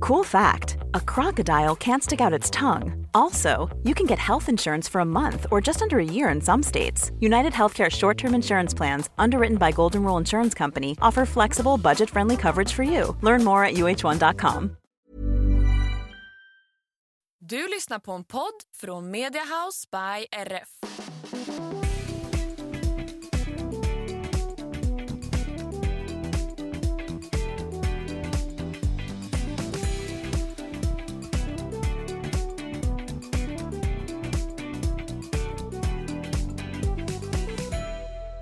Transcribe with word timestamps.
Cool 0.00 0.24
fact 0.24 0.78
a 0.94 1.00
crocodile 1.00 1.76
can't 1.76 2.02
stick 2.02 2.20
out 2.20 2.32
its 2.32 2.50
tongue. 2.50 3.06
Also, 3.14 3.68
you 3.84 3.94
can 3.94 4.06
get 4.06 4.18
health 4.18 4.48
insurance 4.48 4.88
for 4.88 5.00
a 5.00 5.04
month 5.04 5.46
or 5.50 5.60
just 5.60 5.82
under 5.82 5.98
a 5.98 6.04
year 6.04 6.30
in 6.30 6.40
some 6.40 6.62
states. 6.62 7.12
United 7.20 7.52
Healthcare 7.52 7.90
short 7.90 8.16
term 8.18 8.34
insurance 8.34 8.74
plans, 8.76 9.10
underwritten 9.18 9.58
by 9.58 9.72
Golden 9.72 10.02
Rule 10.02 10.16
Insurance 10.16 10.54
Company, 10.54 10.96
offer 11.02 11.26
flexible, 11.26 11.76
budget 11.76 12.10
friendly 12.10 12.36
coverage 12.36 12.72
for 12.72 12.82
you. 12.82 13.16
Learn 13.20 13.44
more 13.44 13.64
at 13.64 13.74
uh1.com. 13.74 14.76
Du 17.40 17.68
lyssnar 17.68 17.98
på 17.98 18.12
en 18.12 18.24
podd 18.24 18.52
från 18.76 19.10
Media 19.10 19.42
House 19.42 19.90
by 19.90 20.26
RF. 20.46 20.80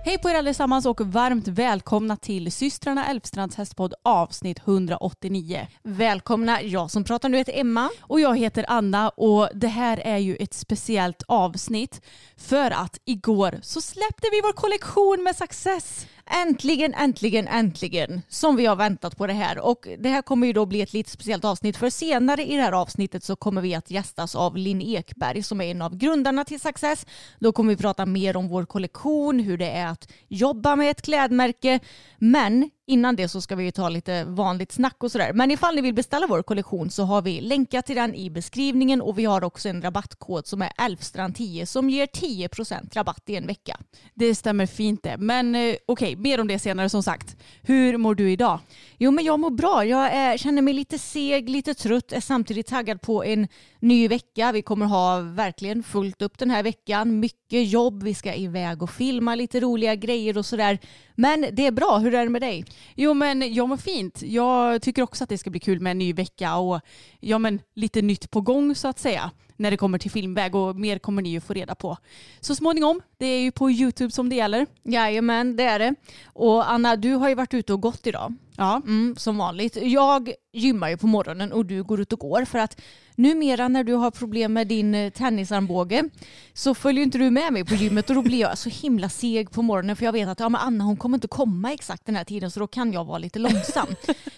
Hej 0.09 0.19
på 0.19 0.31
er 0.31 0.34
allesammans 0.34 0.87
och 0.87 1.01
varmt 1.01 1.48
välkomna 1.48 2.17
till 2.17 2.53
systrarna 2.53 3.06
Elfstrands 3.06 3.56
hästpodd 3.56 3.95
avsnitt 4.03 4.59
189. 4.59 5.67
Välkomna, 5.83 6.62
jag 6.62 6.91
som 6.91 7.05
pratar 7.05 7.28
nu 7.28 7.37
heter 7.37 7.61
Emma. 7.61 7.91
Och 8.00 8.20
jag 8.20 8.39
heter 8.39 8.65
Anna 8.69 9.09
och 9.09 9.48
det 9.55 9.69
här 9.69 10.00
är 10.05 10.17
ju 10.19 10.37
ett 10.37 10.55
speciellt 10.55 11.23
avsnitt 11.27 12.00
för 12.37 12.70
att 12.70 12.98
igår 13.05 13.59
så 13.62 13.81
släppte 13.81 14.28
vi 14.33 14.41
vår 14.41 14.53
kollektion 14.53 15.23
med 15.23 15.37
Success. 15.37 16.06
Äntligen, 16.31 16.95
äntligen, 16.95 17.48
äntligen 17.48 18.23
som 18.29 18.57
vi 18.57 18.67
har 18.67 18.77
väntat 18.77 19.17
på 19.17 19.27
det 19.27 19.33
här. 19.33 19.59
Och 19.59 19.89
det 19.98 20.09
här 20.09 20.23
kommer 20.23 20.47
ju 20.47 20.53
då 20.53 20.67
bli 20.67 20.81
ett 20.81 20.93
lite 20.93 21.11
speciellt 21.11 21.45
avsnitt 21.45 21.77
för 21.77 21.91
senare 21.91 22.45
i 22.45 22.57
det 22.57 22.62
här 22.62 22.73
avsnittet 22.73 23.25
så 23.25 23.37
kommer 23.37 23.61
vi 23.61 23.75
att 23.75 23.91
gästas 23.91 24.34
av 24.34 24.56
Linn 24.56 24.83
Ekberg 24.83 25.43
som 25.43 25.61
är 25.61 25.71
en 25.71 25.83
av 25.83 25.97
grundarna 25.97 26.45
till 26.45 26.61
Success. 26.61 27.06
Då 27.39 27.53
kommer 27.53 27.75
vi 27.75 27.77
prata 27.77 28.06
mer 28.06 28.37
om 28.37 28.49
vår 28.49 28.65
kollektion, 28.65 29.41
hur 29.41 29.59
det 29.59 29.71
är 29.71 29.87
att 29.87 30.12
jobba 30.29 30.77
med 30.77 30.91
ett 30.91 31.03
klädmärke. 31.03 31.81
Men 32.19 32.71
Innan 32.91 33.17
det 33.17 33.28
så 33.28 33.41
ska 33.41 33.56
vi 33.56 33.72
ta 33.72 33.89
lite 33.89 34.25
vanligt 34.25 34.72
snack 34.72 34.97
och 34.98 35.12
sådär. 35.12 35.33
Men 35.33 35.50
ifall 35.50 35.75
ni 35.75 35.81
vill 35.81 35.94
beställa 35.94 36.27
vår 36.27 36.42
kollektion 36.42 36.91
så 36.91 37.03
har 37.03 37.22
vi 37.22 37.41
länkat 37.41 37.86
till 37.86 37.97
den 37.97 38.14
i 38.14 38.31
beskrivningen 38.31 39.00
och 39.00 39.19
vi 39.19 39.25
har 39.25 39.44
också 39.44 39.69
en 39.69 39.83
rabattkod 39.83 40.47
som 40.47 40.62
är 40.62 40.69
Elfstrand10 40.69 41.64
som 41.64 41.91
ger 41.91 42.06
10% 42.06 42.94
rabatt 42.94 43.22
i 43.27 43.36
en 43.36 43.47
vecka. 43.47 43.77
Det 44.14 44.34
stämmer 44.34 44.66
fint 44.66 45.03
det. 45.03 45.16
Men 45.19 45.55
eh, 45.55 45.61
okej, 45.61 45.77
okay, 45.86 46.16
mer 46.16 46.41
om 46.41 46.48
det 46.48 46.59
senare 46.59 46.89
som 46.89 47.03
sagt. 47.03 47.36
Hur 47.62 47.97
mår 47.97 48.14
du 48.14 48.33
idag? 48.33 48.61
Jo 48.98 49.11
men 49.11 49.25
jag 49.25 49.41
mår 49.41 49.50
bra. 49.50 49.84
Jag 49.84 50.12
är, 50.12 50.36
känner 50.36 50.62
mig 50.62 50.75
lite 50.75 50.98
seg, 50.98 51.48
lite 51.48 51.75
trött, 51.75 52.12
är 52.12 52.20
samtidigt 52.20 52.66
taggad 52.66 53.00
på 53.00 53.25
en 53.25 53.48
ny 53.81 54.09
vecka. 54.09 54.53
Vi 54.53 54.62
kommer 54.62 54.86
ha 54.86 55.20
verkligen 55.20 55.83
fullt 55.83 56.22
upp 56.22 56.39
den 56.39 56.50
här 56.50 56.62
veckan. 56.62 57.20
Mycket 57.20 57.69
jobb, 57.69 58.03
vi 58.03 58.14
ska 58.14 58.34
iväg 58.34 58.83
och 58.83 58.91
filma 58.91 59.34
lite 59.34 59.60
roliga 59.60 59.94
grejer 59.94 60.38
och 60.38 60.47
sådär. 60.47 60.78
Men 61.21 61.47
det 61.53 61.67
är 61.67 61.71
bra. 61.71 61.99
Hur 61.99 62.15
är 62.15 62.25
det 62.25 62.31
med 62.31 62.43
dig? 62.43 62.65
Jo 62.95 63.15
men 63.15 63.55
jag 63.55 63.69
mår 63.69 63.77
fint. 63.77 64.23
Jag 64.23 64.83
tycker 64.83 65.03
också 65.03 65.25
att 65.25 65.31
det 65.31 65.39
ska 65.39 65.51
bli 65.51 65.61
kul 65.61 65.81
med 65.81 65.91
en 65.91 65.99
ny 65.99 66.12
vecka 66.12 66.56
och 66.56 66.81
ja 67.21 67.39
men 67.39 67.61
lite 67.75 68.03
nytt 68.03 68.31
på 68.31 68.41
gång 68.41 68.75
så 68.75 68.89
att 68.89 68.99
säga 68.99 69.31
när 69.59 69.71
det 69.71 69.77
kommer 69.77 69.99
till 69.99 70.11
filmväg 70.11 70.55
och 70.55 70.77
mer 70.77 70.99
kommer 70.99 71.23
ni 71.23 71.29
ju 71.29 71.41
få 71.41 71.53
reda 71.53 71.75
på. 71.75 71.97
Så 72.41 72.55
småningom, 72.55 73.01
det 73.19 73.27
är 73.27 73.41
ju 73.41 73.53
på 73.53 73.71
YouTube 73.71 74.11
som 74.11 74.29
det 74.29 74.37
gäller. 74.37 74.67
Jajamän, 74.83 75.57
det 75.57 75.63
är 75.63 75.79
det. 75.79 75.95
Och 76.25 76.71
Anna, 76.71 76.97
du 76.97 77.15
har 77.15 77.29
ju 77.29 77.35
varit 77.35 77.55
ute 77.55 77.73
och 77.73 77.81
gått 77.81 78.07
idag. 78.07 78.35
Ja. 78.57 78.83
Mm, 78.87 79.17
som 79.17 79.39
vanligt. 79.39 79.77
Jag 79.83 80.33
gymmar 80.53 80.89
ju 80.89 80.97
på 80.97 81.07
morgonen 81.07 81.53
och 81.53 81.67
du 81.67 81.83
går 81.83 82.01
ut 82.01 82.13
och 82.13 82.19
går 82.19 82.45
för 82.45 82.59
att 82.59 82.81
numera 83.15 83.69
när 83.69 83.85
du 83.85 83.95
har 83.95 84.11
problem 84.11 84.53
med 84.53 84.67
din 84.67 84.95
eh, 84.95 85.11
tennisarmbåge 85.11 86.05
så 86.55 86.75
följer 86.75 87.03
inte 87.03 87.19
du 87.19 87.31
med 87.31 87.53
mig 87.53 87.65
på 87.65 87.75
gymmet 87.75 88.11
och 88.11 88.17
då 88.17 88.23
blir 88.23 88.41
jag 88.41 88.59
så 88.59 88.69
himla 88.69 89.09
seg 89.09 89.51
på 89.51 89.63
morgonen 89.63 89.97
för 89.97 90.05
jag 90.05 90.13
vet 90.13 90.29
att 90.29 90.41
ja, 90.41 90.49
men 90.49 90.61
Anna 90.61 90.85
hon 90.85 90.97
kommer 90.97 91.17
inte 91.17 91.29
komma 91.29 91.73
exakt 91.73 92.07
den 92.07 92.17
här 92.17 92.25
tiden 92.25 92.51
så 92.51 92.61
då 92.61 92.67
kan 92.67 92.93
jag 92.93 93.05
vara 93.05 93.19
lite 93.19 93.39
långsam. 93.39 93.87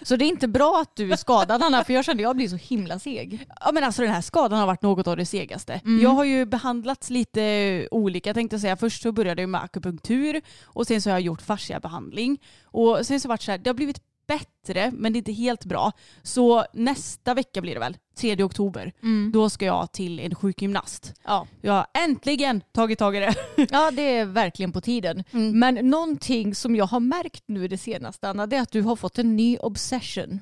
så 0.02 0.16
det 0.16 0.24
är 0.24 0.28
inte 0.28 0.48
bra 0.48 0.80
att 0.82 0.96
du 0.96 1.12
är 1.12 1.16
skadad 1.16 1.62
Anna 1.62 1.84
för 1.84 1.92
jag 1.92 2.04
kände 2.04 2.20
att 2.20 2.28
jag 2.28 2.36
blir 2.36 2.48
så 2.48 2.56
himla 2.56 2.98
seg. 2.98 3.46
Ja 3.60 3.72
men 3.72 3.84
alltså 3.84 4.02
den 4.02 4.10
här 4.10 4.20
skadan 4.20 4.58
har 4.58 4.66
varit 4.66 4.82
något 4.82 5.06
av 5.10 5.16
det 5.16 5.26
segaste. 5.26 5.80
Mm. 5.84 6.02
Jag 6.02 6.10
har 6.10 6.24
ju 6.24 6.44
behandlats 6.44 7.10
lite 7.10 7.88
olika 7.90 8.34
tänkte 8.34 8.54
jag 8.54 8.60
säga. 8.60 8.76
Först 8.76 9.02
så 9.02 9.12
började 9.12 9.42
jag 9.42 9.48
med 9.48 9.62
akupunktur 9.62 10.40
och 10.62 10.86
sen 10.86 11.02
så 11.02 11.10
har 11.10 11.14
jag 11.14 11.20
gjort 11.20 11.42
fasciabehandling 11.42 12.40
och 12.64 13.06
sen 13.06 13.20
så 13.20 13.28
har 13.28 13.36
det 13.36 13.42
så 13.42 13.50
här, 13.50 13.58
det 13.58 13.70
har 13.70 13.74
blivit 13.74 14.00
bättre 14.30 14.90
men 14.94 15.12
det 15.12 15.16
är 15.16 15.20
inte 15.20 15.32
helt 15.32 15.64
bra. 15.64 15.92
Så 16.22 16.64
nästa 16.72 17.34
vecka 17.34 17.60
blir 17.60 17.74
det 17.74 17.80
väl, 17.80 17.96
3 18.16 18.42
oktober, 18.42 18.92
mm. 19.02 19.32
då 19.32 19.50
ska 19.50 19.64
jag 19.64 19.92
till 19.92 20.20
en 20.20 20.34
sjukgymnast. 20.34 21.14
Ja. 21.24 21.46
Jag 21.60 21.72
har 21.72 21.86
äntligen 21.94 22.62
tagit 22.72 22.98
tag 22.98 23.16
i 23.16 23.20
det. 23.20 23.34
Ja 23.70 23.90
det 23.90 24.02
är 24.02 24.24
verkligen 24.24 24.72
på 24.72 24.80
tiden. 24.80 25.24
Mm. 25.30 25.58
Men 25.58 25.90
någonting 25.90 26.54
som 26.54 26.76
jag 26.76 26.86
har 26.86 27.00
märkt 27.00 27.44
nu 27.46 27.68
det 27.68 27.78
senaste 27.78 28.28
Anna, 28.28 28.46
det 28.46 28.56
är 28.56 28.62
att 28.62 28.72
du 28.72 28.82
har 28.82 28.96
fått 28.96 29.18
en 29.18 29.36
ny 29.36 29.58
obsession. 29.58 30.40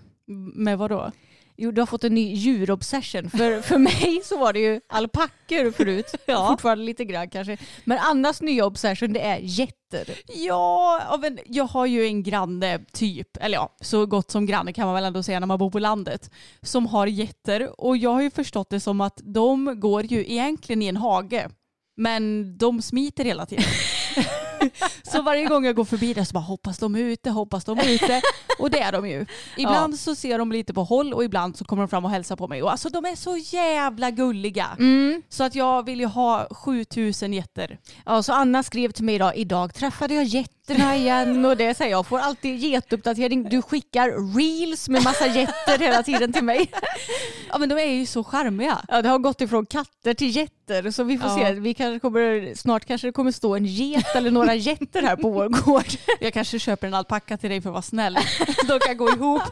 Med 0.54 0.78
vad 0.78 0.90
då? 0.90 1.10
Jo, 1.60 1.70
du 1.70 1.80
har 1.80 1.86
fått 1.86 2.04
en 2.04 2.14
ny 2.14 2.34
djurobsession. 2.34 3.30
För, 3.30 3.60
för 3.60 3.78
mig 3.78 4.20
så 4.24 4.38
var 4.38 4.52
det 4.52 4.58
ju 4.58 4.80
alpackor 4.88 5.70
förut. 5.70 6.14
Ja. 6.26 6.48
Fortfarande 6.48 6.84
lite 6.84 7.04
grann 7.04 7.30
kanske. 7.30 7.56
Men 7.84 7.98
Annas 7.98 8.42
nya 8.42 8.66
obsession 8.66 9.12
det 9.12 9.20
är 9.20 9.38
getter. 9.38 10.14
Ja, 10.26 11.18
men 11.20 11.38
jag 11.46 11.64
har 11.64 11.86
ju 11.86 12.06
en 12.06 12.22
granne 12.22 12.78
typ, 12.92 13.36
eller 13.40 13.54
ja, 13.54 13.76
så 13.80 14.06
gott 14.06 14.30
som 14.30 14.46
granne 14.46 14.72
kan 14.72 14.86
man 14.86 14.94
väl 14.94 15.04
ändå 15.04 15.22
säga 15.22 15.40
när 15.40 15.46
man 15.46 15.58
bor 15.58 15.70
på 15.70 15.78
landet, 15.78 16.30
som 16.62 16.86
har 16.86 17.06
getter. 17.06 17.80
Och 17.80 17.96
jag 17.96 18.10
har 18.10 18.22
ju 18.22 18.30
förstått 18.30 18.70
det 18.70 18.80
som 18.80 19.00
att 19.00 19.20
de 19.24 19.80
går 19.80 20.04
ju 20.04 20.20
egentligen 20.32 20.82
i 20.82 20.86
en 20.86 20.96
hage. 20.96 21.48
Men 21.96 22.54
de 22.58 22.82
smiter 22.82 23.24
hela 23.24 23.46
tiden. 23.46 23.64
så 25.02 25.22
varje 25.22 25.44
gång 25.44 25.64
jag 25.64 25.76
går 25.76 25.84
förbi 25.84 26.14
där 26.14 26.24
så 26.24 26.32
bara 26.32 26.44
hoppas 26.44 26.78
de 26.78 26.94
är 26.94 27.00
ute, 27.00 27.30
hoppas 27.30 27.64
de 27.64 27.78
är 27.78 27.88
ute. 27.88 28.22
Och 28.58 28.70
det 28.70 28.80
är 28.80 28.92
de 28.92 29.08
ju. 29.08 29.26
Ibland 29.56 29.94
ja. 29.94 29.96
så 29.96 30.14
ser 30.14 30.38
de 30.38 30.52
lite 30.52 30.74
på 30.74 30.84
håll 30.84 31.14
och 31.14 31.24
ibland 31.24 31.56
så 31.56 31.64
kommer 31.64 31.82
de 31.82 31.88
fram 31.88 32.04
och 32.04 32.10
hälsar 32.10 32.36
på 32.36 32.48
mig. 32.48 32.62
Och 32.62 32.70
alltså 32.70 32.88
de 32.88 33.04
är 33.04 33.16
så 33.16 33.36
jävla 33.36 34.10
gulliga. 34.10 34.66
Mm. 34.78 35.22
Så 35.28 35.44
att 35.44 35.54
jag 35.54 35.86
vill 35.86 36.00
ju 36.00 36.06
ha 36.06 36.48
7000 36.50 37.32
getter. 37.32 37.78
Ja, 38.06 38.22
så 38.22 38.32
Anna 38.32 38.62
skrev 38.62 38.90
till 38.90 39.04
mig 39.04 39.14
idag, 39.14 39.36
idag 39.36 39.74
träffade 39.74 40.14
jag 40.14 40.24
getterna 40.68 40.96
igen 40.96 41.44
och 41.44 41.56
det 41.56 41.74
säger 41.74 41.90
jag 41.90 42.06
får 42.06 42.18
alltid 42.18 42.56
getuppdatering. 42.56 43.48
Du 43.48 43.62
skickar 43.62 44.36
reels 44.36 44.88
med 44.88 45.04
massa 45.04 45.26
getter 45.26 45.78
hela 45.78 46.02
tiden 46.02 46.32
till 46.32 46.44
mig. 46.44 46.70
Ja 47.50 47.58
men 47.58 47.68
de 47.68 47.78
är 47.78 47.92
ju 47.92 48.06
så 48.06 48.24
charmiga. 48.24 48.78
Ja 48.88 49.02
det 49.02 49.08
har 49.08 49.18
gått 49.18 49.40
ifrån 49.40 49.66
katter 49.66 50.14
till 50.14 50.28
getter 50.28 50.90
så 50.90 51.04
vi 51.04 51.18
får 51.18 51.30
ja. 51.30 51.36
se. 51.36 51.52
Vi 51.52 51.74
kanske 51.74 52.00
kommer, 52.00 52.54
snart 52.54 52.84
kanske 52.84 53.08
det 53.08 53.12
kommer 53.12 53.32
stå 53.32 53.56
en 53.56 53.64
get 53.64 54.16
eller 54.16 54.30
några 54.30 54.54
getter 54.54 55.02
här 55.02 55.16
på 55.16 55.30
vår 55.30 55.48
gård. 55.48 55.86
Jag 56.20 56.32
kanske 56.32 56.58
köper 56.58 56.86
en 56.86 56.94
alpacka 56.94 57.36
till 57.36 57.50
dig 57.50 57.60
för 57.60 57.68
att 57.68 57.72
vara 57.72 57.82
snäll. 57.82 58.18
De 58.68 58.78
kan 58.78 58.96
gå 58.96 59.08
ihop. 59.08 59.42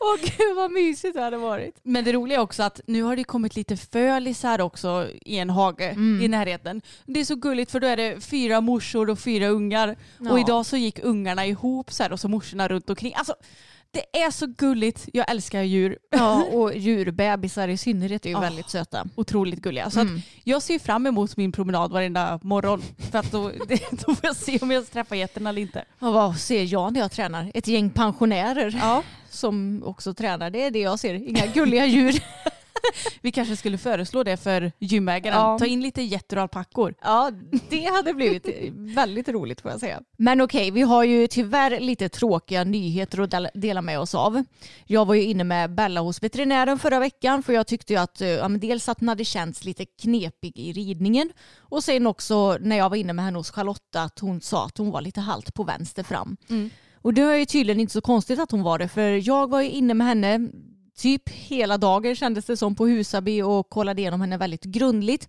Åh 0.00 0.16
gud 0.20 0.56
vad 0.56 0.70
mysigt 0.70 1.14
det 1.14 1.22
hade 1.22 1.36
varit. 1.36 1.80
Men 1.82 2.04
det 2.04 2.12
roliga 2.12 2.38
är 2.38 2.42
också 2.42 2.62
att 2.62 2.80
nu 2.86 3.02
har 3.02 3.16
det 3.16 3.24
kommit 3.24 3.56
lite 3.56 3.76
fölisar 3.76 4.60
också 4.60 5.08
i 5.22 5.38
en 5.38 5.50
hage 5.50 5.88
mm. 5.88 6.22
i 6.22 6.28
närheten. 6.28 6.82
Det 7.06 7.20
är 7.20 7.24
så 7.24 7.34
gulligt 7.34 7.70
för 7.72 7.80
då 7.80 7.86
är 7.86 7.96
det 7.96 8.24
fyra 8.24 8.60
morsor 8.60 9.10
och 9.10 9.18
fyra 9.18 9.48
ungar. 9.48 9.96
Ja. 10.18 10.30
Och 10.30 10.40
idag 10.40 10.55
så 10.64 10.76
gick 10.76 10.98
ungarna 11.02 11.46
ihop 11.46 11.92
så 11.92 12.02
här 12.02 12.12
och 12.12 12.20
så 12.20 12.28
morsorna 12.28 12.68
runt 12.68 12.90
omkring. 12.90 13.14
Alltså, 13.14 13.34
det 13.90 14.20
är 14.22 14.30
så 14.30 14.46
gulligt. 14.46 15.08
Jag 15.12 15.30
älskar 15.30 15.62
djur. 15.62 15.98
Ja, 16.10 16.42
och 16.52 16.76
djurbebisar 16.76 17.68
i 17.68 17.76
synnerhet 17.76 18.26
är 18.26 18.30
ju 18.30 18.36
oh, 18.36 18.40
väldigt 18.40 18.70
söta. 18.70 19.06
Otroligt 19.14 19.60
gulliga. 19.60 19.90
Så 19.90 20.00
mm. 20.00 20.20
jag 20.44 20.62
ser 20.62 20.78
fram 20.78 21.06
emot 21.06 21.36
min 21.36 21.52
promenad 21.52 21.92
varenda 21.92 22.40
morgon. 22.42 22.82
För 23.10 23.18
att 23.18 23.32
då, 23.32 23.52
då 23.90 24.14
får 24.14 24.26
jag 24.26 24.36
se 24.36 24.58
om 24.58 24.70
jag 24.70 24.90
träffar 24.90 25.16
getterna 25.16 25.50
eller 25.50 25.62
inte. 25.62 25.84
Och 25.98 26.12
vad 26.12 26.36
ser 26.36 26.72
jag 26.72 26.92
när 26.92 27.00
jag 27.00 27.12
tränar? 27.12 27.50
Ett 27.54 27.68
gäng 27.68 27.90
pensionärer 27.90 28.78
ja. 28.80 29.02
som 29.30 29.82
också 29.86 30.14
tränar. 30.14 30.50
Det 30.50 30.62
är 30.62 30.70
det 30.70 30.80
jag 30.80 30.98
ser. 30.98 31.14
Inga 31.14 31.46
gulliga 31.46 31.86
djur. 31.86 32.22
Vi 33.20 33.32
kanske 33.32 33.56
skulle 33.56 33.78
föreslå 33.78 34.22
det 34.24 34.36
för 34.36 34.72
gymägaren. 34.78 35.38
Ja. 35.38 35.58
Ta 35.58 35.66
in 35.66 35.80
lite 35.80 36.02
getter 36.02 36.36
och 36.36 36.42
alpackor. 36.42 36.94
Ja, 37.02 37.30
det 37.68 37.84
hade 37.84 38.14
blivit 38.14 38.48
väldigt 38.72 39.28
roligt 39.28 39.60
får 39.60 39.70
jag 39.70 39.80
säga. 39.80 40.00
Men 40.16 40.40
okej, 40.40 40.70
vi 40.70 40.82
har 40.82 41.04
ju 41.04 41.26
tyvärr 41.26 41.80
lite 41.80 42.08
tråkiga 42.08 42.64
nyheter 42.64 43.20
att 43.20 43.30
del- 43.30 43.48
dela 43.54 43.82
med 43.82 44.00
oss 44.00 44.14
av. 44.14 44.44
Jag 44.86 45.04
var 45.06 45.14
ju 45.14 45.22
inne 45.22 45.44
med 45.44 45.74
Bella 45.74 46.00
hos 46.00 46.22
veterinären 46.22 46.78
förra 46.78 46.98
veckan 47.00 47.42
för 47.42 47.52
jag 47.52 47.66
tyckte 47.66 47.92
ju 47.92 47.98
att 47.98 48.20
eh, 48.20 48.28
ja, 48.28 48.48
dels 48.48 48.88
att 48.88 49.00
hon 49.00 49.08
hade 49.08 49.24
känts 49.24 49.64
lite 49.64 49.84
knepig 50.02 50.58
i 50.58 50.72
ridningen 50.72 51.30
och 51.58 51.84
sen 51.84 52.06
också 52.06 52.58
när 52.60 52.76
jag 52.76 52.90
var 52.90 52.96
inne 52.96 53.12
med 53.12 53.24
henne 53.24 53.38
hos 53.38 53.50
Charlotta 53.50 54.02
att 54.02 54.18
hon 54.18 54.40
sa 54.40 54.66
att 54.66 54.78
hon 54.78 54.90
var 54.90 55.00
lite 55.00 55.20
halt 55.20 55.54
på 55.54 55.64
vänster 55.64 56.02
fram. 56.02 56.36
Och 57.02 57.14
det 57.14 57.24
var 57.24 57.34
ju 57.34 57.44
tydligen 57.44 57.80
inte 57.80 57.92
så 57.92 58.00
konstigt 58.00 58.38
att 58.40 58.50
hon 58.50 58.62
var 58.62 58.78
det 58.78 58.88
för 58.88 59.28
jag 59.28 59.50
var 59.50 59.60
ju 59.62 59.70
inne 59.70 59.94
med 59.94 60.06
henne 60.06 60.48
typ 60.96 61.28
hela 61.28 61.78
dagen 61.78 62.16
kändes 62.16 62.44
det 62.44 62.56
som 62.56 62.74
på 62.74 62.86
Husaby 62.86 63.42
och 63.42 63.70
kollade 63.70 64.00
igenom 64.00 64.20
henne 64.20 64.36
väldigt 64.36 64.64
grundligt. 64.64 65.28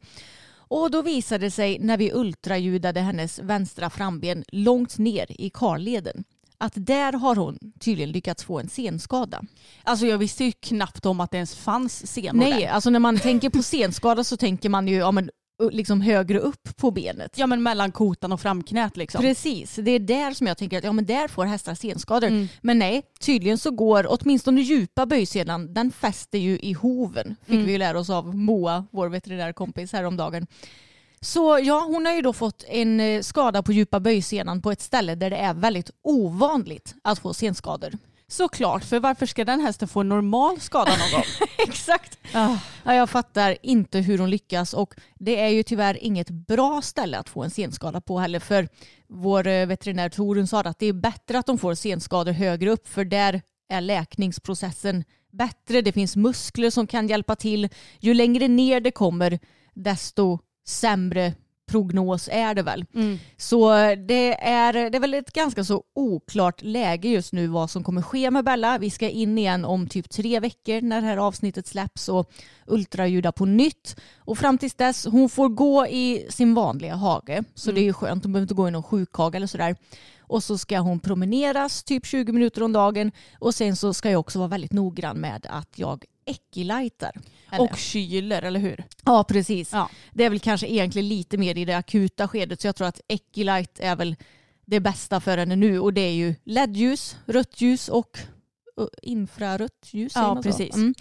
Och 0.70 0.92
då 0.92 1.02
visade 1.02 1.46
det 1.46 1.52
sig 1.52 1.80
när 1.80 1.98
vi 1.98 2.12
ultraljudade 2.14 3.00
hennes 3.00 3.40
vänstra 3.40 3.90
framben 3.90 4.44
långt 4.48 4.98
ner 4.98 5.42
i 5.42 5.50
karleden 5.50 6.24
att 6.58 6.74
där 6.76 7.14
har 7.14 7.36
hon 7.36 7.60
tydligen 7.80 8.12
lyckats 8.12 8.44
få 8.44 8.60
en 8.60 8.70
senskada. 8.70 9.42
Alltså 9.84 10.06
jag 10.06 10.18
visste 10.18 10.44
ju 10.44 10.52
knappt 10.52 11.06
om 11.06 11.20
att 11.20 11.32
det 11.32 11.38
ens 11.38 11.56
fanns 11.56 12.08
senor 12.08 12.40
Nej, 12.40 12.62
där. 12.62 12.68
alltså 12.68 12.90
när 12.90 13.00
man 13.00 13.20
tänker 13.20 13.50
på 13.50 13.64
senskada 13.64 14.24
så 14.24 14.38
tänker 14.38 14.70
man 14.70 14.88
ju 14.88 14.96
ja, 14.96 15.12
men, 15.12 15.30
liksom 15.72 16.02
högre 16.02 16.40
upp 16.40 16.78
på 16.78 16.92
benet. 16.92 17.38
Ja 17.38 17.48
men 17.48 17.64
mellan 17.64 17.92
kotan 17.92 18.32
och 18.32 18.42
framknät 18.42 18.98
liksom. 18.98 19.22
Precis, 19.22 19.76
det 19.76 19.92
är 19.92 20.00
där 20.00 20.32
som 20.32 20.48
jag 20.48 20.58
tänker 20.58 20.78
att 20.78 20.84
ja, 20.84 20.94
men 20.94 21.06
där 21.06 21.28
får 21.28 21.46
hästar 21.46 21.76
senskador. 21.76 22.28
Mm. 22.28 22.48
Men 22.62 22.80
nej, 22.80 23.04
tydligen 23.20 23.58
så 23.58 23.72
går 23.72 24.06
åtminstone 24.10 24.62
djupa 24.62 25.06
böjsenan, 25.06 25.74
den 25.74 25.92
fäster 25.92 26.38
ju 26.40 26.60
i 26.60 26.74
hoven. 26.74 27.36
Fick 27.46 27.54
Mm. 27.54 27.66
vi 27.66 27.72
ju 27.72 27.78
lära 27.78 28.00
oss 28.00 28.10
av 28.10 28.36
Moa, 28.36 28.86
vår 28.92 29.10
veterinärkompis 29.10 29.94
häromdagen. 29.94 30.48
Så 31.22 31.60
ja, 31.64 31.84
hon 31.88 32.06
har 32.06 32.14
ju 32.14 32.22
då 32.22 32.34
fått 32.34 32.64
en 32.68 33.00
eh, 33.00 33.22
skada 33.22 33.64
på 33.64 33.72
djupa 33.72 34.00
böjsenan 34.00 34.62
på 34.62 34.72
ett 34.72 34.82
ställe 34.82 35.16
där 35.16 35.30
det 35.30 35.38
är 35.38 35.54
väldigt 35.54 35.92
ovanligt 36.02 36.96
att 37.04 37.20
få 37.20 37.34
senskador. 37.34 37.92
Såklart, 38.30 38.84
för 38.84 39.00
varför 39.00 39.26
ska 39.26 39.46
den 39.46 39.60
hästen 39.60 39.88
få 39.88 40.00
en 40.00 40.10
normal 40.10 40.60
skada 40.60 40.92
någon 40.92 41.12
gång? 41.12 41.24
Exakt. 41.68 42.18
Ah, 42.34 42.58
Ja, 42.84 42.96
jag 42.96 43.10
fattar 43.10 43.58
inte 43.62 44.00
hur 44.00 44.18
hon 44.18 44.30
lyckas 44.30 44.74
och 44.74 44.94
det 45.16 45.40
är 45.40 45.48
ju 45.50 45.64
tyvärr 45.64 46.04
inget 46.04 46.30
bra 46.30 46.82
ställe 46.82 47.18
att 47.18 47.30
få 47.30 47.44
en 47.44 47.50
senskada 47.50 48.02
på 48.02 48.20
heller 48.20 48.40
för 48.40 48.68
vår 49.08 49.48
eh, 49.48 49.66
veterinär 49.66 50.10
Torun 50.10 50.48
sa 50.48 50.60
att 50.60 50.80
det 50.80 50.86
är 50.86 50.94
bättre 50.94 51.40
att 51.40 51.46
de 51.46 51.58
får 51.58 51.74
senskador 51.74 52.32
högre 52.32 52.70
upp 52.70 52.88
för 52.88 53.06
där 53.06 53.42
är 53.70 53.82
läkningsprocessen 53.82 55.04
bättre. 55.32 55.82
Det 55.82 55.92
finns 55.92 56.16
muskler 56.16 56.70
som 56.70 56.88
kan 56.88 57.08
hjälpa 57.08 57.36
till. 57.36 57.70
Ju 58.00 58.14
längre 58.14 58.48
ner 58.48 58.80
det 58.80 58.92
kommer 58.92 59.40
desto 59.74 60.40
sämre 60.68 61.34
prognos 61.68 62.30
är 62.32 62.54
det 62.54 62.62
väl. 62.62 62.86
mm. 62.94 63.20
Så 63.38 63.70
det 64.08 64.44
är, 64.48 64.74
det 64.74 64.98
är 64.98 65.00
väl 65.00 65.14
ett 65.14 65.34
ganska 65.34 65.64
så 65.64 65.84
oklart 65.96 66.62
läge 66.62 67.10
just 67.10 67.34
nu 67.34 67.48
vad 67.48 67.70
som 67.70 67.84
kommer 67.84 68.02
ske 68.02 68.32
med 68.32 68.46
Bella. 68.46 68.78
Vi 68.78 68.90
ska 68.90 69.10
in 69.10 69.38
igen 69.38 69.66
om 69.66 69.88
typ 69.88 70.10
tre 70.10 70.40
veckor 70.40 70.82
när 70.82 71.02
det 71.02 71.08
här 71.08 71.18
avsnittet 71.18 71.68
släpps 71.68 72.10
och 72.10 72.32
ultraljuda 72.66 73.32
på 73.32 73.46
nytt. 73.46 73.96
Och 74.18 74.38
fram 74.38 74.58
tills 74.58 74.76
dess, 74.76 75.06
hon 75.06 75.30
får 75.30 75.50
gå 75.50 75.88
i 75.88 76.28
sin 76.30 76.54
vanliga 76.54 76.96
hage. 76.96 77.44
Så 77.56 77.72
det 77.72 77.82
är 77.82 77.84
ju 77.84 77.94
skönt, 77.94 78.24
hon 78.24 78.34
behöver 78.34 78.44
inte 78.44 78.54
gå 78.54 78.68
i 78.68 78.72
någon 78.72 78.84
sjukhage 78.84 79.36
eller 79.36 79.48
sådär. 79.48 79.76
Och 80.20 80.44
så 80.44 80.58
ska 80.58 80.80
hon 80.80 81.00
promeneras 81.00 81.84
typ 81.84 82.06
20 82.06 82.32
minuter 82.32 82.64
om 82.64 82.74
dagen. 82.74 83.12
Och 83.40 83.56
sen 83.56 83.76
så 83.76 83.94
ska 83.94 84.12
jag 84.12 84.20
också 84.20 84.40
vara 84.40 84.50
väldigt 84.50 84.74
noggrann 84.74 85.18
med 85.18 85.46
att 85.50 85.70
jag 85.76 86.06
ekilightar. 86.28 87.12
Eller- 87.52 87.64
Och 87.64 87.78
kyler, 87.78 88.42
eller 88.42 88.60
hur? 88.60 88.84
Ja, 89.06 89.24
precis. 89.24 89.74
Ja. 89.74 89.90
Det 90.14 90.24
är 90.24 90.30
väl 90.30 90.40
kanske 90.40 90.68
egentligen 90.68 91.08
lite 91.08 91.38
mer 91.38 91.58
i 91.58 91.66
det 91.66 91.74
akuta 91.78 92.28
skedet 92.28 92.62
så 92.62 92.68
jag 92.68 92.76
tror 92.76 92.88
att 92.88 93.02
Ecolight 93.08 93.80
är 93.80 93.96
väl 93.96 94.16
det 94.66 94.80
bästa 94.80 95.20
för 95.20 95.38
henne 95.38 95.56
nu 95.56 95.80
och 95.80 95.94
det 95.94 96.02
är 96.02 96.12
ju 96.14 96.36
LED-ljus, 96.44 97.16
rött 97.26 97.62
ljus 97.62 97.90
och 97.90 98.18
infrarött 99.02 99.90
ljus. 99.92 100.12
Ja, 100.16 100.40
precis. 100.44 100.76
Mm. 100.76 100.94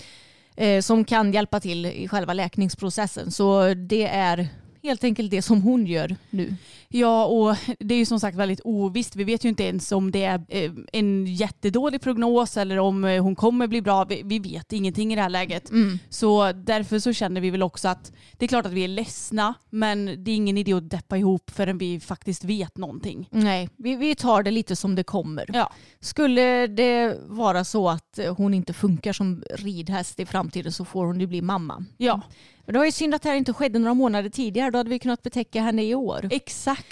Eh, 0.57 0.81
som 0.83 1.05
kan 1.05 1.33
hjälpa 1.33 1.61
till 1.61 1.87
i 1.87 2.09
själva 2.09 2.33
läkningsprocessen. 2.33 3.31
Så 3.31 3.75
det 3.75 4.07
är 4.07 4.49
helt 4.83 5.05
enkelt 5.05 5.31
det 5.31 5.43
som 5.43 5.63
hon 5.63 5.87
gör 5.87 6.17
nu. 6.31 6.55
Ja, 6.99 7.25
och 7.25 7.57
det 7.79 7.95
är 7.95 7.99
ju 7.99 8.05
som 8.05 8.21
sagt 8.21 8.37
väldigt 8.37 8.61
ovisst. 8.65 9.17
Vi 9.17 9.25
vet 9.25 9.45
ju 9.45 9.49
inte 9.49 9.65
ens 9.65 9.93
om 9.93 10.11
det 10.11 10.25
är 10.25 10.45
eh, 10.49 10.73
en 10.93 11.27
jättedålig 11.27 12.01
prognos 12.01 12.57
eller 12.57 12.79
om 12.79 13.05
eh, 13.05 13.23
hon 13.23 13.37
kommer 13.37 13.67
bli 13.67 13.83
bra. 13.83 14.05
Vi, 14.05 14.39
vet 14.39 14.73
ingenting 14.73 15.13
i 15.13 15.17
det 15.17 15.23
här 15.23 15.29
läget. 15.29 15.71
Mm. 15.71 15.99
Så 16.09 16.53
därför 16.53 16.99
så 16.99 17.13
känner 17.13 17.41
vi 17.41 17.51
väl 17.51 17.63
också 17.63 17.89
att 17.89 18.13
det 18.33 18.45
är 18.45 18.49
klart 18.49 18.67
att 18.67 18.73
vi 18.73 18.85
är 18.85 18.89
ledsna, 18.89 19.55
men 19.71 20.25
det 20.25 20.31
är 20.31 20.37
ingen 20.37 20.59
idé 20.59 20.73
att 20.73 20.91
deppa 20.91 21.17
ihop 21.17 21.51
förrän 21.51 21.79
vi 21.79 22.01
faktiskt 22.01 22.45
vet 22.45 22.77
någonting. 22.77 23.29
Nej, 23.31 23.69
vi, 23.77 23.97
vi 23.97 24.15
tar 24.15 24.43
det 24.43 24.51
lite 24.51 24.77
som 24.77 24.95
det 24.95 25.05
kommer. 25.05 25.51
Ja, 25.53 25.73
Skulle 26.01 26.67
det 26.67 27.19
vara 27.27 27.65
så 27.65 27.89
att 27.89 28.19
hon 28.37 28.55
inte 28.55 28.73
funkar 28.73 29.13
som 29.13 29.43
ridhäst 29.51 30.21
i 30.21 30.27
framtiden 30.27 30.73
så 30.73 30.85
får 30.85 31.07
hon 31.07 31.21
ju 31.21 31.27
bli 31.27 31.43
mamma. 31.43 31.85
ja. 31.97 32.21
Men 32.67 32.73
det 32.73 32.79
var 32.79 32.87
ju 32.87 32.93
synd 32.93 33.15
att 33.15 33.23
det 33.23 33.29
här 33.29 33.37
inte 33.37 33.53
skedde 33.53 33.79
några 33.79 33.95
månader 33.95 34.31
tidigare. 34.31 34.71
Då 34.71 34.79
hade 34.79 34.91
vi 34.91 34.99
kunnat 34.99 35.23
betäcka 35.23 35.63
henne 35.63 35.85
i 35.85 35.95
år. 35.95 36.29
exakt. 36.31 36.86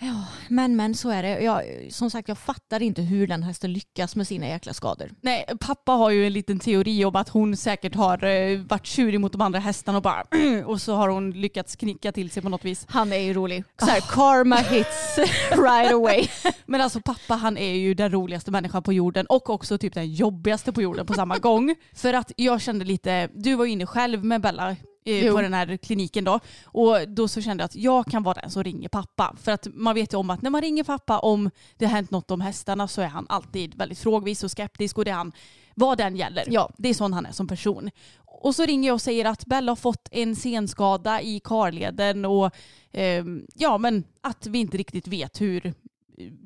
Ja, 0.00 0.24
men 0.48 0.76
men 0.76 0.94
så 0.94 1.10
är 1.10 1.22
det. 1.22 1.40
Jag, 1.40 1.64
som 1.90 2.10
sagt, 2.10 2.28
jag 2.28 2.38
fattar 2.38 2.82
inte 2.82 3.02
hur 3.02 3.26
den 3.26 3.42
hästen 3.42 3.72
lyckas 3.72 4.16
med 4.16 4.26
sina 4.26 4.48
jäkla 4.48 4.74
skador. 4.74 5.10
Nej, 5.20 5.44
pappa 5.60 5.92
har 5.92 6.10
ju 6.10 6.26
en 6.26 6.32
liten 6.32 6.58
teori 6.58 7.04
om 7.04 7.16
att 7.16 7.28
hon 7.28 7.56
säkert 7.56 7.94
har 7.94 8.24
eh, 8.24 8.58
varit 8.58 8.86
tjurig 8.86 9.20
mot 9.20 9.32
de 9.32 9.40
andra 9.40 9.58
hästarna 9.58 9.98
och 9.98 10.02
bara 10.02 10.24
och 10.66 10.80
så 10.80 10.94
har 10.94 11.08
hon 11.08 11.30
lyckats 11.30 11.76
knicka 11.76 12.12
till 12.12 12.30
sig 12.30 12.42
på 12.42 12.48
något 12.48 12.64
vis. 12.64 12.86
Han 12.88 13.12
är 13.12 13.18
ju 13.18 13.34
rolig. 13.34 13.64
Så 13.78 13.86
här, 13.86 14.00
karma 14.00 14.56
hits 14.56 15.18
right 15.50 15.92
away. 15.92 16.28
Men 16.66 16.80
alltså 16.80 17.00
pappa 17.00 17.34
han 17.34 17.56
är 17.56 17.74
ju 17.74 17.94
den 17.94 18.12
roligaste 18.12 18.50
människan 18.50 18.82
på 18.82 18.92
jorden 18.92 19.26
och 19.26 19.50
också 19.50 19.78
typ 19.78 19.94
den 19.94 20.14
jobbigaste 20.14 20.72
på 20.72 20.82
jorden 20.82 21.06
på 21.06 21.14
samma 21.14 21.38
gång. 21.38 21.74
För 21.94 22.14
att 22.14 22.32
jag 22.36 22.60
kände 22.60 22.84
lite, 22.84 23.28
du 23.34 23.54
var 23.54 23.64
ju 23.64 23.70
inne 23.70 23.86
själv 23.86 24.24
med 24.24 24.40
Bella 24.40 24.76
Jo. 25.08 25.34
på 25.34 25.42
den 25.42 25.54
här 25.54 25.76
kliniken 25.76 26.24
då. 26.24 26.40
Och 26.64 27.08
då 27.08 27.28
så 27.28 27.40
kände 27.40 27.62
jag 27.62 27.66
att 27.66 27.76
jag 27.76 28.06
kan 28.06 28.22
vara 28.22 28.40
den 28.40 28.50
som 28.50 28.64
ringer 28.64 28.88
pappa. 28.88 29.36
För 29.42 29.52
att 29.52 29.66
man 29.74 29.94
vet 29.94 30.12
ju 30.12 30.16
om 30.16 30.30
att 30.30 30.42
när 30.42 30.50
man 30.50 30.62
ringer 30.62 30.84
pappa 30.84 31.18
om 31.18 31.50
det 31.76 31.84
har 31.84 31.92
hänt 31.92 32.10
något 32.10 32.30
om 32.30 32.40
hästarna 32.40 32.88
så 32.88 33.00
är 33.00 33.06
han 33.06 33.26
alltid 33.28 33.74
väldigt 33.74 33.98
frågvis 33.98 34.44
och 34.44 34.50
skeptisk 34.50 34.98
och 34.98 35.04
det 35.04 35.10
är 35.10 35.14
han 35.14 35.32
vad 35.74 35.98
den 35.98 36.16
gäller. 36.16 36.44
Ja. 36.46 36.70
Det 36.76 36.88
är 36.88 36.94
sån 36.94 37.12
han 37.12 37.26
är 37.26 37.32
som 37.32 37.48
person. 37.48 37.90
Och 38.24 38.54
så 38.54 38.64
ringer 38.64 38.88
jag 38.88 38.94
och 38.94 39.02
säger 39.02 39.24
att 39.24 39.46
Bella 39.46 39.70
har 39.72 39.76
fått 39.76 40.08
en 40.10 40.36
senskada 40.36 41.22
i 41.22 41.40
karleden 41.40 42.24
och 42.24 42.50
ehm, 42.92 43.46
ja 43.54 43.78
men 43.78 44.04
att 44.20 44.46
vi 44.46 44.58
inte 44.58 44.76
riktigt 44.76 45.08
vet 45.08 45.40
hur 45.40 45.74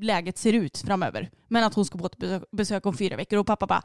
läget 0.00 0.38
ser 0.38 0.52
ut 0.52 0.78
framöver. 0.78 1.30
Men 1.48 1.64
att 1.64 1.74
hon 1.74 1.84
ska 1.84 1.98
på 1.98 2.06
ett 2.06 2.50
besök 2.50 2.86
om 2.86 2.96
fyra 2.96 3.16
veckor 3.16 3.38
och 3.38 3.46
pappa 3.46 3.66
bara 3.66 3.82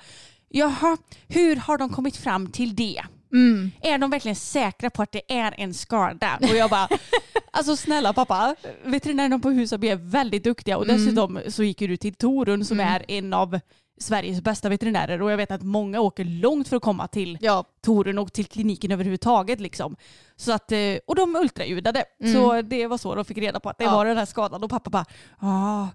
jaha, 0.50 0.97
hur 1.27 1.56
har 1.56 1.77
de 1.77 1.89
kommit 1.89 2.18
fram 2.18 2.51
till 2.51 2.75
det? 2.75 3.03
Mm. 3.37 3.71
Är 3.81 3.97
de 3.97 4.09
verkligen 4.09 4.35
säkra 4.35 4.89
på 4.89 5.01
att 5.01 5.11
det 5.11 5.21
är 5.33 5.53
en 5.57 5.73
skada? 5.73 6.37
Och 6.41 6.56
jag 6.56 6.69
bara, 6.69 6.87
alltså 7.51 7.75
snälla 7.75 8.13
pappa, 8.13 8.56
veterinärerna 8.83 9.39
på 9.39 9.49
Husaby 9.49 9.87
är 9.89 9.95
väldigt 9.95 10.44
duktiga 10.44 10.77
och 10.77 10.83
Mm. 10.83 10.97
dessutom 10.97 11.39
så 11.47 11.63
gick 11.63 11.81
ju 11.81 11.87
du 11.87 11.97
till 11.97 12.13
Torun 12.15 12.65
som 12.65 12.79
är 12.79 13.06
en 13.07 13.33
av 13.33 13.59
Sveriges 13.99 14.41
bästa 14.41 14.69
veterinärer 14.69 15.21
och 15.21 15.31
jag 15.31 15.37
vet 15.37 15.51
att 15.51 15.61
många 15.61 15.99
åker 16.01 16.23
långt 16.25 16.67
för 16.67 16.75
att 16.77 16.83
komma 16.83 17.07
till 17.07 17.37
Ja, 17.41 17.63
Torun 17.81 18.17
och 18.17 18.33
till 18.33 18.45
kliniken 18.45 18.91
överhuvudtaget. 18.91 19.59
Liksom. 19.59 19.95
Så 20.35 20.51
att, 20.51 20.71
eh, 20.71 20.79
och 21.07 21.15
de 21.15 21.35
ultraljudade. 21.35 22.03
Så 22.33 22.61
det 22.61 22.87
var 22.87 22.97
så 22.97 23.15
de 23.15 23.25
fick 23.25 23.37
reda 23.37 23.59
på 23.59 23.69
att 23.69 23.77
det 23.77 23.83
Mm. 23.83 23.91
Ja. 23.94 23.97
var 23.97 24.06
den 24.06 24.17
här 24.17 24.25
skadan 24.25 24.63
och 24.63 24.69
pappa 24.69 24.89
bara, 24.89 25.06
ah, 25.39 25.87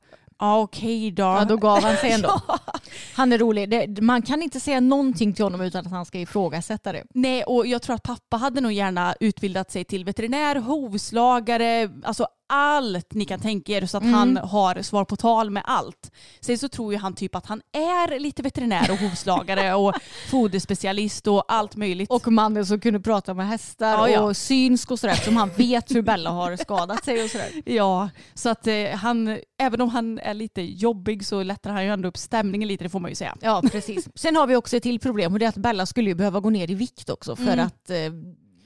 ah, 0.43 0.61
okej 0.61 1.11
då. 1.11 1.23
ja, 1.23 1.45
då 1.45 1.57
gav 1.57 1.83
han 1.83 1.97
sig 1.97 2.13
ändå. 2.13 2.41
Han 3.15 3.33
är 3.33 3.39
rolig. 3.39 3.71
Det, 3.71 4.03
man 4.03 4.23
kan 4.23 4.43
inte 4.43 4.61
säga 4.61 4.81
någonting 4.81 5.33
till 5.33 5.45
honom 5.45 5.61
utan 5.61 5.87
att 5.87 5.93
han 5.93 6.07
ska 6.07 6.19
ifrågasätta 6.19 6.93
det. 6.93 7.05
Nej, 7.15 7.45
och 7.45 7.67
jag 7.67 7.83
tror 7.83 7.95
att 7.95 8.03
pappa 8.03 8.37
hade 8.37 8.61
nog 8.61 8.73
gärna 8.73 9.15
utbildat 9.21 9.71
sig 9.71 9.85
till 9.85 10.05
veterinär, 10.05 10.57
hovslagare, 10.57 11.91
alltså 12.05 12.27
allt 12.53 13.15
ni 13.15 13.25
kan 13.25 13.41
tänka 13.41 13.73
er 13.73 13.87
så 13.87 13.97
att 13.97 14.03
Mm. 14.03 14.15
han 14.15 14.37
har 14.37 14.83
svar 14.83 15.05
på 15.05 15.17
tal 15.17 15.51
med 15.51 15.63
allt. 15.67 16.11
Sen 16.41 16.59
så 16.59 16.69
tror 16.69 16.93
ju 16.93 16.99
han 16.99 17.15
typ 17.15 17.35
att 17.35 17.47
han 17.47 17.61
är 17.73 18.19
lite 18.19 18.43
veterinär 18.43 18.91
och 18.91 18.97
hovslagare 18.99 19.75
och 19.75 19.95
foderspecialist 20.31 21.27
och 21.27 21.45
allt 21.49 21.77
möjligt. 21.77 22.11
Och 22.11 22.33
mannen 22.33 22.67
som 22.67 22.81
kunde 22.81 23.01
prata 23.01 23.35
med 23.35 23.49
hästar 23.49 23.93
Ja, 23.93 24.09
ja. 24.09 24.21
och 24.21 24.37
synsk 24.37 24.91
och 24.91 24.99
sådär 24.99 25.15
som 25.15 25.37
han 25.37 25.51
vet 25.57 25.91
hur 25.95 26.03
Bella 26.03 26.31
har 26.31 26.57
skadat 26.57 27.05
sig 27.05 27.25
och 27.25 27.31
sådär. 27.31 27.49
Ja, 27.65 28.09
så 28.35 28.49
att 28.49 28.67
eh, 28.67 28.91
han, 28.95 29.39
även 29.61 29.81
om 29.81 29.89
han 29.89 30.19
är 30.19 30.35
lite 30.35 30.63
jobbig 30.63 31.27
så 31.27 31.43
lättar 31.43 31.71
han 31.71 31.85
ju 31.85 31.91
ändå 31.93 32.09
upp 32.09 32.17
stämningen 32.19 32.69
lite, 32.69 32.85
det 32.85 32.89
får 32.91 33.01
man 33.01 33.11
ju 33.11 33.15
säga. 33.15 33.37
Ja, 33.41 33.63
precis. 33.73 34.09
Sen 34.15 34.37
har 34.37 34.47
vi 34.47 34.57
också 34.57 34.77
ett 34.77 34.83
till 34.83 35.01
problem 35.01 35.33
och 35.33 35.39
det 35.39 35.45
är 35.45 35.49
att 35.49 35.57
Bella 35.57 35.87
skulle 35.87 36.11
ju 36.11 36.15
behöva 36.15 36.41
gå 36.41 36.51
ner 36.51 36.71
i 36.71 36.75
vikt 36.75 37.11
också 37.11 37.37
för 37.37 37.43
Mm. 37.53 37.67
att 37.67 37.91
eh, 37.91 37.97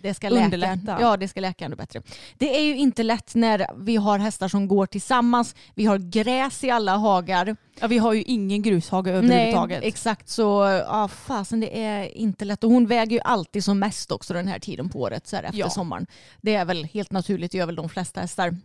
det 0.07 0.15
ska 0.15 0.29
läka. 0.29 0.45
Underlätta. 0.45 0.99
Ja, 1.01 1.17
det 1.17 1.29
ska 1.29 1.41
läka 1.41 1.65
ännu 1.65 1.77
bättre. 1.77 2.03
Det 2.39 2.57
är 2.57 2.63
ju 2.63 2.77
inte 2.77 3.03
lätt 3.03 3.35
när 3.35 3.67
vi 3.77 3.97
har 3.97 4.19
hästar 4.19 4.49
som 4.49 4.69
går 4.69 4.87
tillsammans. 4.87 5.55
Vi 5.75 5.85
har 5.85 5.99
gräs 5.99 6.65
i 6.65 6.71
alla 6.71 6.97
hagar. 6.97 7.57
Ja, 7.81 7.87
vi 7.87 7.99
har 7.99 8.13
ju 8.13 8.23
ingen 8.23 8.63
grushage 8.63 9.07
överhuvudtaget. 9.07 9.81
Nej, 9.81 9.89
exakt 9.89 10.29
så. 10.29 10.83
Ja, 10.89 11.09
fasen 11.09 11.61
det 11.61 11.83
är 11.85 12.17
inte 12.19 12.45
lätt. 12.45 12.65
Och 12.65 12.71
hon 12.71 12.87
väger 12.87 13.13
ju 13.17 13.21
alltid 13.25 13.65
som 13.65 13.79
mest 13.79 14.13
också 14.13 14.35
den 14.35 14.49
här 14.49 14.59
tiden 14.59 14.89
på 14.89 15.01
året 15.01 15.27
så 15.27 15.37
här 15.37 15.43
efter 15.43 15.59
Ja. 15.59 15.71
sommaren. 15.71 16.07
Det 16.41 16.55
är 16.55 16.65
väl 16.65 16.85
helt 16.85 17.13
naturligt, 17.13 17.53
det 17.53 17.59
gör 17.59 17.67
väl 17.67 17.77
de 17.77 17.89
flesta 17.89 18.21
hästar. 18.21 18.57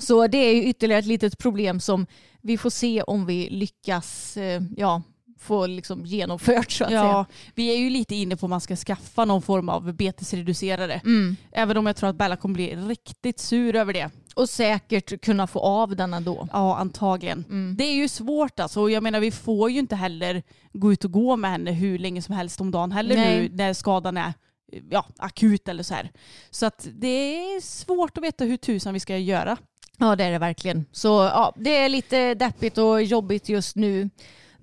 Så 0.00 0.26
det 0.26 0.38
är 0.38 0.54
ju 0.54 0.64
ytterligare 0.64 0.98
ett 0.98 1.06
litet 1.06 1.38
problem 1.38 1.80
som 1.80 2.06
vi 2.40 2.58
får 2.58 2.70
se 2.70 3.02
om 3.02 3.26
vi 3.26 3.48
lyckas 3.50 4.36
eh, 4.36 4.62
ja, 4.76 5.02
få 5.42 5.66
liksom 5.66 6.06
genomfört 6.06 6.70
så 6.72 6.84
att 6.84 6.90
säga. 6.90 7.02
Ja, 7.02 7.26
vi 7.54 7.74
är 7.74 7.78
ju 7.78 7.90
lite 7.90 8.14
inne 8.14 8.36
på 8.36 8.46
om 8.46 8.50
man 8.50 8.60
ska 8.60 8.76
skaffa 8.76 9.24
någon 9.24 9.42
form 9.42 9.68
av 9.68 9.92
betesreducerare. 9.92 11.00
Mm. 11.04 11.36
Även 11.52 11.76
om 11.76 11.86
jag 11.86 11.96
tror 11.96 12.10
att 12.10 12.16
Bella 12.16 12.36
kommer 12.36 12.54
bli 12.54 12.76
riktigt 12.76 13.40
sur 13.40 13.76
över 13.76 13.92
det. 13.92 14.10
Och 14.34 14.48
säkert 14.48 15.20
kunna 15.20 15.46
få 15.46 15.60
av 15.60 15.96
den 15.96 16.14
ändå. 16.14 16.48
Ja, 16.52 16.76
antagligen. 16.76 17.44
Mm. 17.48 17.76
Det 17.78 17.84
är 17.84 17.94
ju 17.94 18.08
svårt 18.08 18.60
alltså. 18.60 18.80
Och 18.80 18.90
Jag 18.90 19.02
menar, 19.02 19.20
vi 19.20 19.30
får 19.30 19.70
ju 19.70 19.78
inte 19.78 19.96
heller 19.96 20.42
gå 20.72 20.92
ut 20.92 21.04
och 21.04 21.12
gå 21.12 21.36
med 21.36 21.50
henne 21.50 21.72
hur 21.72 21.98
länge 21.98 22.22
som 22.22 22.34
helst 22.34 22.60
om 22.60 22.70
dagen 22.70 22.92
heller 22.92 23.16
Nej. 23.16 23.40
nu 23.40 23.56
när 23.56 23.72
skadan 23.72 24.16
är 24.16 24.32
ja, 24.90 25.06
akut 25.18 25.68
eller 25.68 25.82
så 25.82 25.94
här. 25.94 26.10
Så 26.50 26.66
att 26.66 26.88
det 26.92 27.08
är 27.08 27.60
svårt 27.60 28.18
att 28.18 28.24
veta 28.24 28.44
hur 28.44 28.56
tusan 28.56 28.94
vi 28.94 29.00
ska 29.00 29.16
göra. 29.16 29.56
Ja 29.98 30.16
det 30.16 30.24
är 30.24 30.30
det 30.30 30.38
verkligen. 30.38 30.84
Så 30.92 31.08
ja, 31.08 31.52
det 31.56 31.76
är 31.76 31.88
lite 31.88 32.34
deppigt 32.34 32.78
och 32.78 33.02
jobbigt 33.02 33.48
just 33.48 33.76
nu. 33.76 34.10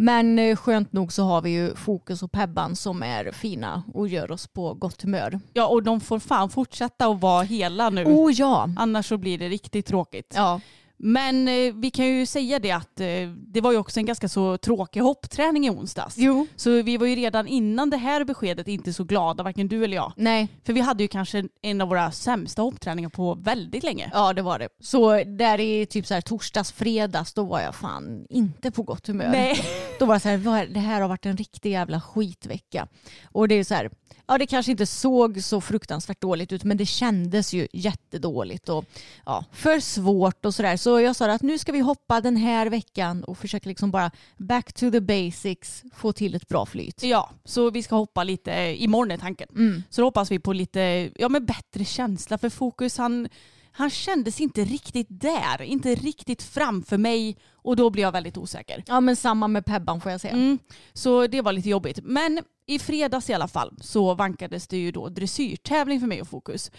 Men 0.02 0.40
eh, 0.40 0.56
skönt 0.56 0.94
nog 0.94 1.14
så 1.14 1.24
har 1.24 1.42
vi 1.42 1.50
ju 1.50 1.76
Fokus 1.76 2.24
och 2.24 2.32
Pebban 2.32 2.76
som 2.76 3.04
är 3.04 3.32
fina 3.32 3.84
och 3.94 4.08
gör 4.08 4.32
oss 4.32 4.48
på 4.48 4.74
gott 4.74 5.02
humör. 5.02 5.40
Ja, 5.54 5.68
och 5.68 5.84
de 5.84 6.02
får 6.02 6.20
fan 6.20 6.50
fortsätta 6.50 7.08
att 7.08 7.22
vara 7.22 7.44
hela 7.44 7.90
nu. 7.90 8.06
Oh 8.06 8.32
ja! 8.32 8.70
Annars 8.78 9.06
så 9.06 9.18
blir 9.18 9.38
det 9.38 9.50
riktigt 9.50 9.86
tråkigt. 9.86 10.34
Ja, 10.36 10.62
Men 11.02 11.48
eh, 11.48 11.74
vi 11.76 11.92
kan 11.92 12.06
ju 12.08 12.26
säga 12.26 12.60
det 12.60 12.72
att 12.72 13.00
eh, 13.00 13.08
det 13.38 13.62
var 13.62 13.72
ju 13.72 13.78
också 13.78 14.00
en 14.00 14.06
ganska 14.06 14.30
så 14.30 14.58
tråkig 14.58 15.00
hoppträning 15.00 15.66
i 15.66 15.70
onsdags. 15.70 16.18
jo. 16.18 16.48
Så 16.56 16.82
vi 16.82 16.98
var 16.98 17.08
ju 17.08 17.16
redan 17.16 17.48
innan 17.48 17.90
det 17.90 17.98
här 17.98 18.24
beskedet 18.24 18.68
inte 18.68 18.94
så 18.94 19.04
glada, 19.04 19.44
varken 19.44 19.68
du 19.68 19.84
eller 19.84 19.96
jag. 19.96 20.14
Nej, 20.16 20.48
För 20.66 20.74
vi 20.74 20.82
hade 20.82 21.04
ju 21.04 21.08
kanske 21.08 21.44
en 21.62 21.82
av 21.82 21.88
våra 21.90 22.12
sämsta 22.12 22.62
hoppträningar 22.62 23.10
på 23.10 23.36
väldigt 23.36 23.84
länge. 23.84 24.10
ja 24.14 24.34
det 24.34 24.42
var 24.42 24.60
det. 24.60 24.70
Så 24.80 25.24
där 25.24 25.60
i 25.60 25.86
typ 25.86 26.06
så 26.08 26.14
här 26.14 26.22
torsdags, 26.22 26.72
fredags 26.72 27.34
då 27.34 27.44
var 27.44 27.60
jag 27.62 27.76
fan 27.76 28.26
inte 28.30 28.72
på 28.72 28.84
gott 28.84 29.08
humör. 29.08 29.30
Nej. 29.32 29.60
Då 30.00 30.06
var 30.06 30.14
det 30.14 30.20
så 30.20 30.30
här, 30.30 30.38
"Vad- 30.38 30.74
det 30.74 30.80
här 30.80 31.02
har 31.02 31.10
varit 31.10 31.26
en 31.26 31.38
riktig 31.38 31.72
jävla 31.72 32.02
skitvecka. 32.02 32.88
Och 33.32 33.48
det 33.48 33.56
är 33.56 33.64
så 33.64 33.74
här, 33.76 33.90
ja 34.30 34.38
det 34.38 34.48
kanske 34.48 34.72
inte 34.72 34.86
såg 34.86 35.44
så 35.44 35.62
fruktansvärt 35.62 36.22
dåligt 36.22 36.52
ut 36.52 36.64
men 36.64 36.78
det 36.78 36.86
kändes 36.86 37.54
ju 37.54 37.68
jättedåligt 37.74 38.70
och 38.70 38.86
ja, 39.26 39.46
för 39.52 39.80
svårt 39.80 40.46
och 40.46 40.56
sådär. 40.56 40.78
Så 40.78 41.00
jag 41.00 41.16
sa 41.16 41.32
att 41.32 41.42
nu 41.42 41.58
ska 41.58 41.72
vi 41.72 41.80
hoppa 41.80 42.22
den 42.22 42.36
här 42.36 42.68
veckan 42.68 43.24
och 43.24 43.38
försöka 43.38 43.70
liksom 43.70 43.92
bara 43.92 44.12
back 44.38 44.74
to 44.74 44.92
the 44.92 45.02
basics, 45.02 45.84
få 45.96 46.14
till 46.14 46.36
ett 46.36 46.48
bra 46.48 46.66
flyt. 46.66 47.04
Ja, 47.04 47.30
så 47.46 47.70
vi 47.70 47.84
ska 47.84 47.96
hoppa 47.96 48.24
lite 48.24 48.76
imorgon 48.78 49.12
är 49.12 49.18
tanken. 49.18 49.48
Mm. 49.56 49.84
Så 49.90 50.02
då 50.02 50.08
hoppas 50.08 50.32
vi 50.32 50.40
på 50.40 50.54
lite 50.54 51.12
ja, 51.16 51.30
men 51.30 51.46
bättre 51.46 51.86
känsla 51.86 52.38
för 52.38 52.50
Fokus. 52.50 52.98
Han, 52.98 53.30
han 53.72 53.90
kändes 53.90 54.42
inte 54.42 54.64
riktigt 54.64 55.08
där, 55.10 55.62
inte 55.62 55.96
riktigt 55.96 56.44
framför 56.44 56.98
mig 56.98 57.38
och 57.54 57.76
då 57.76 57.90
blir 57.90 58.04
jag 58.04 58.12
väldigt 58.12 58.38
osäker. 58.38 58.84
Ja 58.88 59.00
men 59.00 59.16
samma 59.16 59.48
med 59.48 59.66
Pebban 59.66 60.02
får 60.02 60.12
jag 60.12 60.22
säga. 60.22 60.34
Mm, 60.34 60.60
så 60.94 61.28
det 61.28 61.42
var 61.42 61.54
lite 61.54 61.70
jobbigt. 61.70 62.00
Men 62.04 62.40
i 62.70 62.80
fredags 62.80 63.30
i 63.30 63.34
alla 63.34 63.48
fall 63.48 63.74
så 63.82 64.14
vankades 64.14 64.68
det 64.68 64.78
ju 64.78 64.92
då 64.92 65.10
dressyrtävling 65.10 66.00
för 66.00 66.08
mig 66.08 66.22
och 66.22 66.28
Fokus. 66.28 66.72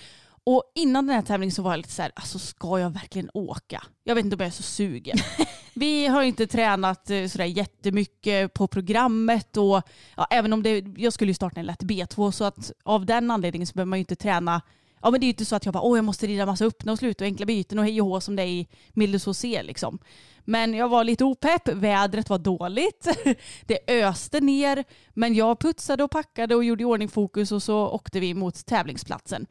Och 0.45 0.63
innan 0.75 1.07
den 1.07 1.17
här 1.17 1.23
tävlingen 1.23 1.53
så 1.53 1.63
var 1.63 1.71
jag 1.71 1.77
lite 1.77 1.91
så 1.91 2.03
här, 2.03 2.13
alltså 2.15 2.39
ska 2.39 2.79
jag 2.79 2.91
verkligen 2.91 3.31
åka? 3.35 3.83
Jag 4.05 4.15
vet 4.15 4.25
inte 4.25 4.37
om 4.37 4.41
jag 4.41 4.47
är 4.47 4.51
så 4.51 4.63
sugen. 4.63 5.19
Vi 5.75 6.07
har 6.07 6.23
inte 6.23 6.47
tränat 6.47 7.11
eh, 7.11 7.27
sådär 7.27 7.45
jättemycket 7.45 8.55
på 8.55 8.67
programmet 8.67 9.57
och 9.57 9.83
ja, 10.17 10.27
även 10.31 10.53
om 10.53 10.63
det, 10.63 10.85
jag 10.97 11.13
skulle 11.13 11.31
ju 11.31 11.35
starta 11.35 11.61
en 11.61 11.67
lätt 11.67 11.83
B2 11.83 12.31
så 12.31 12.45
att 12.45 12.73
av 12.83 13.07
den 13.07 13.31
anledningen 13.31 13.67
så 13.67 13.75
behöver 13.75 13.89
man 13.89 13.99
ju 13.99 14.03
inte 14.03 14.17
träna 14.17 14.63
Ja 15.03 15.11
men 15.11 15.21
det 15.21 15.25
är 15.25 15.27
ju 15.27 15.33
inte 15.33 15.45
så 15.45 15.57
att 15.57 15.65
jag 15.65 15.75
bara 15.75 15.83
åh 15.83 15.99
jag 15.99 16.05
måste 16.05 16.27
rida 16.27 16.47
massa 16.47 16.65
öppna 16.65 16.93
och 16.93 16.99
slut 16.99 17.21
och 17.21 17.27
enkla 17.27 17.47
byten 17.47 17.79
och 17.79 17.85
hej 17.85 18.01
och 18.01 18.07
hå 18.07 18.21
som 18.21 18.37
det 18.37 18.43
är 18.43 18.47
i 18.47 18.69
Mildes 18.93 19.39
C 19.39 19.63
liksom. 19.63 19.99
Men 20.45 20.75
jag 20.75 20.89
var 20.89 21.05
lite 21.05 21.25
opepp, 21.25 21.69
vädret 21.69 22.29
var 22.29 22.39
dåligt, 22.39 23.09
det 23.67 23.91
öste 23.91 24.41
ner 24.41 24.85
men 25.11 25.35
jag 25.35 25.59
putsade 25.61 26.05
och 26.05 26.11
packade 26.11 26.55
och 26.55 26.65
gjorde 26.65 26.83
i 26.83 26.87
ordning 26.87 27.09
fokus 27.09 27.53
och 27.53 27.63
så 27.63 27.89
åkte 27.89 28.21
vi 28.21 28.35
mot 28.35 28.67
tävlingsplatsen. 28.67 29.47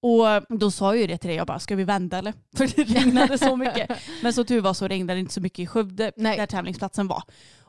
Och 0.00 0.58
då 0.58 0.70
sa 0.70 0.94
jag 0.94 1.00
ju 1.00 1.06
det 1.06 1.18
till 1.18 1.28
dig, 1.28 1.36
jag 1.36 1.46
bara 1.46 1.58
ska 1.58 1.76
vi 1.76 1.84
vända 1.84 2.18
eller? 2.18 2.34
För 2.56 2.66
det 2.76 2.84
regnade 2.84 3.38
så 3.38 3.56
mycket. 3.56 3.90
Men 4.22 4.32
så 4.32 4.44
tur 4.44 4.60
var 4.60 4.74
så 4.74 4.88
regnade 4.88 5.16
det 5.16 5.20
inte 5.20 5.34
så 5.34 5.40
mycket 5.40 5.58
i 5.58 5.66
Skövde 5.66 6.12
Nej. 6.16 6.36
där 6.36 6.46
tävlingsplatsen 6.46 7.08
var. 7.08 7.22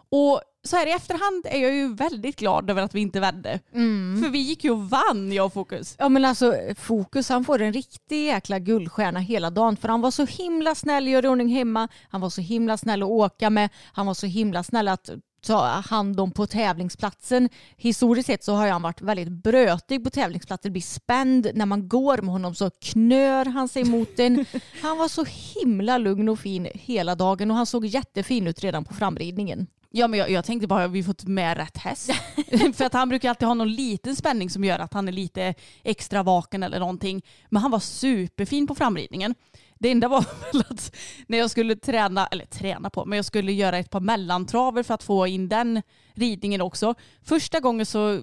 Och 0.09 0.41
så 0.63 0.75
här 0.75 0.87
i 0.87 0.91
efterhand 0.91 1.45
är 1.45 1.61
jag 1.61 1.73
ju 1.73 1.93
väldigt 1.93 2.35
glad 2.35 2.69
över 2.69 2.81
att 2.81 2.95
vi 2.95 3.01
inte 3.01 3.19
vände. 3.19 3.59
Mm. 3.73 4.23
För 4.23 4.29
vi 4.29 4.39
gick 4.39 4.63
ju 4.63 4.71
och 4.71 4.89
vann 4.89 5.31
jag 5.31 5.45
och 5.45 5.53
Fokus. 5.53 5.95
Ja 5.99 6.09
men 6.09 6.25
alltså 6.25 6.53
Fokus 6.77 7.29
han 7.29 7.45
får 7.45 7.61
en 7.61 7.73
riktig 7.73 8.25
jäkla 8.25 8.59
guldstjärna 8.59 9.19
hela 9.19 9.49
dagen 9.49 9.77
för 9.77 9.87
han 9.87 10.01
var 10.01 10.11
så 10.11 10.25
himla 10.25 10.75
snäll 10.75 11.03
att 11.03 11.09
göra 11.09 11.25
i 11.25 11.29
ordning 11.29 11.49
hemma. 11.49 11.87
Han 12.09 12.21
var 12.21 12.29
så 12.29 12.41
himla 12.41 12.77
snäll 12.77 13.03
att 13.03 13.09
åka 13.09 13.49
med. 13.49 13.69
Han 13.93 14.05
var 14.05 14.13
så 14.13 14.25
himla 14.25 14.63
snäll 14.63 14.87
att 14.87 15.09
ta 15.45 15.65
hand 15.65 16.19
om 16.19 16.31
på 16.31 16.47
tävlingsplatsen. 16.47 17.49
Historiskt 17.77 18.27
sett 18.27 18.43
så 18.43 18.53
har 18.53 18.67
han 18.67 18.81
varit 18.81 19.01
väldigt 19.01 19.29
brötig 19.29 20.03
på 20.03 20.09
tävlingsplatser, 20.09 20.69
blir 20.69 20.81
spänd. 20.81 21.51
När 21.53 21.65
man 21.65 21.87
går 21.89 22.17
med 22.17 22.31
honom 22.31 22.55
så 22.55 22.69
knör 22.69 23.45
han 23.45 23.67
sig 23.67 23.83
mot 23.83 24.19
en. 24.19 24.45
Han 24.81 24.97
var 24.97 25.07
så 25.07 25.25
himla 25.27 25.97
lugn 25.97 26.29
och 26.29 26.39
fin 26.39 26.67
hela 26.73 27.15
dagen 27.15 27.51
och 27.51 27.57
han 27.57 27.65
såg 27.65 27.85
jättefin 27.85 28.47
ut 28.47 28.63
redan 28.63 28.85
på 28.85 28.93
framridningen. 28.93 29.67
Ja 29.97 30.07
men 30.07 30.19
jag, 30.19 30.29
jag 30.29 30.45
tänkte 30.45 30.67
bara 30.67 30.81
har 30.81 30.87
vi 30.87 31.03
fått 31.03 31.23
med 31.23 31.57
rätt 31.57 31.77
häst? 31.77 32.11
För 32.73 32.85
att 32.85 32.93
han 32.93 33.09
brukar 33.09 33.29
alltid 33.29 33.47
ha 33.47 33.55
någon 33.55 33.73
liten 33.73 34.15
spänning 34.15 34.49
som 34.49 34.63
gör 34.63 34.79
att 34.79 34.93
han 34.93 35.07
är 35.07 35.11
lite 35.11 35.53
extra 35.83 36.23
vaken 36.23 36.63
eller 36.63 36.79
någonting. 36.79 37.25
Men 37.49 37.61
han 37.61 37.71
var 37.71 37.79
superfin 37.79 38.67
på 38.67 38.75
framridningen. 38.75 39.35
Det 39.79 39.91
enda 39.91 40.07
var 40.07 40.25
väl 40.53 40.63
att 40.69 40.95
när 41.27 41.37
jag 41.37 41.49
skulle 41.49 41.75
träna, 41.75 42.27
eller 42.27 42.45
träna 42.45 42.89
på, 42.89 43.05
men 43.05 43.15
jag 43.15 43.25
skulle 43.25 43.51
göra 43.51 43.77
ett 43.77 43.89
par 43.89 43.99
mellantraver 43.99 44.83
för 44.83 44.93
att 44.93 45.03
få 45.03 45.27
in 45.27 45.49
den 45.49 45.81
ridningen 46.13 46.61
också. 46.61 46.95
Första 47.23 47.59
gången 47.59 47.85
så 47.85 48.21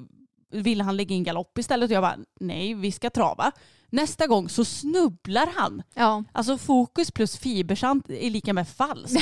ville 0.51 0.85
han 0.85 0.97
lägga 0.97 1.15
in 1.15 1.25
galopp 1.25 1.59
istället 1.59 1.91
och 1.91 1.95
jag 1.95 2.03
bara 2.03 2.19
nej 2.41 2.75
vi 2.75 2.93
ska 2.93 3.11
trava. 3.11 3.53
Nästa 3.95 4.27
gång 4.27 4.49
så 4.49 4.65
snubblar 4.65 5.49
han. 5.57 5.83
Ja. 5.95 6.25
Alltså 6.33 6.59
fokus 6.59 7.11
plus 7.11 7.37
fibersant 7.39 8.11
är 8.11 8.31
lika 8.31 8.53
med 8.53 8.69
falskt. 8.69 9.21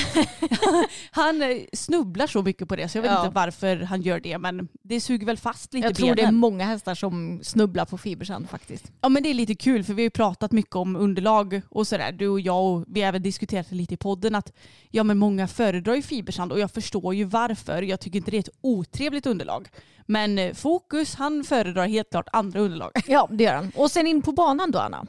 han 1.11 1.43
eh, 1.43 1.49
snubblar 1.73 2.27
så 2.27 2.43
mycket 2.43 2.69
på 2.69 2.77
det 2.77 2.89
så 2.89 2.99
jag 2.99 3.03
vet 3.03 3.11
Ja. 3.13 3.21
inte 3.25 3.35
varför 3.35 3.77
han 3.77 4.03
gör 4.03 4.21
det 4.21 4.39
men 4.39 4.69
det 4.83 5.01
suger 5.01 5.27
väl 5.27 5.37
fast 5.37 5.75
lite 5.75 5.87
Jag 5.87 5.97
tror 5.97 6.07
det 6.07 6.13
är 6.13 6.17
benen. 6.17 6.37
många 6.37 6.65
hästar 6.65 6.95
som 6.95 7.41
snubblar 7.43 7.85
på 7.85 7.99
fibersand 7.99 8.49
faktiskt. 8.51 8.93
Ja 9.01 9.09
men 9.09 9.23
det 9.23 9.31
är 9.31 9.35
lite 9.35 9.55
kul 9.55 9.85
för 9.85 9.95
vi 9.95 10.03
har 10.03 10.07
ju 10.07 10.11
pratat 10.11 10.53
mycket 10.53 10.77
om 10.77 10.97
underlag 10.97 11.61
och 11.69 11.87
sådär. 11.87 12.13
Du 12.13 12.29
och 12.29 12.41
jag 12.41 12.65
och 12.65 12.85
vi 12.89 13.01
har 13.01 13.09
även 13.09 13.23
diskuterat 13.23 13.67
det 13.71 13.75
lite 13.77 13.95
i 13.95 13.97
podden 13.97 14.35
att 14.35 14.53
ja 14.91 15.05
men 15.05 15.19
många 15.19 15.49
föredrar 15.49 15.95
ju 15.95 16.03
fibersand 16.03 16.53
och 16.53 16.61
jag 16.61 16.71
förstår 16.71 17.15
ju 17.15 17.25
varför. 17.25 17.83
Jag 17.83 18.01
tycker 18.01 18.17
inte 18.19 18.31
det 18.31 18.37
är 18.37 18.41
ett 18.41 18.59
otrevligt 18.61 19.27
underlag. 19.27 19.69
Men 20.07 20.39
eh, 20.39 20.55
Fokus 20.55 21.15
han 21.15 21.45
föredrar 21.45 21.87
helt 21.87 22.11
klart 22.11 22.29
andra 22.33 22.61
underlag. 22.61 22.91
Ja 23.07 23.29
det 23.33 23.45
gör 23.45 23.55
han. 23.55 23.73
Och 23.77 23.91
sen 23.91 24.07
in 24.07 24.23
på 24.23 24.33
banan 24.33 24.62
då 24.71 24.79
Anna. 24.79 25.07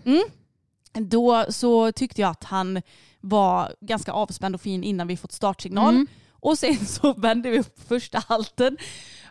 Då 0.94 1.46
så 1.50 1.92
tyckte 1.92 2.22
jag 2.22 2.30
att 2.30 2.44
han 2.44 2.82
var 3.22 3.76
ganska 3.82 4.12
avspänd 4.12 4.56
och 4.56 4.62
fin 4.62 4.84
innan 4.84 5.08
vi 5.08 5.18
fått 5.18 5.32
startsignal. 5.32 5.94
Mm. 5.94 6.08
Och 6.32 6.58
sen 6.58 6.86
så 6.86 7.14
vände 7.14 7.50
vi 7.50 7.60
upp 7.60 7.80
första 7.88 8.24
halten 8.28 8.78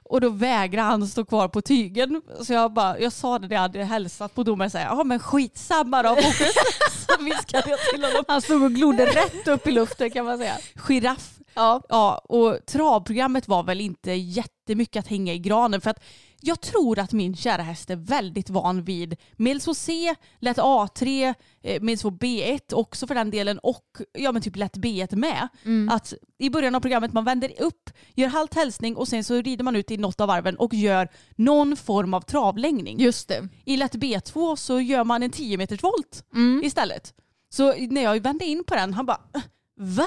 och 0.05 0.21
då 0.21 0.29
vägrade 0.29 0.89
han 0.89 1.07
stå 1.07 1.25
kvar 1.25 1.49
på 1.49 1.63
tygen. 1.63 2.23
Så 2.41 2.53
jag, 2.53 2.73
bara, 2.73 2.99
jag 2.99 3.13
sa 3.13 3.39
det 3.39 3.49
när 3.49 3.55
jag 3.55 3.63
hade 3.63 3.85
hälsat 3.85 4.35
på 4.35 4.43
domaren, 4.43 4.71
ja 4.75 5.05
men 5.05 5.19
skitsamma 5.19 6.03
då 6.03 6.09
Fokus. 6.09 6.55
så 7.09 7.25
viskade 7.25 7.71
jag 7.71 7.79
till 7.93 8.05
honom. 8.05 8.25
Han 8.29 8.43
stod 8.43 8.63
och 8.63 8.73
glodde 8.73 9.07
rätt 9.07 9.49
upp 9.49 9.67
i 9.67 9.71
luften 9.71 10.11
kan 10.11 10.25
man 10.25 10.39
säga. 10.39 10.57
Giraff. 10.89 11.39
Ja. 11.55 11.83
Ja, 11.89 12.19
och 12.19 12.59
travprogrammet 12.67 13.49
var 13.49 13.63
väl 13.63 13.81
inte 13.81 14.13
jättemycket 14.13 15.01
att 15.01 15.09
hänga 15.09 15.35
i 15.35 15.39
granen 15.39 15.81
för 15.81 15.91
att 15.91 16.03
jag 16.43 16.61
tror 16.61 16.99
att 16.99 17.13
min 17.13 17.37
kära 17.37 17.63
häst 17.63 17.91
är 17.91 17.97
väldigt 17.97 18.51
van 18.51 18.85
vid 18.85 19.17
Mills 19.37 19.69
C, 19.79 20.15
lätt 20.39 20.57
A3, 20.59 21.35
eh, 21.63 21.83
Mills 21.83 22.05
B1 22.05 22.75
också 22.75 23.07
för 23.07 23.15
den 23.15 23.31
delen 23.31 23.59
och 23.59 23.85
ja 24.19 24.33
men 24.33 24.43
typ 24.43 24.57
lätt 24.57 24.77
B1 24.77 25.17
med. 25.17 25.49
Att 25.91 26.13
i 26.39 26.51
början 26.51 26.75
av 26.75 26.81
programmet 26.81 27.13
man 27.13 27.25
vänder 27.25 27.53
upp, 27.63 27.91
gör 28.15 28.29
halt 28.29 28.55
hälsning 28.55 28.97
och 28.97 29.09
sen 29.09 29.25
så 29.25 29.35
rider 29.35 29.65
man 29.65 29.77
ut 29.77 29.91
i 29.91 29.97
något 29.97 30.21
av 30.21 30.29
varven 30.29 30.57
och 30.57 30.75
gör 30.75 31.09
någon 31.37 31.77
form 31.77 32.15
av 32.15 32.21
travlängning. 32.21 33.01
Just 33.01 33.29
det. 33.29 33.49
I 33.65 33.77
lätt 33.77 33.95
B2 33.95 34.57
så 34.57 34.81
gör 34.81 35.05
man 35.05 35.23
en 35.23 35.31
10 35.31 35.57
meters 35.57 35.83
volt 35.83 36.25
istället. 36.65 37.15
Så 37.51 37.75
när 37.91 38.03
jag 38.03 38.21
vände 38.21 38.45
in 38.45 38.65
på 38.65 38.75
den, 38.75 38.95
han 38.95 39.07
bara 39.07 39.21
"Äh, 39.35 39.43
va? 39.81 40.07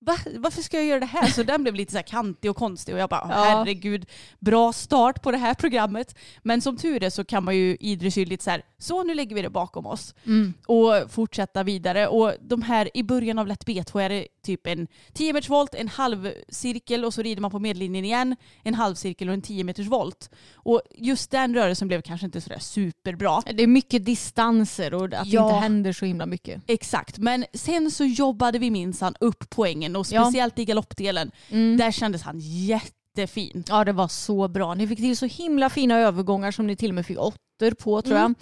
Va? 0.00 0.16
Varför 0.34 0.62
ska 0.62 0.76
jag 0.76 0.86
göra 0.86 1.00
det 1.00 1.06
här? 1.06 1.26
Så 1.26 1.42
den 1.42 1.62
blev 1.62 1.74
lite 1.74 1.92
så 1.92 2.02
kantig 2.02 2.50
och 2.50 2.56
konstig 2.56 2.94
och 2.94 3.00
jag 3.00 3.08
bara 3.10 3.26
Ja. 3.30 3.34
herregud, 3.34 4.06
bra 4.40 4.72
start 4.72 5.22
på 5.22 5.30
det 5.30 5.38
här 5.38 5.54
programmet. 5.54 6.16
Men 6.42 6.60
som 6.62 6.76
tur 6.76 7.02
är 7.02 7.10
så 7.10 7.24
kan 7.24 7.44
man 7.44 7.56
ju 7.56 7.76
i 7.80 7.96
dressyr 7.96 8.26
lite 8.26 8.44
så 8.44 8.50
här, 8.50 8.62
så 8.78 9.02
nu 9.04 9.14
lägger 9.14 9.36
vi 9.36 9.42
det 9.42 9.50
bakom 9.50 9.86
oss 9.86 10.14
Mm. 10.26 10.54
och 10.66 10.92
fortsätta 11.10 11.62
vidare. 11.62 12.08
Och 12.08 12.32
de 12.40 12.62
här 12.62 12.90
i 12.94 13.02
början 13.02 13.38
av 13.38 13.46
lätt 13.46 13.64
B2 13.66 14.00
är 14.00 14.08
det 14.08 14.26
typ 14.42 14.66
en 14.66 14.86
10 15.12 15.32
meters 15.32 15.48
volt, 15.50 15.74
en 15.74 15.88
halv 15.88 16.32
cirkel 16.48 17.04
och 17.04 17.14
så 17.14 17.22
rider 17.22 17.42
man 17.42 17.50
på 17.50 17.58
medellinjen 17.58 18.04
igen, 18.04 18.36
en 18.62 18.74
halv 18.74 18.94
cirkel 18.94 19.28
och 19.28 19.34
en 19.34 19.42
10 19.42 19.64
meters 19.64 19.86
volt. 19.86 20.30
Och 20.54 20.80
just 20.94 21.30
den 21.30 21.54
rörelsen 21.54 21.88
blev 21.88 22.02
kanske 22.02 22.26
inte 22.26 22.40
sådär 22.40 22.58
superbra. 22.58 23.42
Det 23.54 23.62
är 23.62 23.66
mycket 23.66 24.04
distanser 24.04 24.94
och 24.94 25.04
att 25.04 25.10
det 25.10 25.18
Ja. 25.24 25.46
inte 25.46 25.60
händer 25.60 25.92
så 25.92 26.04
himla 26.04 26.26
mycket. 26.26 26.62
Exakt, 26.66 27.18
men 27.18 27.44
sen 27.54 27.90
så 27.90 28.04
jobbade 28.04 28.58
vi 28.58 28.70
minsann 28.70 29.14
upp 29.20 29.50
poängen 29.50 29.96
och 29.96 30.06
Ja. 30.10 30.22
speciellt 30.24 30.58
i 30.58 30.64
galoppdelen. 30.64 31.30
Mm. 31.50 31.76
Där 31.76 31.90
kändes 31.90 32.22
han 32.22 32.38
jättefin. 33.18 33.64
Ja 33.68 33.84
det 33.84 33.92
var 33.92 34.08
så 34.08 34.48
bra. 34.48 34.74
Ni 34.74 34.86
fick 34.86 34.98
till 34.98 35.16
så 35.16 35.26
himla 35.26 35.70
fina 35.70 35.98
övergångar 35.98 36.50
som 36.50 36.66
ni 36.66 36.76
till 36.76 36.90
och 36.90 36.94
med 36.94 37.06
fick 37.06 37.18
åttor 37.18 37.70
på 37.70 38.02
tror 38.02 38.16
jag. 38.16 38.24
Mm. 38.24 38.34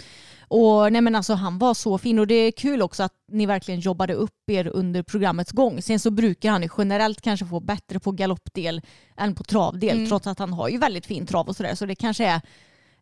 Och 0.48 0.92
nej 0.92 1.00
men 1.00 1.14
alltså 1.14 1.34
han 1.34 1.58
var 1.58 1.74
så 1.74 1.98
fin 1.98 2.18
och 2.18 2.26
det 2.26 2.34
är 2.34 2.52
kul 2.52 2.82
också 2.82 3.02
att 3.02 3.12
ni 3.32 3.46
verkligen 3.46 3.80
jobbade 3.80 4.14
upp 4.14 4.50
er 4.50 4.66
under 4.66 5.02
programmets 5.02 5.52
gång. 5.52 5.82
Sen 5.82 5.98
så 5.98 6.10
brukar 6.10 6.50
han 6.50 6.62
ju 6.62 6.68
generellt 6.78 7.20
kanske 7.20 7.46
få 7.46 7.60
bättre 7.60 8.00
på 8.00 8.12
galoppdel 8.12 8.82
än 9.16 9.34
på 9.34 9.44
travdel 9.44 9.96
Mm. 9.96 10.08
trots 10.08 10.26
att 10.26 10.38
han 10.38 10.52
har 10.52 10.68
ju 10.68 10.78
väldigt 10.78 11.06
fin 11.06 11.26
trav 11.26 11.48
och 11.48 11.56
sådär. 11.56 11.74
Så 11.74 11.86
det 11.86 11.94
kanske 11.94 12.24
är 12.26 12.40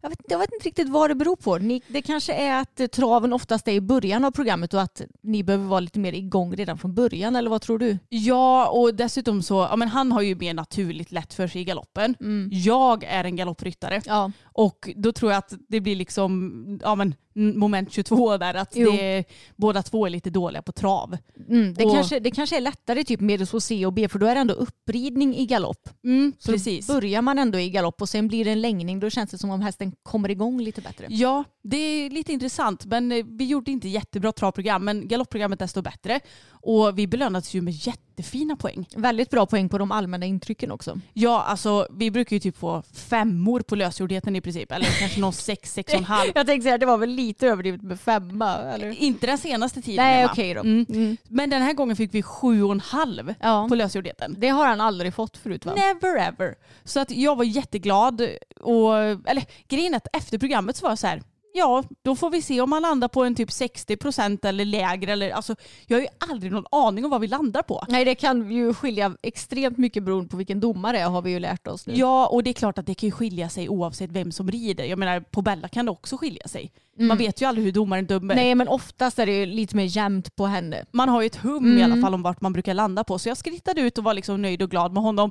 jag 0.03 0.09
vet, 0.11 0.19
jag 0.29 0.39
vet 0.39 0.53
inte 0.53 0.69
riktigt 0.69 0.89
vad 0.89 1.11
det 1.11 1.15
beror 1.15 1.37
på. 1.37 1.59
Ni, 1.59 1.83
det 1.89 2.03
kanske 2.03 2.33
är 2.33 2.61
att 2.61 2.93
traven 2.93 3.33
oftast 3.33 3.69
är 3.69 3.73
i 3.73 3.81
början 3.81 4.25
av 4.25 4.31
programmet 4.31 4.75
och 4.75 4.83
att 4.83 5.03
ni 5.23 5.43
behöver 5.43 5.65
vara 5.65 5.81
lite 5.81 5.99
mer 5.99 6.13
igång 6.13 6.57
redan 6.57 6.79
från 6.79 6.95
början 6.95 7.37
eller 7.37 7.51
vad 7.51 7.63
tror 7.63 7.79
du? 7.79 7.99
Ja, 8.09 8.69
och 8.69 8.95
dessutom 8.95 9.43
så, 9.43 9.55
ja 9.71 9.77
men 9.77 9.89
han 9.89 10.13
har 10.13 10.23
ju 10.23 10.35
mer 10.37 10.55
naturligt 10.55 11.13
lätt 11.13 11.35
för 11.35 11.47
sig 11.49 11.61
i 11.61 11.65
galoppen. 11.65 12.15
Jag 12.51 13.05
är 13.05 13.25
en 13.25 13.37
galoppryttare 13.37 14.01
Ja. 14.07 14.33
och 14.45 14.89
då 14.97 15.13
tror 15.13 15.33
jag 15.33 15.39
att 15.39 15.53
det 15.69 15.81
blir 15.81 15.97
liksom, 15.97 16.81
ja 16.83 16.95
men 16.95 17.15
moment 17.35 17.93
22 17.93 18.37
där, 18.37 18.55
att 18.55 18.71
det, 18.71 19.25
båda 19.57 19.83
två 19.83 20.07
är 20.07 20.11
lite 20.11 20.31
dåliga 20.31 20.63
på 20.63 20.73
trav. 20.73 21.17
Mm, 21.49 21.75
det, 21.75 21.85
Och- 21.85 21.93
kanske, 21.95 22.21
det 22.21 22.31
kanske 22.31 22.57
är 22.57 22.61
lättare 22.61 23.05
typ 23.05 23.21
med 23.21 23.49
C 23.63 23.87
och 23.87 23.93
B 23.93 24.09
för 24.09 24.19
då 24.19 24.27
är 24.27 24.35
det 24.35 24.41
ändå 24.41 24.55
uppridning 24.55 25.37
i 25.37 25.47
galopp. 25.47 25.89
Mm, 26.05 26.33
Så 26.39 26.53
precis. 26.53 26.87
börjar 26.87 27.23
man 27.23 27.39
ändå 27.39 27.59
i 27.59 27.71
galopp 27.71 28.03
och 28.03 28.09
sen 28.09 28.29
blir 28.29 28.45
det 28.45 28.51
en 28.51 28.61
längning 28.61 29.01
då 29.01 29.11
känns 29.11 29.31
det 29.31 29.39
som 29.39 29.51
om 29.51 29.61
hästen 29.61 29.93
kommer 30.03 30.29
igång 30.29 30.61
lite 30.61 30.81
bättre. 30.81 31.07
Ja, 31.11 31.45
det 31.63 31.77
är 31.77 32.11
lite 32.11 32.33
intressant 32.33 32.85
men 32.85 33.13
eh, 33.13 33.25
vi 33.29 33.45
gjorde 33.45 33.71
inte 33.71 33.89
jättebra 33.89 34.33
travprogram 34.33 34.85
men 34.85 35.09
galoppprogrammet 35.09 35.59
desto 35.59 35.83
bättre. 35.83 36.21
Och 36.65 36.99
vi 36.99 37.07
belönades 37.07 37.55
ju 37.55 37.61
med 37.61 37.73
jättefina 37.75 38.57
poäng. 38.57 38.87
Väldigt 38.97 39.31
bra 39.31 39.47
poäng 39.47 39.69
på 39.69 39.79
de 39.79 39.93
allmänna 39.93 40.27
intrycken 40.27 40.71
också. 40.73 41.01
Ja, 41.13 41.43
alltså 41.43 41.87
vi 41.91 42.11
brukar 42.11 42.37
ju 42.37 42.41
typ 42.41 42.57
få 42.57 42.83
femmor 42.95 43.61
på 43.61 43.77
lösgjordheten 43.77 44.37
i 44.37 44.41
princip. 44.41 44.73
Eller 44.73 44.87
kanske 44.99 45.21
någon 45.21 45.33
sex, 45.33 45.73
sex 45.73 45.93
och 45.93 45.99
en 45.99 46.05
halv. 46.05 46.31
Jag 46.35 46.47
tänkte 46.47 46.63
säga 46.65 46.79
det 46.79 46.87
var 46.87 46.99
väl 46.99 47.11
lite 47.11 47.47
överdrivet 47.47 47.83
med 47.83 48.01
femma 48.01 48.55
eller? 48.57 49.03
Inte 49.03 49.27
den 49.27 49.39
senaste 49.39 49.83
tiden. 49.83 50.05
Nej 50.05 50.21
Emma. 50.23 50.33
okej 50.33 50.55
då. 50.55 50.61
Mm. 50.61 50.87
Mm. 50.89 51.17
Men 51.29 51.51
den 51.51 51.63
här 51.63 51.73
gången 51.73 51.97
fick 51.97 52.15
vi 52.15 52.23
sju 52.23 52.63
och 52.63 52.73
en 52.73 52.81
halv 52.81 53.35
Ja. 53.41 53.67
på 53.69 53.75
lösgjordheten. 53.75 54.37
Det 54.39 54.49
har 54.49 54.67
han 54.67 54.81
aldrig 54.81 55.15
fått 55.15 55.37
förut 55.37 55.67
va? 55.67 55.75
Never 55.75 56.19
ever. 56.19 56.55
Så 56.85 57.01
att 57.01 57.11
jag 57.11 57.37
var 57.37 57.45
jätteglad. 57.45 58.23
Och, 58.61 58.97
eller 59.05 59.45
grejen 59.69 59.93
är 59.93 59.97
att 59.97 60.17
efter 60.17 60.39
programmet 60.39 60.77
så 60.77 60.83
var 60.83 60.91
jag 60.91 60.99
så 60.99 61.07
här, 61.07 61.23
ja 61.55 61.85
då 62.03 62.17
får 62.17 62.31
vi 62.31 62.43
se 62.43 62.61
om 62.61 62.71
man 62.71 62.83
landar 62.83 63.09
på 63.09 63.25
en 63.25 63.35
typ 63.35 63.49
60% 63.49 64.47
eller 64.47 64.65
lägre. 64.65 65.13
Eller, 65.13 65.31
alltså, 65.31 65.55
jag 65.87 65.97
har 65.97 66.03
ju 66.03 66.09
aldrig 66.31 66.53
någon 66.53 66.67
aning 66.71 67.05
om 67.05 67.11
vad 67.11 67.21
vi 67.21 67.29
landar 67.29 67.63
på. 67.63 67.85
Nej 67.89 68.05
det 68.05 68.15
kan 68.15 68.51
ju 68.53 68.75
skilja 68.75 69.17
extremt 69.23 69.79
mycket 69.79 70.03
beroende 70.03 70.29
på 70.29 70.37
vilken 70.37 70.61
domare 70.61 70.97
det 70.97 71.03
är 71.03 71.09
har 71.09 71.23
vi 71.23 71.31
ju 71.31 71.39
lärt 71.39 71.67
oss 71.67 71.87
nu. 71.87 71.95
Ja, 71.97 72.27
och 72.27 72.43
det 72.43 72.51
är 72.51 72.55
klart 72.55 72.79
att 72.79 72.87
det 72.87 72.95
kan 72.95 73.07
ju 73.07 73.13
skilja 73.13 73.49
sig 73.49 73.69
oavsett 73.69 74.11
vem 74.11 74.33
som 74.33 74.51
rider. 74.51 74.85
Jag 74.85 74.99
menar, 74.99 75.21
på 75.21 75.43
Bella 75.43 75.69
kan 75.69 75.87
det 75.87 75.93
också 75.93 76.17
skilja 76.17 76.49
sig. 76.49 76.73
Mm. 76.97 77.09
Man 77.09 77.19
vet 77.19 77.43
ju 77.43 77.47
aldrig 77.47 77.65
hur 77.65 77.73
domaren 77.73 78.07
dömer. 78.07 78.35
Nej 78.35 78.55
men 78.55 78.69
oftast 78.69 79.19
är 79.19 79.27
det 79.27 79.33
ju 79.39 79.47
lite 79.47 79.77
mer 79.77 79.85
jämnt 79.97 80.37
på 80.37 80.47
henne. 80.47 80.85
Man 80.93 81.09
har 81.09 81.21
ju 81.23 81.27
ett 81.27 81.37
hum 81.37 81.79
i 81.79 81.83
alla 81.83 81.93
Mm. 81.93 82.03
fall 82.03 82.15
om 82.15 82.23
vart 82.23 82.41
man 82.41 82.53
brukar 82.53 82.75
landa 82.75 83.05
på. 83.05 83.19
Så 83.19 83.29
jag 83.29 83.37
skrittade 83.37 83.81
ut 83.81 83.99
och 83.99 84.05
var 84.05 84.15
liksom 84.15 84.43
nöjd 84.43 84.63
och 84.63 84.71
glad 84.71 84.93
med 84.93 85.03
honom. 85.03 85.31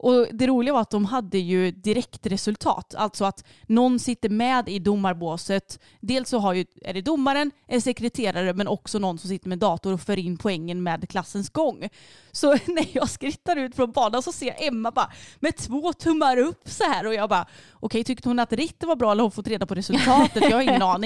Och 0.00 0.26
det 0.32 0.46
roliga 0.46 0.72
var 0.74 0.80
att 0.80 0.90
de 0.90 1.04
hade 1.04 1.38
ju 1.38 1.70
direktresultat. 1.70 2.94
Alltså 2.94 3.24
att 3.24 3.44
någon 3.66 3.98
sitter 3.98 4.28
med 4.28 4.68
i 4.68 4.78
domarbåset. 4.78 5.78
Dels 6.00 6.28
så 6.28 6.38
har 6.38 6.52
ju, 6.54 6.64
är 6.82 6.94
det 6.94 7.00
domaren, 7.00 7.50
en 7.66 7.80
sekreterare 7.80 8.54
men 8.54 8.68
också 8.68 8.98
någon 8.98 9.18
som 9.18 9.28
sitter 9.28 9.48
med 9.48 9.58
dator 9.58 9.92
och 9.92 10.00
för 10.00 10.18
in 10.18 10.36
poängen 10.38 10.82
med 10.82 11.08
klassens 11.08 11.50
gång. 11.50 11.88
Så 12.32 12.52
när 12.66 12.86
jag 12.92 13.08
skrittar 13.10 13.56
ut 13.56 13.74
från 13.76 13.92
banan 13.92 14.22
så 14.22 14.32
ser 14.32 14.46
jag 14.46 14.62
Emma 14.66 14.90
bara 14.90 15.10
med 15.40 15.56
två 15.56 15.92
tummar 15.92 16.36
upp 16.36 16.62
så 16.64 16.84
här 16.84 17.06
och 17.06 17.14
jag 17.14 17.28
bara 17.28 17.46
okej 17.72 18.04
tyckte 18.04 18.28
hon 18.28 18.38
att 18.38 18.52
ritten 18.52 18.88
var 18.88 18.96
bra 18.96 19.12
eller 19.12 19.20
har 19.20 19.24
hon 19.24 19.32
fått 19.32 19.48
reda 19.48 19.66
på 19.66 19.74
resultatet? 19.74 20.42
Jag 20.42 20.56
har 20.56 20.62
ingen 20.62 20.82
aning. 20.94 20.97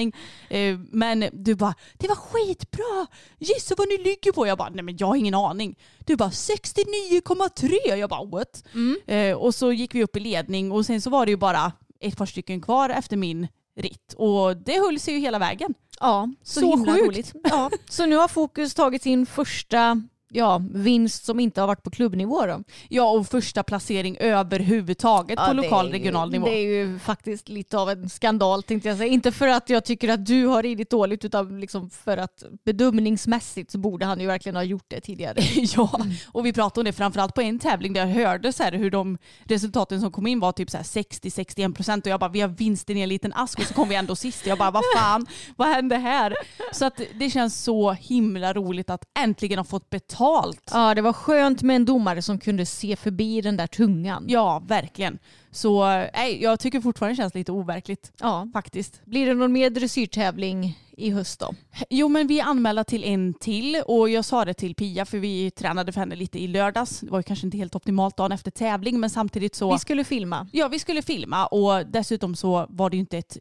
Eh, 0.49 0.77
Men 0.91 1.25
du 1.33 1.55
bara 1.55 1.73
det 1.97 2.07
var 2.07 2.15
skitbra. 2.15 3.07
Gissa 3.39 3.75
vad 3.77 3.87
ni 3.87 3.97
ligger 3.97 4.31
på? 4.31 4.47
Jag 4.47 4.57
bara 4.57 4.69
nej 4.69 4.83
men 4.83 4.97
jag 4.97 5.07
har 5.07 5.15
ingen 5.15 5.33
aning. 5.35 5.75
Du 6.05 6.15
bara 6.15 6.29
69,3. 6.29 7.95
Jag 7.95 8.09
bara 8.09 8.25
what? 8.25 8.63
Eh, 9.07 9.33
Och 9.37 9.55
så 9.55 9.71
gick 9.71 9.95
vi 9.95 10.03
upp 10.03 10.15
i 10.15 10.19
ledning 10.19 10.71
och 10.71 10.85
sen 10.85 11.01
så 11.01 11.09
var 11.09 11.25
det 11.25 11.29
ju 11.31 11.37
bara 11.37 11.71
ett 11.99 12.17
par 12.17 12.25
stycken 12.25 12.61
kvar 12.61 12.89
efter 12.89 13.17
min 13.17 13.47
ritt 13.79 14.13
och 14.17 14.57
det 14.57 14.79
höll 14.79 14.99
sig 14.99 15.13
ju 15.13 15.19
hela 15.19 15.39
vägen. 15.39 15.73
Ja, 15.99 16.29
så, 16.43 16.59
Så 16.59 16.69
himla 16.75 16.93
sjukt. 16.93 17.05
roligt. 17.07 17.33
Ja. 17.43 17.71
Så 17.89 18.05
nu 18.05 18.15
har 18.15 18.27
Fokus 18.27 18.73
tagit 18.73 19.03
sin 19.03 19.25
första 19.25 20.01
ja, 20.33 20.61
vinst 20.73 21.25
som 21.25 21.39
inte 21.39 21.61
har 21.61 21.67
varit 21.67 21.83
på 21.83 21.91
klubbnivå 21.91 22.45
då. 22.45 22.63
Ja 22.89 23.09
och 23.09 23.27
första 23.27 23.63
placering 23.63 24.17
överhuvudtaget 24.19 25.37
på 25.37 25.43
Ja, 25.47 25.53
lokal 25.53 25.85
det 25.85 25.91
är 25.91 25.97
ju- 25.97 25.99
regional 26.03 26.31
nivå. 26.31 26.45
Det 26.45 26.51
är 26.57 26.61
ju 26.85 26.99
faktiskt 26.99 27.49
lite 27.49 27.77
av 27.77 27.89
en 27.89 28.09
skandal 28.09 28.63
tänkte 28.63 28.89
jag 28.89 28.97
säga. 28.97 29.13
Inte 29.13 29.31
för 29.31 29.47
att 29.47 29.69
jag 29.69 29.85
tycker 29.85 30.09
att 30.09 30.25
du 30.25 30.45
har 30.45 30.63
ridit 30.63 30.89
dåligt 30.89 31.25
utan 31.25 31.59
liksom 31.59 31.89
för 31.89 32.17
att 32.17 32.43
bedömningsmässigt 32.65 33.71
så 33.71 33.77
borde 33.77 34.05
han 34.05 34.19
ju 34.19 34.27
verkligen 34.27 34.55
ha 34.55 34.63
gjort 34.63 34.85
det 34.87 35.01
tidigare. 35.01 35.41
Ja, 35.75 35.99
och 36.31 36.45
vi 36.45 36.53
pratade 36.53 36.79
om 36.81 36.85
det 36.85 36.93
framförallt 36.93 37.33
på 37.35 37.41
en 37.41 37.59
tävling 37.59 37.93
där 37.93 38.01
jag 38.07 38.13
hörde 38.13 38.53
så 38.53 38.63
här 38.63 38.71
hur 38.71 38.91
de 38.91 39.17
resultaten 39.43 40.01
som 40.01 40.11
kom 40.11 40.27
in 40.27 40.39
var 40.39 40.51
typ 40.51 40.69
så 40.69 40.77
här 40.77 40.83
60-61 40.83 41.73
procent 41.75 42.05
och 42.05 42.11
jag 42.11 42.19
bara 42.19 42.29
vi 42.29 42.41
har 42.41 42.47
vinsten 42.49 42.97
i 42.97 43.01
en 43.01 43.09
liten 43.09 43.33
ask 43.35 43.59
och 43.59 43.65
så 43.65 43.73
kom 43.73 43.89
vi 43.89 43.95
ändå 43.95 44.15
sist. 44.15 44.45
Jag 44.47 44.57
bara 44.57 44.71
vad 44.71 44.83
fan, 44.97 45.25
vad 45.55 45.67
hände 45.67 45.95
här? 45.97 46.35
Så 46.71 46.85
att 46.85 47.01
det 47.19 47.29
känns 47.29 47.63
så 47.63 47.91
himla 47.91 48.53
roligt 48.53 48.89
att 48.89 49.03
äntligen 49.19 49.59
ha 49.59 49.63
fått 49.63 49.89
betalt. 49.89 50.22
Ja, 50.71 50.93
det 50.95 51.01
var 51.01 51.13
skönt 51.13 51.61
med 51.61 51.75
en 51.75 51.85
domare 51.85 52.21
som 52.21 52.39
kunde 52.39 52.65
se 52.65 52.95
förbi 52.95 53.41
den 53.41 53.57
där 53.57 53.67
tungan. 53.67 54.25
Ja, 54.27 54.61
verkligen. 54.67 55.19
Så 55.51 55.85
nej, 56.13 56.43
jag 56.43 56.59
tycker 56.59 56.81
fortfarande 56.81 57.13
det 57.13 57.17
känns 57.17 57.35
lite 57.35 57.51
overkligt 57.51 58.11
Ja. 58.19 58.47
faktiskt. 58.53 59.01
Blir 59.05 59.25
det 59.25 59.33
någon 59.33 59.51
mer 59.53 59.69
dressyrtävling 59.69 60.79
i 60.97 61.09
höst 61.09 61.39
då? 61.39 61.53
Jo 61.89 62.07
men 62.07 62.27
vi 62.27 62.39
är 62.39 62.43
anmälda 62.43 62.83
till 62.83 63.03
en 63.03 63.33
till 63.33 63.81
och 63.85 64.09
jag 64.09 64.25
sa 64.25 64.45
det 64.45 64.53
till 64.53 64.75
Pia 64.75 65.05
för 65.05 65.17
vi 65.17 65.51
tränade 65.51 65.91
för 65.91 65.99
henne 65.99 66.15
lite 66.15 66.39
i 66.43 66.47
lördags. 66.47 66.99
Det 66.99 67.11
var 67.11 67.19
ju 67.19 67.23
kanske 67.23 67.47
inte 67.47 67.57
helt 67.57 67.75
optimalt 67.75 68.17
dagen 68.17 68.31
efter 68.31 68.51
tävling 68.51 68.99
men 68.99 69.09
samtidigt 69.09 69.55
så 69.55 69.71
Vi 69.73 69.79
skulle 69.79 70.03
filma. 70.03 70.47
Ja, 70.51 70.67
vi 70.67 70.79
skulle 70.79 71.01
filma 71.01 71.45
och 71.45 71.85
dessutom 71.87 72.35
så 72.35 72.65
var 72.69 72.89
det 72.89 72.95
ju 72.95 72.99
inte 72.99 73.17
ett 73.17 73.37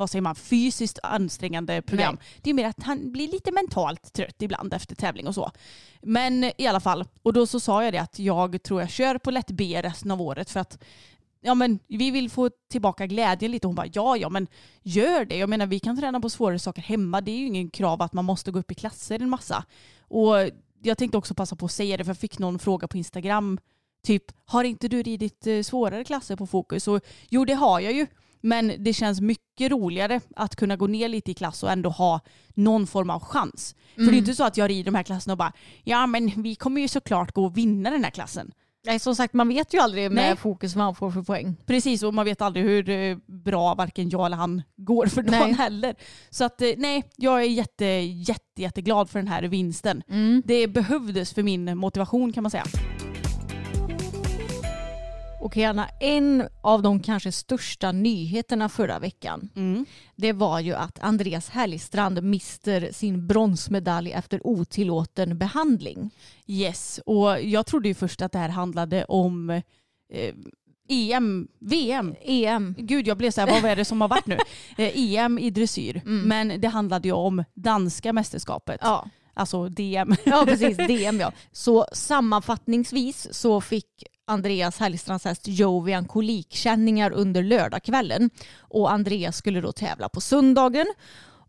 vad 0.00 0.10
säger 0.10 0.22
man, 0.22 0.34
fysiskt 0.34 0.98
ansträngande 1.02 1.82
program. 1.82 2.18
Det 2.42 2.50
är 2.50 2.54
mer 2.54 2.66
att 2.66 2.82
han 2.82 3.12
blir 3.12 3.28
lite 3.28 3.52
mentalt 3.52 4.12
trött 4.12 4.42
ibland 4.42 4.74
efter 4.74 4.94
tävling 4.94 5.26
och 5.26 5.34
så. 5.34 5.50
Men 6.02 6.44
i 6.58 6.66
alla 6.66 6.80
fall, 6.80 7.04
och 7.22 7.32
då 7.32 7.46
så 7.46 7.60
sa 7.60 7.84
jag 7.84 7.92
det 7.92 7.98
att 7.98 8.18
jag 8.18 8.62
tror 8.62 8.80
jag 8.80 8.90
kör 8.90 9.18
på 9.18 9.30
lätt 9.30 9.50
B 9.50 9.80
resten 9.82 10.10
av 10.10 10.22
året 10.22 10.50
för 10.50 10.60
att 10.60 10.84
ja, 11.40 11.54
men 11.54 11.78
vi 11.88 12.10
vill 12.10 12.30
få 12.30 12.50
tillbaka 12.70 13.06
glädjen 13.06 13.50
lite. 13.50 13.66
Hon 13.66 13.74
bara 13.74 13.86
ja, 13.92 14.16
ja, 14.16 14.28
men 14.28 14.46
gör 14.82 15.24
det. 15.24 15.36
Jag 15.36 15.48
menar, 15.48 15.66
vi 15.66 15.80
kan 15.80 15.96
träna 15.96 16.20
på 16.20 16.30
svårare 16.30 16.58
saker 16.58 16.82
hemma. 16.82 17.20
Det 17.20 17.30
är 17.30 17.38
ju 17.38 17.46
ingen 17.46 17.70
krav 17.70 18.02
att 18.02 18.12
man 18.12 18.24
måste 18.24 18.50
gå 18.50 18.58
upp 18.58 18.70
i 18.70 18.74
klasser 18.74 19.22
en 19.22 19.30
massa. 19.30 19.64
Och 20.00 20.34
jag 20.82 20.98
tänkte 20.98 21.18
också 21.18 21.34
passa 21.34 21.56
på 21.56 21.66
att 21.66 21.72
säga 21.72 21.96
det, 21.96 22.04
för 22.04 22.10
jag 22.10 22.18
fick 22.18 22.38
någon 22.38 22.58
fråga 22.58 22.88
på 22.88 22.96
Instagram. 22.96 23.58
Typ, 24.02 24.24
har 24.44 24.64
inte 24.64 24.88
du 24.88 25.02
ridit 25.02 25.46
eh, 25.46 25.62
svårare 25.62 26.04
klasser 26.04 26.36
på 26.36 26.46
fokus? 26.46 26.88
Och, 26.88 27.00
jo, 27.28 27.44
det 27.44 27.54
har 27.54 27.80
jag 27.80 27.92
ju. 27.92 28.06
Men 28.40 28.72
det 28.78 28.92
känns 28.92 29.20
mycket 29.20 29.70
roligare 29.70 30.20
att 30.36 30.56
kunna 30.56 30.76
gå 30.76 30.86
ner 30.86 31.08
lite 31.08 31.30
i 31.30 31.34
klass 31.34 31.62
och 31.62 31.70
ändå 31.70 31.90
ha 31.90 32.20
någon 32.54 32.86
form 32.86 33.10
av 33.10 33.20
chans. 33.20 33.74
För 33.94 34.02
det 34.02 34.16
är 34.16 34.18
inte 34.18 34.34
så 34.34 34.44
att 34.44 34.56
jag 34.56 34.70
rider 34.70 34.84
de 34.84 34.94
här 34.94 35.02
klasserna 35.02 35.32
och 35.32 35.38
bara, 35.38 35.52
ja 35.84 36.06
men 36.06 36.42
vi 36.42 36.54
kommer 36.54 36.80
ju 36.80 36.88
såklart 36.88 37.32
gå 37.32 37.44
och 37.44 37.56
vinna 37.56 37.90
den 37.90 38.04
här 38.04 38.10
klassen. 38.10 38.52
Nej, 38.86 38.98
som 38.98 39.14
sagt, 39.14 39.34
man 39.34 39.48
vet 39.48 39.74
ju 39.74 39.78
aldrig 39.78 40.10
med 40.10 40.24
Nej. 40.24 40.36
fokus 40.36 40.74
vad 40.74 40.84
han 40.84 40.94
får 40.94 41.10
för 41.10 41.22
poäng. 41.22 41.56
Precis, 41.66 42.02
och 42.02 42.14
man 42.14 42.24
vet 42.24 42.42
aldrig 42.42 42.64
hur 42.64 42.88
eh, 42.90 43.16
bra 43.26 43.74
varken 43.74 44.10
jag 44.10 44.26
eller 44.26 44.36
han 44.36 44.62
går 44.76 45.06
för 45.06 45.22
dagen 45.22 45.40
Nej. 45.40 45.52
heller. 45.52 45.94
Så 46.30 46.44
att 46.44 46.62
eh, 46.62 46.68
nej, 46.76 47.04
jag 47.16 47.40
är 47.40 47.46
jätte, 47.48 47.84
jätte, 47.84 48.62
jätteglad 48.62 49.10
för 49.10 49.18
den 49.18 49.28
här 49.28 49.42
vinsten. 49.42 50.02
Det 50.44 50.66
behövdes 50.66 51.32
för 51.34 51.42
min 51.42 51.78
motivation 51.78 52.32
kan 52.32 52.42
man 52.42 52.50
säga. 52.50 52.64
Okej 55.42 55.64
Anna, 55.64 55.88
en 56.00 56.48
av 56.62 56.82
de 56.82 57.00
kanske 57.00 57.32
största 57.32 57.92
nyheterna 57.92 58.68
förra 58.68 58.98
veckan 58.98 59.48
Mm. 59.56 59.86
det 60.16 60.32
var 60.32 60.60
ju 60.60 60.74
att 60.74 60.98
Andreas 61.00 61.48
Hellstrand 61.48 62.22
mister 62.22 62.92
sin 62.92 63.26
bronsmedalj 63.26 64.12
efter 64.12 64.46
otillåten 64.46 65.38
behandling. 65.38 66.10
Yes, 66.46 67.00
och 67.06 67.42
jag 67.42 67.66
trodde 67.66 67.88
ju 67.88 67.94
först 67.94 68.22
att 68.22 68.32
det 68.32 68.38
här 68.38 68.48
handlade 68.48 69.04
om 69.04 69.50
eh, 69.50 70.34
EM, 70.88 71.48
VM. 71.60 72.14
EM. 72.20 72.74
Gud 72.78 73.06
jag 73.08 73.16
blev 73.16 73.30
så 73.30 73.40
här, 73.40 73.62
vad 73.62 73.70
är 73.70 73.76
det 73.76 73.84
som 73.84 74.00
har 74.00 74.08
varit 74.08 74.26
nu? 74.26 74.38
Eh, 74.78 74.92
EM 75.14 75.38
i 75.38 75.50
dressyr. 75.50 75.96
Mm. 76.06 76.28
Men 76.28 76.60
det 76.60 76.68
handlade 76.68 77.08
ju 77.08 77.14
om 77.14 77.44
danska 77.54 78.12
mästerskapet. 78.12 78.80
Ja. 78.82 79.08
Alltså 79.40 79.68
DM. 79.68 80.16
ja, 80.24 80.44
precis. 80.46 80.76
DM 80.76 81.20
ja. 81.20 81.32
Så 81.52 81.86
sammanfattningsvis 81.92 83.28
så 83.34 83.60
fick 83.60 84.04
Andreas 84.26 84.78
Hellstrands 84.78 85.24
häst 85.24 85.42
Jovian 85.48 86.04
kolikkänningar 86.04 87.10
under 87.10 87.42
lördagskvällen 87.42 88.30
och 88.58 88.92
Andreas 88.92 89.36
skulle 89.36 89.60
då 89.60 89.72
tävla 89.72 90.08
på 90.08 90.20
söndagen. 90.20 90.86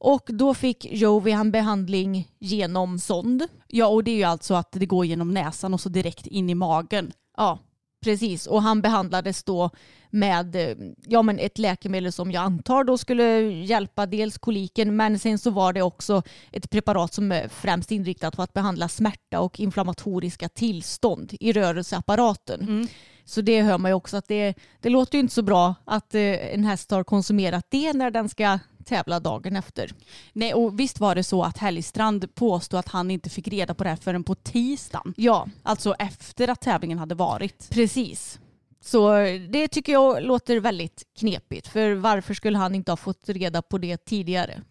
Och 0.04 0.24
då 0.28 0.54
fick 0.54 0.86
Jovian 0.86 1.52
behandling 1.52 2.28
genom 2.40 3.00
sond. 3.00 3.48
Ja 3.68 3.88
och 3.88 4.04
det 4.04 4.12
är 4.12 4.16
ju 4.16 4.24
alltså 4.24 4.54
att 4.54 4.72
det 4.72 4.86
går 4.86 5.06
genom 5.06 5.34
näsan 5.34 5.74
och 5.74 5.82
så 5.82 5.90
direkt 5.90 6.28
in 6.28 6.50
i 6.50 6.56
magen. 6.56 7.12
Ja, 7.38 7.60
precis. 8.02 8.48
Och 8.48 8.62
han 8.62 8.82
behandlades 8.82 9.44
då 9.44 9.70
med 10.10 10.76
ja, 11.08 11.22
men 11.22 11.40
ett 11.40 11.58
läkemedel 11.58 12.12
som 12.12 12.32
jag 12.32 12.44
antar 12.44 12.84
då 12.84 12.98
skulle 12.98 13.42
hjälpa 13.42 14.06
dels 14.06 14.38
koliken 14.38 14.96
men 14.96 15.20
sen 15.20 15.38
så 15.38 15.50
var 15.50 15.74
det 15.74 15.82
också 15.82 16.24
ett 16.52 16.70
preparat 16.70 17.14
som 17.14 17.42
främst 17.50 17.92
inriktat 17.92 18.36
på 18.36 18.42
att 18.42 18.54
behandla 18.54 18.88
smärta 18.88 19.40
och 19.40 19.60
inflammatoriska 19.60 20.50
tillstånd 20.50 21.34
i 21.40 21.54
rörelseapparaten. 21.54 22.62
Mm. 22.62 22.88
Så 23.26 23.42
det 23.42 23.62
hör 23.62 23.78
man 23.78 23.92
ju 23.92 23.96
också 23.96 24.18
att 24.18 24.28
det, 24.28 24.54
det 24.80 24.90
låter 24.90 25.18
ju 25.18 25.20
inte 25.20 25.34
så 25.34 25.42
bra 25.42 25.76
att 25.86 26.16
eh, 26.16 26.54
en 26.54 26.64
häst 26.64 26.92
har 26.92 27.04
konsumerat 27.04 27.66
det 27.70 27.94
när 27.94 28.12
den 28.12 28.30
ska 28.30 28.60
tävla 28.92 29.20
dagen 29.20 29.56
efter. 29.56 29.92
Nej 30.34 30.54
och 30.54 30.80
visst 30.80 31.00
var 31.00 31.16
det 31.16 31.24
så 31.24 31.44
att 31.44 31.58
Hellstrand 31.58 32.36
påstod 32.36 32.80
att 32.80 32.88
han 32.88 33.12
inte 33.12 33.30
fick 33.30 33.48
reda 33.48 33.74
på 33.74 33.84
det 33.84 33.90
här 33.90 33.98
förrän 33.98 34.24
på 34.24 34.36
tisdagen. 34.36 35.14
Ja, 35.18 35.48
Alltså 35.64 35.94
efter 35.94 36.48
att 36.48 36.62
tävlingen 36.62 37.00
hade 37.00 37.16
varit. 37.16 37.70
Precis. 37.70 38.40
Så 38.84 39.14
det 39.50 39.68
tycker 39.68 39.94
jag 39.94 40.24
låter 40.24 40.60
väldigt 40.60 41.04
knepigt. 41.20 41.68
För 41.68 41.94
varför 41.94 42.34
skulle 42.34 42.58
han 42.58 42.76
inte 42.76 42.92
ha 42.92 42.98
fått 42.98 43.30
reda 43.30 43.62
på 43.62 43.78
det 43.78 44.06
tidigare? 44.06 44.62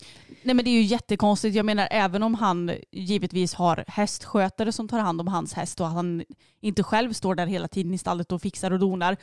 Nej 0.42 0.54
men 0.54 0.64
det 0.64 0.70
är 0.70 0.74
ju 0.74 0.82
jättekonstigt. 0.82 1.56
Jag 1.56 1.66
menar 1.66 1.88
även 1.90 2.22
om 2.22 2.34
han 2.34 2.72
givetvis 2.92 3.54
har 3.54 3.84
hästskötare 3.86 4.72
som 4.72 4.88
tar 4.88 4.98
hand 4.98 5.20
om 5.20 5.28
hans 5.28 5.52
häst 5.52 5.80
och 5.80 5.86
han 5.86 6.24
inte 6.60 6.82
själv 6.82 7.12
står 7.12 7.34
där 7.34 7.46
hela 7.46 7.68
tiden 7.68 7.94
i 7.94 7.98
stallet 7.98 8.32
och 8.32 8.42
fixar 8.42 8.70
och 8.70 8.78
donar 8.78 9.16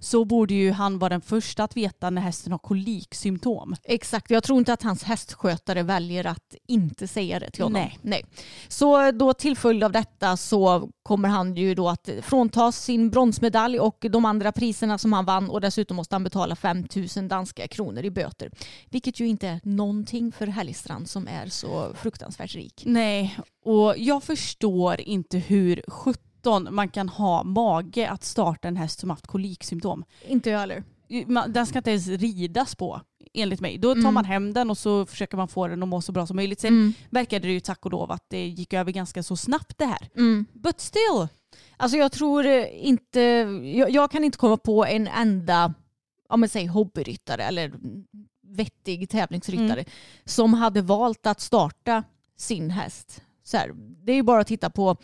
så 0.00 0.24
borde 0.24 0.54
ju 0.54 0.72
han 0.72 0.98
vara 0.98 1.08
den 1.08 1.20
första 1.20 1.64
att 1.64 1.76
veta 1.76 2.10
när 2.10 2.22
hästen 2.22 2.52
har 2.52 2.58
koliksymptom. 2.58 3.76
Exakt, 3.84 4.30
jag 4.30 4.42
tror 4.44 4.58
inte 4.58 4.72
att 4.72 4.82
hans 4.82 5.02
hästskötare 5.02 5.82
väljer 5.82 6.26
att 6.26 6.54
inte 6.68 7.08
säga 7.08 7.38
det 7.38 7.50
till 7.50 7.62
honom. 7.62 7.80
Nej. 7.80 7.98
Nej. 8.02 8.24
Så 8.68 9.10
då 9.10 9.34
till 9.34 9.56
följd 9.56 9.84
av 9.84 9.92
detta 9.92 10.36
så 10.36 10.90
kommer 11.02 11.28
han 11.28 11.56
ju 11.56 11.74
då 11.74 11.88
att 11.88 12.08
fråntas 12.22 12.84
sin 12.84 13.10
bronsmedalj 13.10 13.80
och 13.80 14.06
de 14.10 14.24
andra 14.24 14.33
priserna 14.52 14.98
som 14.98 15.12
han 15.12 15.24
vann 15.24 15.50
och 15.50 15.60
dessutom 15.60 15.96
måste 15.96 16.14
han 16.14 16.24
betala 16.24 16.56
5 16.56 16.86
000 17.16 17.28
danska 17.28 17.68
kronor 17.68 18.04
i 18.04 18.10
böter. 18.10 18.50
Vilket 18.90 19.20
ju 19.20 19.26
inte 19.28 19.48
är 19.48 19.60
någonting 19.62 20.32
för 20.32 20.46
Hellstrand 20.46 21.08
som 21.10 21.28
är 21.28 21.46
så 21.46 21.94
fruktansvärt 21.94 22.54
rik. 22.54 22.82
Nej, 22.86 23.38
och 23.64 23.94
jag 23.98 24.22
förstår 24.22 25.00
inte 25.00 25.38
hur 25.38 25.82
17 25.88 26.68
man 26.70 26.88
kan 26.88 27.08
ha 27.08 27.42
mage 27.42 28.10
att 28.10 28.24
starta 28.24 28.68
en 28.68 28.76
häst 28.76 29.00
som 29.00 29.10
haft 29.10 29.26
koliksymptom. 29.26 30.04
Inte 30.28 30.50
jag 30.50 30.58
heller. 30.58 30.84
Den 31.48 31.66
ska 31.66 31.78
inte 31.78 31.90
ens 31.90 32.08
ridas 32.08 32.74
på 32.74 33.00
enligt 33.34 33.60
mig. 33.60 33.78
Då 33.78 33.94
tar 33.94 34.00
Mm. 34.00 34.14
man 34.14 34.24
hem 34.24 34.52
den 34.54 34.70
och 34.70 34.78
så 34.78 35.06
försöker 35.06 35.36
man 35.36 35.48
få 35.48 35.68
den 35.68 35.82
att 35.82 35.88
må 35.88 36.00
så 36.00 36.12
bra 36.12 36.26
som 36.26 36.36
möjligt. 36.36 36.60
Sen 36.60 36.68
Mm. 36.74 36.92
verkade 37.10 37.46
det 37.48 37.52
ju 37.52 37.60
tack 37.60 37.84
och 37.86 37.92
lov 37.92 38.10
att 38.12 38.24
det 38.30 38.46
gick 38.48 38.72
över 38.72 38.92
ganska 38.92 39.22
så 39.22 39.36
snabbt 39.36 39.78
det 39.78 39.84
här. 39.86 40.08
Mm. 40.16 40.46
But 40.52 40.80
still. 40.80 41.28
Alltså 41.76 41.98
jag 41.98 42.12
tror 42.12 42.46
eh, 42.46 42.86
inte, 42.86 43.20
jag, 43.76 43.90
jag 43.90 44.10
kan 44.10 44.24
inte 44.24 44.38
komma 44.38 44.56
på 44.56 44.84
en 44.86 45.08
enda, 45.08 45.74
om 46.28 46.40
man 46.40 46.48
säger 46.48 46.68
hobbyryttare 46.68 47.42
eller 47.44 47.72
vettig 48.46 49.08
tävlingsryttare 49.10 49.84
som 50.24 50.54
hade 50.54 50.82
valt 50.82 51.26
att 51.26 51.40
starta 51.40 52.02
sin 52.36 52.70
häst. 52.70 53.22
Så 53.44 53.56
här, 53.56 53.70
det 53.76 54.12
är 54.12 54.16
ju 54.16 54.22
bara 54.22 54.40
att 54.40 54.46
titta 54.46 54.70
på 54.70 54.96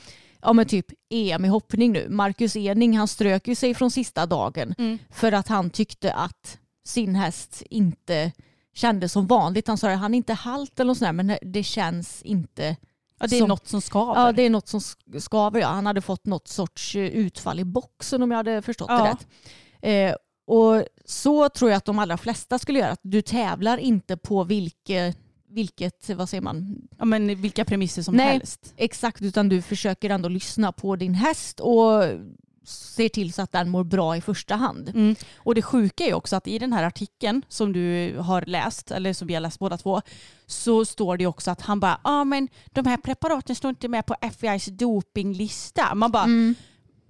ja, 0.42 0.52
men 0.52 0.66
typ 0.66 0.86
EM 1.10 1.44
i 1.44 1.48
hoppning 1.48 1.92
nu. 1.92 2.08
Marcus 2.08 2.56
Ening 2.56 2.98
han 2.98 3.08
strök 3.08 3.48
ju 3.48 3.54
sig 3.54 3.74
från 3.74 3.90
sista 3.90 4.26
dagen 4.26 4.74
Mm. 4.78 4.98
för 5.10 5.32
att 5.32 5.48
han 5.48 5.70
tyckte 5.70 6.12
att 6.14 6.58
sin 6.84 7.14
häst 7.14 7.62
inte 7.70 8.32
kändes 8.74 9.12
som 9.12 9.26
vanligt. 9.26 9.68
Han 9.68 9.78
sa 9.78 9.90
att 9.90 9.98
han 9.98 10.14
är 10.14 10.16
inte 10.16 10.34
halt 10.34 10.80
eller 10.80 10.88
något 10.88 10.98
sånt 10.98 11.06
där, 11.08 11.12
men 11.24 11.38
det 11.42 11.62
känns 11.62 12.22
inte 12.22 12.76
Ja, 13.20 13.26
det 13.26 13.36
är 13.36 13.40
Som- 13.40 13.48
något 13.48 13.68
som 13.68 13.80
skaver. 13.80 14.20
Ja, 14.20 14.32
det 14.32 14.42
är 14.42 14.50
något 14.50 14.68
som 14.68 14.80
sk- 14.80 15.18
skaver. 15.20 15.60
Ja. 15.60 15.68
Han 15.68 15.86
hade 15.86 16.00
fått 16.00 16.26
något 16.26 16.48
sorts 16.48 16.96
eh, 16.96 17.02
utfall 17.04 17.60
i 17.60 17.64
boxen 17.64 18.22
om 18.22 18.30
jag 18.30 18.36
hade 18.38 18.62
förstått 18.62 18.88
det 18.88 18.94
Ja. 18.94 19.16
rätt. 19.16 19.26
Eh, 19.82 20.16
och 20.46 20.84
så 21.04 21.48
tror 21.48 21.70
jag 21.70 21.76
att 21.78 21.84
de 21.84 21.98
allra 21.98 22.16
flesta 22.16 22.58
skulle 22.58 22.78
göra. 22.78 22.90
Att 22.92 23.00
du 23.02 23.22
tävlar 23.22 23.78
inte 23.78 24.16
på 24.16 24.44
vilke, 24.44 25.14
vilket, 25.48 26.10
vad 26.10 26.28
säger 26.28 26.42
man, 26.42 26.76
Ja, 26.98 27.04
men 27.04 27.40
vilka 27.40 27.64
premisser 27.64 28.02
som 28.02 28.14
Nej. 28.16 28.26
helst. 28.26 28.74
exakt, 28.76 29.22
utan 29.22 29.48
du 29.48 29.62
försöker 29.62 30.10
ändå 30.10 30.28
lyssna 30.28 30.72
på 30.72 30.96
din 30.96 31.14
häst 31.14 31.60
och 31.60 32.02
ser 32.70 33.08
till 33.08 33.32
så 33.32 33.42
att 33.42 33.52
den 33.52 33.70
mår 33.70 33.84
bra 33.84 34.16
i 34.16 34.20
första 34.20 34.56
hand. 34.56 34.88
Mm. 34.88 35.14
Och 35.36 35.54
det 35.54 35.62
sjuka 35.62 36.04
är 36.04 36.14
också 36.14 36.36
att 36.36 36.48
i 36.48 36.58
den 36.58 36.72
här 36.72 36.84
artikeln 36.84 37.42
som 37.48 37.72
du 37.72 38.16
har 38.18 38.42
läst, 38.46 38.90
eller 38.90 39.12
som 39.12 39.28
vi 39.28 39.34
har 39.34 39.40
läst 39.40 39.58
båda 39.58 39.76
två, 39.76 40.02
så 40.46 40.84
står 40.84 41.16
det 41.16 41.26
också 41.26 41.50
att 41.50 41.60
han 41.60 41.80
bara, 41.80 42.00
ja 42.04 42.10
ah, 42.10 42.24
men 42.24 42.48
de 42.66 42.86
här 42.86 42.96
preparaten 42.96 43.56
står 43.56 43.68
inte 43.68 43.88
med 43.88 44.06
på 44.06 44.14
FBI's 44.20 44.70
dopinglista. 44.70 45.94
Man 45.94 46.10
bara, 46.10 46.24
Mm. 46.24 46.54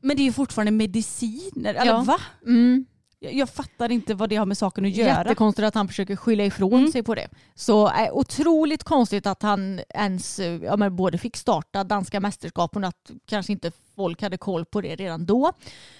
men 0.01 0.17
det 0.17 0.23
är 0.23 0.25
ju 0.25 0.33
fortfarande 0.33 0.73
mediciner. 0.73 1.75
Eller 1.75 1.93
Ja. 1.93 2.01
va? 2.03 2.21
Mm. 2.47 2.87
Jag, 3.23 3.35
jag 3.35 3.49
fattar 3.49 3.93
inte 3.93 4.15
vad 4.15 4.29
det 4.29 4.37
har 4.37 4.47
med 4.47 4.59
saken 4.59 4.85
att 4.85 4.91
göra. 4.91 5.19
Jättekonstigt 5.19 5.67
att 5.67 5.75
han 5.75 5.89
försöker 5.89 6.17
skylla 6.17 6.45
ifrån 6.45 6.73
Mm. 6.73 6.93
sig 6.93 7.03
på 7.03 7.15
det. 7.15 7.29
Så 7.55 7.87
äh, 7.89 8.13
otroligt 8.13 8.85
konstigt 8.85 9.27
att 9.27 9.43
han 9.43 9.81
ens 9.89 10.39
eh, 10.39 10.63
ja, 10.63 10.77
men 10.77 10.97
både 10.97 11.19
fick 11.19 11.37
starta 11.37 11.85
danska 11.85 12.21
mästerskapen 12.21 12.85
och 12.85 12.89
att 12.89 13.11
kanske 13.27 13.53
inte 13.53 13.73
folk 13.97 14.23
hade 14.23 14.37
koll 14.39 14.65
på 14.65 14.81
det 14.81 14.97
redan 14.97 15.27
då. 15.27 15.53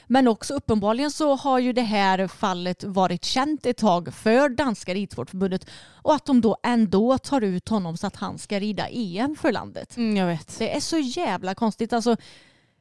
Men 0.07 0.29
också 0.29 0.55
uppenbarligen 0.55 1.11
så 1.11 1.37
har 1.37 1.59
ju 1.59 1.73
det 1.73 1.83
här 1.83 2.27
fallet 2.29 2.85
varit 2.85 3.25
känt 3.25 3.67
ett 3.67 3.77
tag 3.77 4.15
för 4.15 4.49
danska 4.49 4.95
ridsportförbundet 4.95 5.67
och 6.03 6.15
att 6.15 6.27
de 6.27 6.41
då 6.41 6.57
ändå 6.63 7.19
tar 7.19 7.41
ut 7.41 7.69
honom 7.69 7.97
så 7.97 8.07
att 8.07 8.17
han 8.17 8.39
ska 8.39 8.61
rida 8.61 8.89
EM 8.89 9.37
för 9.37 9.53
landet. 9.53 9.97
Mm, 9.97 10.17
jag 10.17 10.27
vet. 10.27 10.59
Det 10.59 10.77
är 10.77 10.81
så 10.81 10.99
jävla 10.99 11.55
konstigt. 11.55 11.93
Alltså, 11.93 12.17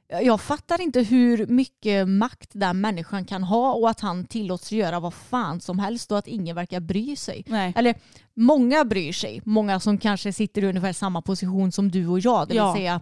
jag 0.09 0.41
fattar 0.41 0.81
inte 0.81 1.01
hur 1.01 1.47
mycket 1.47 2.07
makt 2.07 2.49
den 2.53 2.81
människan 2.81 3.25
kan 3.25 3.43
ha 3.43 3.73
och 3.73 3.89
att 3.89 3.99
han 3.99 4.25
tillåts 4.25 4.71
göra 4.71 4.99
vad 4.99 5.13
fan 5.13 5.61
som 5.61 5.79
helst 5.79 6.11
och 6.11 6.17
att 6.17 6.27
ingen 6.27 6.55
verkar 6.55 6.79
bry 6.79 7.15
sig. 7.15 7.43
Nej. 7.47 7.73
Eller 7.75 7.95
många 8.33 8.85
bryr 8.85 9.13
sig. 9.13 9.41
Många 9.45 9.79
som 9.79 9.97
kanske 9.97 10.33
sitter 10.33 10.63
i 10.63 10.67
ungefär 10.67 10.93
samma 10.93 11.21
position 11.21 11.71
som 11.71 11.91
du 11.91 12.07
och 12.07 12.19
jag. 12.19 12.47
Det 12.47 12.53
vill 12.53 12.57
Ja. 12.57 12.73
säga 12.75 13.01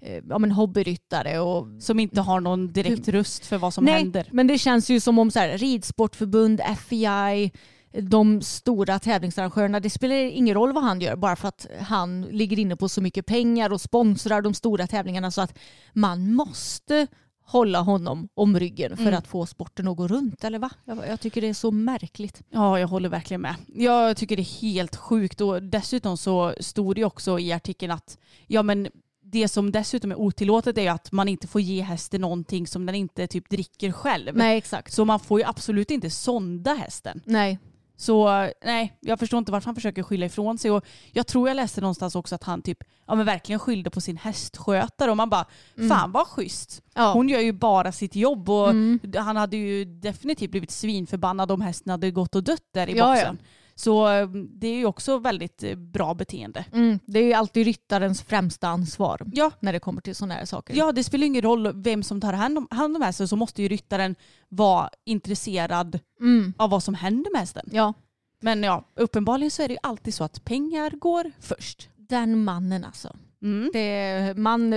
eh, 0.00 0.22
ja, 0.28 0.38
men 0.38 0.50
hobbyryttare 0.52 1.38
och 1.38 1.66
Som 1.82 2.00
inte 2.00 2.20
har 2.20 2.40
någon 2.40 2.72
direkt 2.72 3.08
röst 3.08 3.46
för 3.46 3.58
vad 3.58 3.74
som 3.74 3.84
Nej, 3.84 3.94
händer. 3.94 4.28
men 4.32 4.46
det 4.46 4.58
känns 4.58 4.90
ju 4.90 5.00
som 5.00 5.18
om 5.18 5.30
så 5.30 5.38
här, 5.38 5.58
ridsportförbund, 5.58 6.60
FEI, 6.88 7.52
de 7.92 8.42
stora 8.42 8.98
tävlingsarrangörerna, 8.98 9.80
det 9.80 9.90
spelar 9.90 10.14
ingen 10.16 10.54
roll 10.54 10.72
vad 10.72 10.84
han 10.84 11.00
gör 11.00 11.16
bara 11.16 11.36
för 11.36 11.48
att 11.48 11.66
han 11.80 12.22
ligger 12.22 12.58
inne 12.58 12.76
på 12.76 12.88
så 12.88 13.00
mycket 13.00 13.26
pengar 13.26 13.72
och 13.72 13.80
sponsrar 13.80 14.42
de 14.42 14.54
stora 14.54 14.86
tävlingarna 14.86 15.30
så 15.30 15.40
att 15.40 15.58
man 15.92 16.34
måste 16.34 17.06
hålla 17.42 17.80
honom 17.80 18.28
om 18.34 18.58
ryggen 18.58 18.96
för 18.96 19.02
Mm. 19.06 19.18
att 19.18 19.26
få 19.26 19.46
sporten 19.46 19.88
att 19.88 19.96
gå 19.96 20.08
runt. 20.08 20.44
Eller 20.44 20.58
va? 20.58 20.70
Jag, 20.84 20.98
jag 21.08 21.20
tycker 21.20 21.40
det 21.40 21.48
är 21.48 21.54
så 21.54 21.70
märkligt. 21.70 22.42
Ja, 22.50 22.78
jag 22.80 22.88
håller 22.88 23.08
verkligen 23.08 23.40
med. 23.40 23.54
Jag 23.74 24.16
tycker 24.16 24.36
det 24.36 24.42
är 24.42 24.60
helt 24.62 24.96
sjukt 24.96 25.40
och 25.40 25.62
dessutom 25.62 26.16
så 26.16 26.54
stod 26.60 26.94
det 26.96 27.04
också 27.04 27.38
i 27.38 27.52
artikeln 27.52 27.92
att 27.92 28.18
ja 28.46 28.62
men 28.62 28.88
det 29.22 29.48
som 29.48 29.72
dessutom 29.72 30.10
är 30.10 30.20
otillåtet 30.20 30.78
är 30.78 30.90
att 30.90 31.12
man 31.12 31.28
inte 31.28 31.46
får 31.46 31.60
ge 31.60 31.82
hästen 31.82 32.20
någonting 32.20 32.66
som 32.66 32.86
den 32.86 32.94
inte 32.94 33.26
typ 33.26 33.50
dricker 33.50 33.92
själv. 33.92 34.36
Nej, 34.36 34.58
exakt. 34.58 34.92
Så 34.92 35.04
man 35.04 35.20
får 35.20 35.40
ju 35.40 35.46
absolut 35.46 35.90
inte 35.90 36.10
sonda 36.10 36.74
hästen. 36.74 37.20
Nej. 37.24 37.58
Så 38.00 38.28
nej, 38.64 38.96
jag 39.00 39.18
förstår 39.18 39.38
inte 39.38 39.52
varför 39.52 39.66
han 39.66 39.74
försöker 39.74 40.02
skylla 40.02 40.26
ifrån 40.26 40.58
sig. 40.58 40.70
Och 40.70 40.84
jag 41.12 41.26
tror 41.26 41.48
jag 41.48 41.54
läste 41.54 41.80
någonstans 41.80 42.14
också 42.14 42.34
att 42.34 42.44
han 42.44 42.62
typ 42.62 42.78
ja, 43.06 43.14
men 43.14 43.26
verkligen 43.26 43.58
skyllde 43.58 43.90
på 43.90 44.00
sin 44.00 44.16
hästskötare 44.16 45.10
och 45.10 45.16
man 45.16 45.30
bara 45.30 45.44
fan 45.88 46.12
vad 46.12 46.26
schysst. 46.26 46.82
Ja. 46.94 47.12
Hon 47.12 47.28
gör 47.28 47.40
ju 47.40 47.52
bara 47.52 47.92
sitt 47.92 48.16
jobb 48.16 48.50
och 48.50 48.70
Mm. 48.70 49.00
han 49.16 49.36
hade 49.36 49.56
ju 49.56 49.84
definitivt 49.84 50.50
blivit 50.50 50.70
svinförbannad 50.70 51.50
om 51.50 51.60
hästen 51.60 51.90
hade 51.90 52.10
gått 52.10 52.34
och 52.34 52.44
dött 52.44 52.62
där 52.74 52.86
i 52.88 52.96
Ja, 52.96 53.12
boxen. 53.14 53.38
Så 53.78 54.08
eh, 54.08 54.28
det 54.30 54.66
är 54.68 54.76
ju 54.76 54.86
också 54.86 55.18
väldigt 55.18 55.62
eh, 55.62 55.74
bra 55.76 56.14
beteende. 56.14 56.64
Mm, 56.72 56.98
det 57.06 57.18
är 57.18 57.24
ju 57.24 57.32
alltid 57.32 57.64
ryttarens 57.64 58.22
främsta 58.22 58.68
ansvar 58.68 59.22
Ja, 59.32 59.50
när 59.60 59.72
det 59.72 59.80
kommer 59.80 60.00
till 60.00 60.14
sådana 60.14 60.34
här 60.34 60.44
saker. 60.44 60.74
Ja, 60.76 60.92
det 60.92 61.04
spelar 61.04 61.26
ingen 61.26 61.42
roll 61.42 61.82
vem 61.82 62.02
som 62.02 62.20
tar 62.20 62.32
hand 62.32 62.58
om, 62.58 62.68
hand 62.70 62.96
om 62.96 63.02
hästen 63.02 63.28
så 63.28 63.36
måste 63.36 63.62
ju 63.62 63.68
ryttaren 63.68 64.16
vara 64.48 64.90
intresserad 65.04 65.98
Mm. 66.20 66.54
av 66.56 66.70
vad 66.70 66.82
som 66.82 66.94
händer 66.94 67.32
med 67.32 67.40
hästen. 67.40 67.68
ja. 67.72 67.94
Men 68.40 68.62
ja, 68.62 68.84
uppenbarligen 68.94 69.50
så 69.50 69.62
är 69.62 69.68
det 69.68 69.74
ju 69.74 69.80
alltid 69.82 70.14
så 70.14 70.24
att 70.24 70.44
pengar 70.44 70.90
går 70.90 71.32
först. 71.40 71.88
Den 71.96 72.44
mannen 72.44 72.84
alltså. 72.84 73.16
Mm. 73.42 73.70
Det, 73.72 74.34
man, 74.36 74.74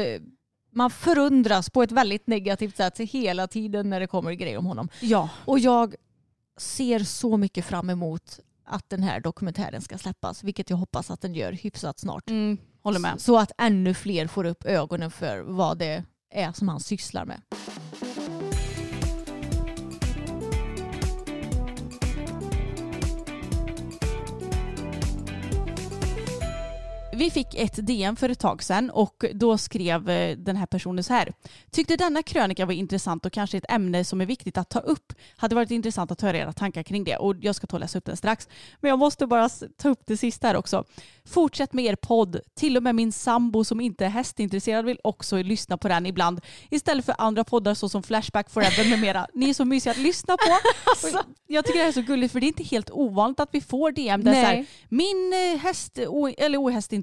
man 0.74 0.90
förundras 0.90 1.70
på 1.70 1.84
ett 1.84 1.92
väldigt 1.92 2.28
negativt 2.28 2.78
sätt 2.78 2.98
hela 3.00 3.48
tiden 3.48 3.90
när 3.90 4.00
det 4.00 4.08
kommer 4.08 4.32
grejer 4.34 4.58
om 4.58 4.66
honom. 4.66 4.90
Ja, 5.02 5.30
Och 5.46 5.60
jag 5.60 5.96
ser 6.58 7.00
så 7.00 7.38
mycket 7.38 7.66
fram 7.66 7.90
emot 7.90 8.40
att 8.72 8.90
den 8.90 9.04
här 9.04 9.20
dokumentären 9.20 9.82
ska 9.82 9.98
släppas, 9.98 10.44
vilket 10.44 10.70
jag 10.70 10.78
hoppas 10.78 11.12
att 11.12 11.22
den 11.22 11.34
gör 11.34 11.52
hyfsat 11.52 12.00
snart. 12.00 12.30
mm, 12.30 12.58
håller 12.84 13.00
med. 13.00 13.22
Så 13.22 13.38
att 13.38 13.52
ännu 13.58 13.94
fler 13.94 14.28
får 14.28 14.46
upp 14.46 14.66
ögonen 14.66 15.12
för 15.12 15.40
vad 15.40 15.78
det 15.78 16.04
är 16.34 16.52
som 16.52 16.70
han 16.70 16.80
sysslar 16.80 17.26
med. 17.26 17.42
Vi 27.22 27.32
fick 27.32 27.56
ett 27.56 27.88
DM 27.88 28.16
för 28.16 28.30
ett 28.30 28.40
tag 28.40 28.64
sedan 28.64 28.90
och 28.90 29.26
då 29.34 29.58
skrev 29.58 30.10
eh, 30.10 30.38
den 30.38 30.56
här 30.56 30.66
personen 30.66 31.04
så 31.04 31.14
här. 31.14 31.34
Tyckte 31.72 31.96
denna 31.96 32.24
krönika 32.24 32.66
var 32.66 32.74
intressant 32.74 33.26
och 33.26 33.34
kanske 33.34 33.58
ett 33.58 33.66
ämne 33.70 34.04
som 34.06 34.22
är 34.22 34.26
viktigt 34.26 34.58
att 34.58 34.70
ta 34.70 34.80
upp. 34.80 35.14
Hade 35.36 35.56
varit 35.56 35.72
intressant 35.72 36.12
att 36.12 36.22
höra 36.22 36.38
era 36.38 36.54
tankar 36.54 36.84
kring 36.84 37.04
det 37.04 37.18
och 37.18 37.36
jag 37.42 37.56
ska 37.56 37.68
ta 37.68 37.76
och 37.76 37.80
läsa 37.80 37.98
upp 37.98 38.06
den 38.06 38.18
strax. 38.18 38.48
Men 38.80 38.90
jag 38.90 39.00
måste 39.00 39.28
bara 39.28 39.50
ta 39.78 39.90
upp 39.90 40.02
det 40.06 40.18
sista 40.18 40.48
här 40.48 40.56
också. 40.56 40.84
Fortsätt 41.26 41.74
med 41.74 41.86
er 41.86 41.96
podd. 41.96 42.40
Till 42.54 42.78
och 42.78 42.84
med 42.84 42.96
min 42.96 43.12
sambo 43.12 43.64
som 43.64 43.82
inte 43.82 44.06
är 44.06 44.10
hästintresserad 44.10 44.86
vill 44.86 45.00
också 45.04 45.38
lyssna 45.42 45.78
på 45.78 45.88
den 45.88 46.06
ibland. 46.06 46.42
Istället 46.70 47.06
för 47.06 47.16
andra 47.18 47.44
poddar 47.44 47.74
såsom 47.74 48.04
Flashback 48.04 48.50
Forever 48.50 48.90
med 48.90 49.00
mera. 49.00 49.28
Ni 49.34 49.50
är 49.50 49.54
så 49.54 49.66
mysiga 49.66 49.92
att 49.92 49.98
lyssna 49.98 50.38
på. 50.38 50.52
Och 51.18 51.26
Jag 51.48 51.66
tycker 51.66 51.80
det 51.80 51.84
här 51.84 51.90
är 51.90 51.94
så 51.94 52.02
gulligt 52.02 52.32
för 52.32 52.40
det 52.40 52.46
är 52.46 52.48
inte 52.48 52.64
helt 52.64 52.92
ovanligt 52.92 53.40
att 53.40 53.50
vi 53.52 53.62
får 53.62 53.92
DM 53.92 54.24
där 54.24 54.34
så 54.34 54.40
här, 54.40 54.56
Nej. 54.56 54.68
min 54.90 55.34
eh, 55.34 55.60
häst, 55.60 55.98
eller 56.38 56.58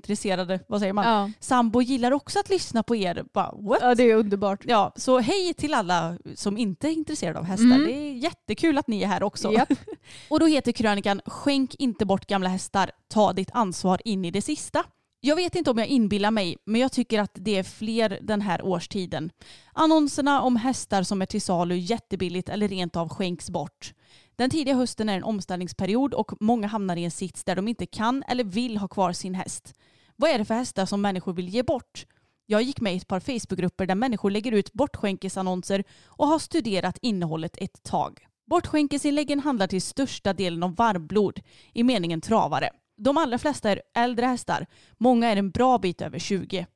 ohästintresserade, 0.08 0.60
vad 0.66 0.80
säger 0.80 0.92
man? 0.92 1.06
Ja. 1.06 1.30
Sambo 1.40 1.82
gillar 1.82 2.12
också 2.12 2.38
att 2.38 2.48
lyssna 2.48 2.82
på 2.82 2.96
er. 2.96 3.24
Bara, 3.32 3.54
what? 3.56 3.78
ja, 3.80 3.94
det 3.94 4.02
är 4.02 4.14
underbart. 4.14 4.60
Ja, 4.64 4.92
så 4.96 5.18
hej 5.18 5.54
till 5.54 5.74
alla 5.74 6.18
som 6.34 6.58
inte 6.58 6.88
är 6.88 6.92
intresserade 6.92 7.38
av 7.38 7.44
hästar. 7.44 7.64
Mm. 7.64 7.84
Det 7.84 7.92
är 7.92 8.12
jättekul 8.12 8.78
att 8.78 8.88
ni 8.88 9.02
är 9.02 9.06
här 9.06 9.22
också. 9.22 9.52
Japp. 9.52 9.68
Och 10.30 10.40
då 10.40 10.46
heter 10.46 10.72
krönikan 10.72 11.20
Skänk 11.26 11.74
inte 11.74 12.06
bort 12.06 12.26
gamla 12.26 12.48
hästar, 12.48 12.90
ta 13.08 13.32
ditt 13.32 13.50
ansvar 13.52 14.00
in 14.04 14.24
i 14.24 14.30
det 14.30 14.42
sista. 14.42 14.84
Jag 15.20 15.36
vet 15.36 15.54
inte 15.54 15.70
om 15.70 15.78
jag 15.78 15.86
inbillar 15.86 16.30
mig, 16.30 16.56
men 16.64 16.80
jag 16.80 16.92
tycker 16.92 17.20
att 17.20 17.32
det 17.34 17.58
är 17.58 17.62
fler 17.62 18.18
den 18.22 18.40
här 18.40 18.62
årstiden. 18.62 19.30
Annonserna 19.72 20.42
om 20.42 20.56
hästar 20.56 21.02
som 21.02 21.22
är 21.22 21.26
till 21.26 21.42
salu 21.42 21.76
jättebilligt 21.76 22.48
eller 22.48 22.68
rent 22.68 22.96
av 22.96 23.08
skänks 23.08 23.50
bort. 23.50 23.94
Den 24.38 24.50
tidiga 24.50 24.74
hösten 24.74 25.08
är 25.08 25.16
en 25.16 25.24
omställningsperiod 25.24 26.14
och 26.14 26.32
många 26.40 26.66
hamnar 26.66 26.96
i 26.96 27.04
en 27.04 27.10
sits 27.10 27.44
där 27.44 27.56
de 27.56 27.68
inte 27.68 27.86
kan 27.86 28.22
eller 28.28 28.44
vill 28.44 28.76
ha 28.76 28.88
kvar 28.88 29.12
sin 29.12 29.34
häst. 29.34 29.74
Vad 30.20 30.30
är 30.30 30.38
det 30.38 30.44
för 30.44 30.54
hästar 30.54 30.86
som 30.86 31.00
människor 31.00 31.32
vill 31.32 31.48
ge 31.48 31.62
bort? 31.62 32.06
Jag 32.46 32.62
gick 32.62 32.80
med 32.80 32.94
i 32.94 32.96
ett 32.96 33.08
par 33.08 33.20
Facebookgrupper 33.20 33.86
där 33.86 33.94
människor 33.94 34.30
lägger 34.30 34.52
ut 34.52 34.72
bortskänkesannonser 34.72 35.84
och 36.06 36.26
har 36.26 36.38
studerat 36.38 36.98
innehållet 37.02 37.56
ett 37.56 37.82
tag. 37.82 38.26
Bortskänkesinläggen 38.46 39.40
handlar 39.40 39.66
till 39.66 39.82
största 39.82 40.32
delen 40.32 40.62
om 40.62 40.74
varmblod, 40.74 41.40
i 41.72 41.82
meningen 41.82 42.20
travare. 42.20 42.70
De 42.96 43.18
allra 43.18 43.38
flesta 43.38 43.70
är 43.70 43.82
äldre 43.94 44.26
hästar, 44.26 44.66
många 44.96 45.28
är 45.28 45.36
en 45.36 45.50
bra 45.50 45.78
bit 45.78 46.02
över 46.02 46.18
20. 46.18 46.66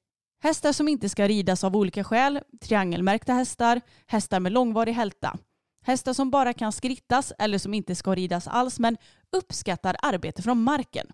Hästar 0.42 0.72
som 0.72 0.88
inte 0.88 1.08
ska 1.08 1.28
ridas 1.28 1.64
av 1.64 1.76
olika 1.76 2.04
skäl, 2.04 2.40
triangelmärkta 2.60 3.32
hästar, 3.32 3.80
hästar 4.06 4.40
med 4.40 4.52
långvarig 4.52 4.92
hälta. 4.92 5.38
Hästar 5.84 6.12
som 6.12 6.30
bara 6.30 6.52
kan 6.52 6.72
skrittas 6.72 7.32
eller 7.38 7.58
som 7.58 7.74
inte 7.74 7.94
ska 7.94 8.14
ridas 8.14 8.48
alls 8.48 8.78
men 8.78 8.96
uppskattar 9.32 9.96
arbete 10.02 10.42
från 10.42 10.62
marken. 10.62 11.06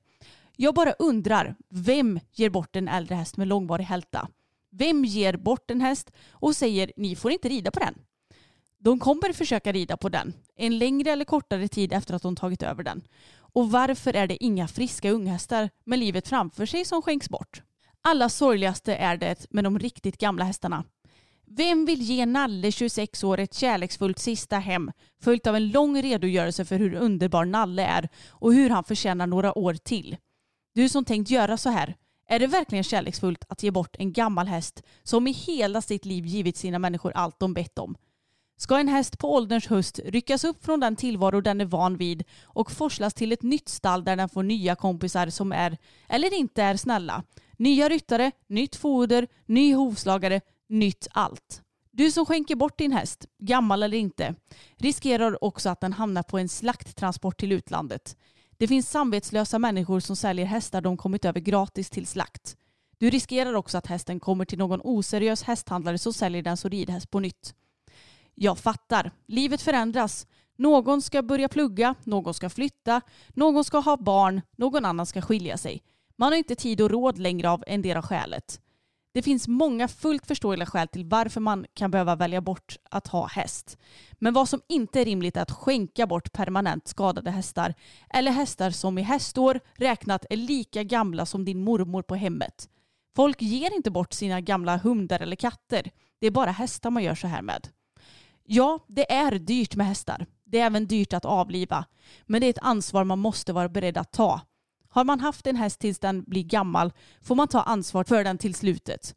Jag 0.60 0.74
bara 0.74 0.92
undrar, 0.92 1.56
vem 1.68 2.20
ger 2.32 2.50
bort 2.50 2.76
en 2.76 2.88
äldre 2.88 3.14
häst 3.14 3.36
med 3.36 3.48
långvarig 3.48 3.84
hälta? 3.84 4.28
Vem 4.70 5.04
ger 5.04 5.36
bort 5.36 5.70
en 5.70 5.80
häst 5.80 6.10
och 6.30 6.56
säger 6.56 6.92
ni 6.96 7.16
får 7.16 7.30
inte 7.30 7.48
rida 7.48 7.70
på 7.70 7.80
den? 7.80 7.94
De 8.78 8.98
kommer 8.98 9.32
försöka 9.32 9.72
rida 9.72 9.96
på 9.96 10.08
den, 10.08 10.32
en 10.56 10.78
längre 10.78 11.10
eller 11.10 11.24
kortare 11.24 11.68
tid 11.68 11.92
efter 11.92 12.14
att 12.14 12.22
de 12.22 12.36
tagit 12.36 12.62
över 12.62 12.82
den. 12.82 13.02
Och 13.36 13.70
varför 13.70 14.16
är 14.16 14.26
det 14.26 14.44
inga 14.44 14.68
friska 14.68 15.10
unghästar 15.10 15.70
med 15.84 15.98
livet 15.98 16.28
framför 16.28 16.66
sig 16.66 16.84
som 16.84 17.02
skänks 17.02 17.28
bort? 17.28 17.62
Allra 18.02 18.28
sorgligaste 18.28 18.94
är 18.94 19.16
det 19.16 19.46
med 19.50 19.64
de 19.64 19.78
riktigt 19.78 20.18
gamla 20.18 20.44
hästarna. 20.44 20.84
Vem 21.46 21.84
vill 21.84 22.02
ge 22.02 22.26
Nalle 22.26 22.72
26 22.72 23.24
år 23.24 23.38
ett 23.38 23.54
kärleksfullt 23.54 24.18
sista 24.18 24.58
hem 24.58 24.92
följt 25.20 25.46
av 25.46 25.56
en 25.56 25.68
lång 25.68 26.02
redogörelse 26.02 26.64
för 26.64 26.78
hur 26.78 26.94
underbar 26.94 27.44
Nalle 27.44 27.82
är 27.82 28.08
och 28.28 28.54
hur 28.54 28.70
han 28.70 28.84
förtjänar 28.84 29.26
några 29.26 29.58
år 29.58 29.74
till? 29.74 30.16
Du 30.74 30.88
som 30.88 31.04
tänkt 31.04 31.30
göra 31.30 31.56
så 31.56 31.70
här, 31.70 31.96
är 32.28 32.38
det 32.38 32.46
verkligen 32.46 32.84
kärleksfullt 32.84 33.44
att 33.48 33.62
ge 33.62 33.70
bort 33.70 33.96
en 33.98 34.12
gammal 34.12 34.46
häst 34.46 34.82
som 35.02 35.26
i 35.26 35.32
hela 35.32 35.82
sitt 35.82 36.04
liv 36.04 36.26
givit 36.26 36.56
sina 36.56 36.78
människor 36.78 37.12
allt 37.14 37.40
de 37.40 37.54
bett 37.54 37.78
om? 37.78 37.96
Ska 38.60 38.78
en 38.78 38.88
häst 38.88 39.18
på 39.18 39.34
ålderns 39.34 39.66
höst 39.66 40.00
ryckas 40.04 40.44
upp 40.44 40.64
från 40.64 40.80
den 40.80 40.96
tillvaro 40.96 41.40
den 41.40 41.60
är 41.60 41.64
van 41.64 41.96
vid 41.96 42.24
och 42.42 42.72
forslas 42.72 43.14
till 43.14 43.32
ett 43.32 43.42
nytt 43.42 43.68
stall 43.68 44.04
där 44.04 44.16
den 44.16 44.28
får 44.28 44.42
nya 44.42 44.76
kompisar 44.76 45.28
som 45.28 45.52
är, 45.52 45.78
eller 46.08 46.34
inte 46.34 46.62
är, 46.62 46.76
snälla? 46.76 47.22
Nya 47.56 47.88
ryttare, 47.88 48.32
nytt 48.46 48.76
foder, 48.76 49.28
ny 49.46 49.74
hovslagare, 49.74 50.40
nytt 50.68 51.08
allt. 51.10 51.62
Du 51.90 52.10
som 52.10 52.26
skänker 52.26 52.56
bort 52.56 52.78
din 52.78 52.92
häst, 52.92 53.26
gammal 53.38 53.82
eller 53.82 53.98
inte, 53.98 54.34
riskerar 54.76 55.44
också 55.44 55.68
att 55.68 55.80
den 55.80 55.92
hamnar 55.92 56.22
på 56.22 56.38
en 56.38 56.48
slakttransport 56.48 57.40
till 57.40 57.52
utlandet. 57.52 58.16
Det 58.58 58.68
finns 58.68 58.90
samvetslösa 58.90 59.58
människor 59.58 60.00
som 60.00 60.16
säljer 60.16 60.46
hästar 60.46 60.80
de 60.80 60.96
kommit 60.96 61.24
över 61.24 61.40
gratis 61.40 61.90
till 61.90 62.06
slakt. 62.06 62.56
Du 62.98 63.10
riskerar 63.10 63.54
också 63.54 63.78
att 63.78 63.86
hästen 63.86 64.20
kommer 64.20 64.44
till 64.44 64.58
någon 64.58 64.80
oseriös 64.84 65.42
hästhandlare 65.42 65.98
som 65.98 66.12
säljer 66.12 66.42
den 66.42 66.56
som 66.56 66.70
ridhäst 66.70 67.10
på 67.10 67.20
nytt. 67.20 67.54
Jag 68.34 68.58
fattar. 68.58 69.10
Livet 69.26 69.62
förändras. 69.62 70.26
Någon 70.56 71.02
ska 71.02 71.22
börja 71.22 71.48
plugga, 71.48 71.94
någon 72.04 72.34
ska 72.34 72.50
flytta, 72.50 73.00
någon 73.28 73.64
ska 73.64 73.78
ha 73.78 73.96
barn, 73.96 74.42
någon 74.56 74.84
annan 74.84 75.06
ska 75.06 75.22
skilja 75.22 75.58
sig. 75.58 75.82
Man 76.16 76.32
har 76.32 76.36
inte 76.36 76.54
tid 76.54 76.80
och 76.80 76.90
råd 76.90 77.18
längre 77.18 77.50
av 77.50 77.64
en 77.66 77.82
del 77.82 77.96
av 77.96 78.02
skälet. 78.02 78.60
Det 79.12 79.22
finns 79.22 79.48
många 79.48 79.88
fullt 79.88 80.26
förståeliga 80.26 80.66
skäl 80.66 80.88
till 80.88 81.04
varför 81.04 81.40
man 81.40 81.66
kan 81.74 81.90
behöva 81.90 82.16
välja 82.16 82.40
bort 82.40 82.76
att 82.90 83.06
ha 83.06 83.26
häst. 83.26 83.78
Men 84.12 84.34
vad 84.34 84.48
som 84.48 84.60
inte 84.68 85.00
är 85.00 85.04
rimligt 85.04 85.36
är 85.36 85.42
att 85.42 85.50
skänka 85.50 86.06
bort 86.06 86.32
permanent 86.32 86.88
skadade 86.88 87.30
hästar 87.30 87.74
eller 88.10 88.30
hästar 88.30 88.70
som 88.70 88.98
i 88.98 89.02
hästår 89.02 89.60
räknat 89.76 90.26
är 90.30 90.36
lika 90.36 90.82
gamla 90.82 91.26
som 91.26 91.44
din 91.44 91.64
mormor 91.64 92.02
på 92.02 92.14
hemmet. 92.14 92.68
Folk 93.16 93.42
ger 93.42 93.74
inte 93.74 93.90
bort 93.90 94.12
sina 94.12 94.40
gamla 94.40 94.76
hundar 94.76 95.20
eller 95.20 95.36
katter. 95.36 95.90
Det 96.20 96.26
är 96.26 96.30
bara 96.30 96.50
hästar 96.50 96.90
man 96.90 97.02
gör 97.02 97.14
så 97.14 97.26
här 97.26 97.42
med. 97.42 97.68
Ja, 98.44 98.78
det 98.86 99.12
är 99.12 99.38
dyrt 99.38 99.76
med 99.76 99.86
hästar. 99.86 100.26
Det 100.44 100.58
är 100.58 100.66
även 100.66 100.86
dyrt 100.86 101.12
att 101.12 101.24
avliva. 101.24 101.84
Men 102.26 102.40
det 102.40 102.46
är 102.46 102.50
ett 102.50 102.58
ansvar 102.62 103.04
man 103.04 103.18
måste 103.18 103.52
vara 103.52 103.68
beredd 103.68 103.98
att 103.98 104.12
ta. 104.12 104.40
Har 104.98 105.04
man 105.04 105.20
haft 105.20 105.46
en 105.46 105.56
häst 105.56 105.80
tills 105.80 105.98
den 105.98 106.22
blir 106.22 106.42
gammal 106.42 106.92
får 107.22 107.34
man 107.34 107.48
ta 107.48 107.62
ansvar 107.62 108.04
för 108.04 108.24
den 108.24 108.38
till 108.38 108.54
slutet. 108.54 109.14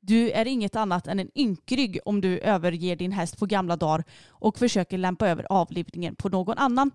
Du 0.00 0.30
är 0.30 0.46
inget 0.46 0.76
annat 0.76 1.06
än 1.06 1.18
en 1.18 1.30
ynkrygg 1.34 1.98
om 2.04 2.20
du 2.20 2.38
överger 2.38 2.96
din 2.96 3.12
häst 3.12 3.38
på 3.38 3.46
gamla 3.46 3.76
dagar 3.76 4.04
och 4.28 4.58
försöker 4.58 4.98
lämpa 4.98 5.28
över 5.28 5.46
avlivningen 5.50 6.14
på 6.14 6.28
någon 6.28 6.58
annan. 6.58 6.90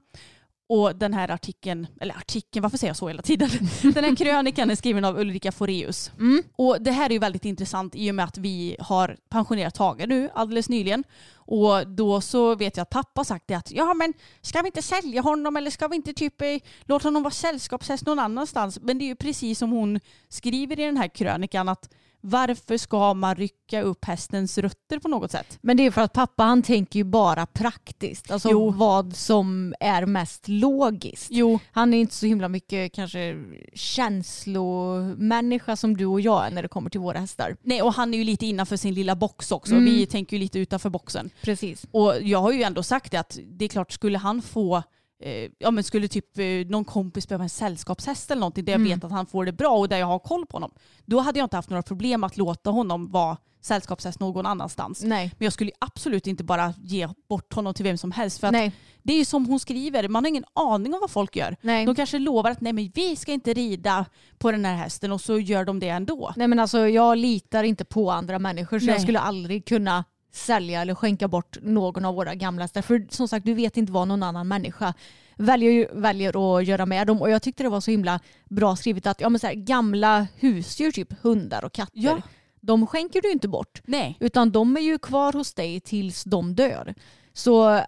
Och 0.69 0.95
den 0.95 1.13
här 1.13 1.31
artikeln, 1.31 1.87
eller 2.01 2.15
artikeln, 2.17 2.63
varför 2.63 2.77
säger 2.77 2.89
jag 2.89 2.97
så 2.97 3.07
hela 3.07 3.21
tiden? 3.21 3.49
Den 3.81 4.03
här 4.03 4.15
krönikan 4.15 4.71
är 4.71 4.75
skriven 4.75 5.05
av 5.05 5.19
Ulrika 5.19 5.51
Foreus. 5.51 6.11
Och 6.55 6.81
det 6.81 6.91
här 6.91 7.09
är 7.09 7.13
ju 7.13 7.19
väldigt 7.19 7.45
intressant 7.45 7.95
i 7.95 8.11
och 8.11 8.15
med 8.15 8.25
att 8.25 8.37
vi 8.37 8.75
har 8.79 9.17
pensionerat 9.29 9.75
Tage 9.75 10.07
nu 10.07 10.29
alldeles 10.33 10.69
nyligen. 10.69 11.03
Och 11.47 11.87
då 11.87 12.21
så 12.21 12.55
vet 12.55 12.77
jag 12.77 12.81
att 12.81 12.89
pappa 12.89 13.23
sagt 13.23 13.47
det 13.47 13.53
att 13.53 13.71
ja 13.71 13.93
men 13.93 14.13
ska 14.41 14.61
vi 14.61 14.67
inte 14.67 14.81
sälja 14.81 15.21
honom 15.21 15.57
eller 15.57 15.71
ska 15.71 15.87
vi 15.87 15.95
inte 15.95 16.13
typ 16.13 16.41
eh, 16.41 16.47
låta 16.81 17.07
honom 17.07 17.23
vara 17.23 17.31
sällskapshäst 17.31 18.05
någon 18.05 18.19
annanstans? 18.19 18.79
Men 18.81 18.97
det 18.97 19.05
är 19.05 19.07
ju 19.07 19.15
precis 19.15 19.59
som 19.59 19.71
hon 19.71 19.99
skriver 20.29 20.79
i 20.79 20.83
den 20.83 20.97
här 20.97 21.07
krönikan 21.07 21.69
att 21.69 21.89
varför 22.21 22.77
ska 22.77 23.13
man 23.13 23.35
rycka 23.35 23.81
upp 23.81 24.05
hästens 24.05 24.57
rötter 24.57 24.99
på 24.99 25.07
något 25.07 25.31
sätt? 25.31 25.57
Men 25.61 25.77
det 25.77 25.85
är 25.85 25.91
för 25.91 26.01
att 26.01 26.13
pappa 26.13 26.43
han 26.43 26.63
tänker 26.63 26.99
ju 26.99 27.03
bara 27.03 27.45
praktiskt. 27.45 28.31
Alltså 28.31 28.49
Jo. 28.51 28.71
vad 28.71 29.15
som 29.15 29.73
är 29.79 30.05
mest 30.05 30.47
logiskt. 30.47 31.27
Jo, 31.31 31.59
Han 31.71 31.93
är 31.93 31.97
inte 31.97 32.15
så 32.15 32.25
himla 32.25 32.49
mycket 32.49 32.93
kanske 32.93 33.35
känslomänniska 33.73 35.75
som 35.75 35.97
du 35.97 36.05
och 36.05 36.21
jag 36.21 36.47
är 36.47 36.51
när 36.51 36.61
det 36.61 36.67
kommer 36.67 36.89
till 36.89 36.99
våra 36.99 37.19
hästar. 37.19 37.57
nej 37.63 37.81
och 37.81 37.93
han 37.93 38.13
är 38.13 38.17
ju 38.17 38.23
lite 38.23 38.45
innanför 38.45 38.77
sin 38.77 38.93
lilla 38.93 39.15
box 39.15 39.51
också. 39.51 39.71
Mm. 39.73 39.85
Vi 39.85 40.05
tänker 40.05 40.37
ju 40.37 40.39
lite 40.39 40.59
utanför 40.59 40.89
boxen. 40.89 41.29
Precis. 41.41 41.85
Och 41.91 42.13
jag 42.21 42.41
har 42.41 42.51
ju 42.51 42.63
ändå 42.63 42.83
sagt 42.83 43.11
det 43.11 43.17
att 43.17 43.37
det 43.45 43.65
är 43.65 43.69
klart, 43.69 43.91
skulle 43.91 44.17
han 44.17 44.41
få 44.41 44.83
eh, 45.23 45.51
ja 45.57 45.71
men 45.71 45.83
skulle 45.83 46.07
typ 46.07 46.37
eh, 46.37 46.45
någon 46.69 46.85
kompis 46.85 47.27
behöva 47.27 47.43
en 47.43 47.49
sällskapshäst 47.49 48.31
eller 48.31 48.39
någonting 48.39 48.65
där 48.65 48.73
jag 48.73 48.81
Mm. 48.81 48.93
vet 48.93 49.03
att 49.03 49.11
han 49.11 49.25
får 49.25 49.45
det 49.45 49.51
bra 49.51 49.77
och 49.77 49.89
där 49.89 49.97
jag 49.97 50.05
har 50.07 50.19
koll 50.19 50.45
på 50.45 50.55
honom. 50.55 50.71
Då 51.05 51.19
hade 51.19 51.39
jag 51.39 51.45
inte 51.45 51.55
haft 51.55 51.69
några 51.69 51.83
problem 51.83 52.23
att 52.23 52.37
låta 52.37 52.69
honom 52.69 53.11
vara 53.11 53.37
sällskapshäst 53.61 54.19
någon 54.19 54.45
annanstans. 54.45 55.03
Nej. 55.03 55.31
Men 55.37 55.45
jag 55.45 55.53
skulle 55.53 55.71
absolut 55.79 56.27
inte 56.27 56.43
bara 56.43 56.73
ge 56.83 57.07
bort 57.29 57.53
honom 57.53 57.73
till 57.73 57.83
vem 57.83 57.97
som 57.97 58.11
helst. 58.11 58.39
För 58.39 58.47
att 58.47 58.53
det 59.03 59.13
är 59.13 59.17
ju 59.17 59.25
som 59.25 59.45
hon 59.45 59.59
skriver, 59.59 60.07
man 60.07 60.23
har 60.23 60.29
ingen 60.29 60.45
aning 60.53 60.93
om 60.93 60.99
vad 61.01 61.11
folk 61.11 61.35
gör. 61.35 61.55
Nej. 61.61 61.85
De 61.85 61.95
kanske 61.95 62.19
lovar 62.19 62.51
att 62.51 62.61
nej 62.61 62.73
men 62.73 62.91
vi 62.95 63.15
ska 63.15 63.31
inte 63.31 63.53
rida 63.53 64.05
på 64.37 64.51
den 64.51 64.65
här 64.65 64.75
hästen 64.75 65.11
och 65.11 65.21
så 65.21 65.39
gör 65.39 65.65
de 65.65 65.79
det 65.79 65.89
ändå. 65.89 66.33
Nej 66.35 66.47
men 66.47 66.59
alltså 66.59 66.87
jag 66.87 67.17
litar 67.17 67.63
inte 67.63 67.85
på 67.85 68.11
andra 68.11 68.39
människor 68.39 68.79
så 68.79 68.85
Nej. 68.85 68.93
jag 68.95 69.01
skulle 69.01 69.19
aldrig 69.19 69.65
kunna 69.65 70.03
sälja 70.31 70.81
eller 70.81 70.95
skänka 70.95 71.27
bort 71.27 71.57
någon 71.61 72.05
av 72.05 72.15
våra 72.15 72.35
gamla 72.35 72.63
hästar. 72.63 72.81
För 72.81 73.07
som 73.09 73.27
sagt, 73.27 73.45
du 73.45 73.53
vet 73.53 73.77
inte 73.77 73.91
vad 73.91 74.07
någon 74.07 74.23
annan 74.23 74.47
människa 74.47 74.93
väljer, 75.35 75.89
väljer 75.93 76.57
att 76.57 76.65
göra 76.65 76.85
med 76.85 77.07
dem. 77.07 77.21
Och 77.21 77.29
jag 77.29 77.41
tyckte 77.41 77.63
det 77.63 77.69
var 77.69 77.81
så 77.81 77.91
himla 77.91 78.19
bra 78.49 78.75
skrivet 78.75 79.07
att 79.07 79.21
ja, 79.21 79.29
men 79.29 79.39
så 79.39 79.47
här, 79.47 79.53
gamla 79.53 80.27
husdjur, 80.35 80.91
typ 80.91 81.21
hundar 81.21 81.65
och 81.65 81.73
katter, 81.73 81.91
Ja. 81.99 82.21
de 82.61 82.87
skänker 82.87 83.21
du 83.21 83.31
inte 83.31 83.47
bort. 83.47 83.81
Nej. 83.85 84.17
Utan 84.19 84.51
de 84.51 84.77
är 84.77 84.81
ju 84.81 84.97
kvar 84.99 85.33
hos 85.33 85.53
dig 85.53 85.79
tills 85.79 86.23
de 86.23 86.55
dör. 86.55 86.95
Så 87.33 87.81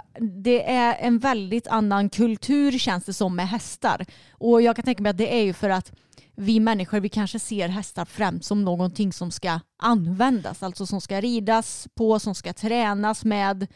det 0.44 0.70
är 0.72 0.96
en 1.00 1.20
väldigt 1.20 1.68
annan 1.68 2.10
kultur 2.10 2.72
känns 2.80 3.06
det 3.06 3.14
som 3.14 3.36
med 3.36 3.50
hästar. 3.50 4.06
Och 4.32 4.62
jag 4.62 4.76
kan 4.76 4.86
tänka 4.86 5.04
mig 5.04 5.10
att 5.10 5.18
det 5.18 5.40
är 5.40 5.44
ju 5.44 5.54
för 5.54 5.70
att 5.70 5.92
vi 6.40 6.60
människor 6.60 7.00
vi 7.00 7.10
kanske 7.10 7.40
ser 7.40 7.68
hästar 7.68 8.06
främst 8.06 8.48
som 8.48 8.66
någonting 8.66 9.14
som 9.14 9.32
ska 9.32 9.60
användas. 9.78 10.64
Alltså 10.64 10.86
som 10.86 11.02
ska 11.02 11.22
ridas 11.22 11.88
på, 11.96 12.20
som 12.20 12.36
ska 12.36 12.54
tränas 12.54 13.26
med. 13.26 13.68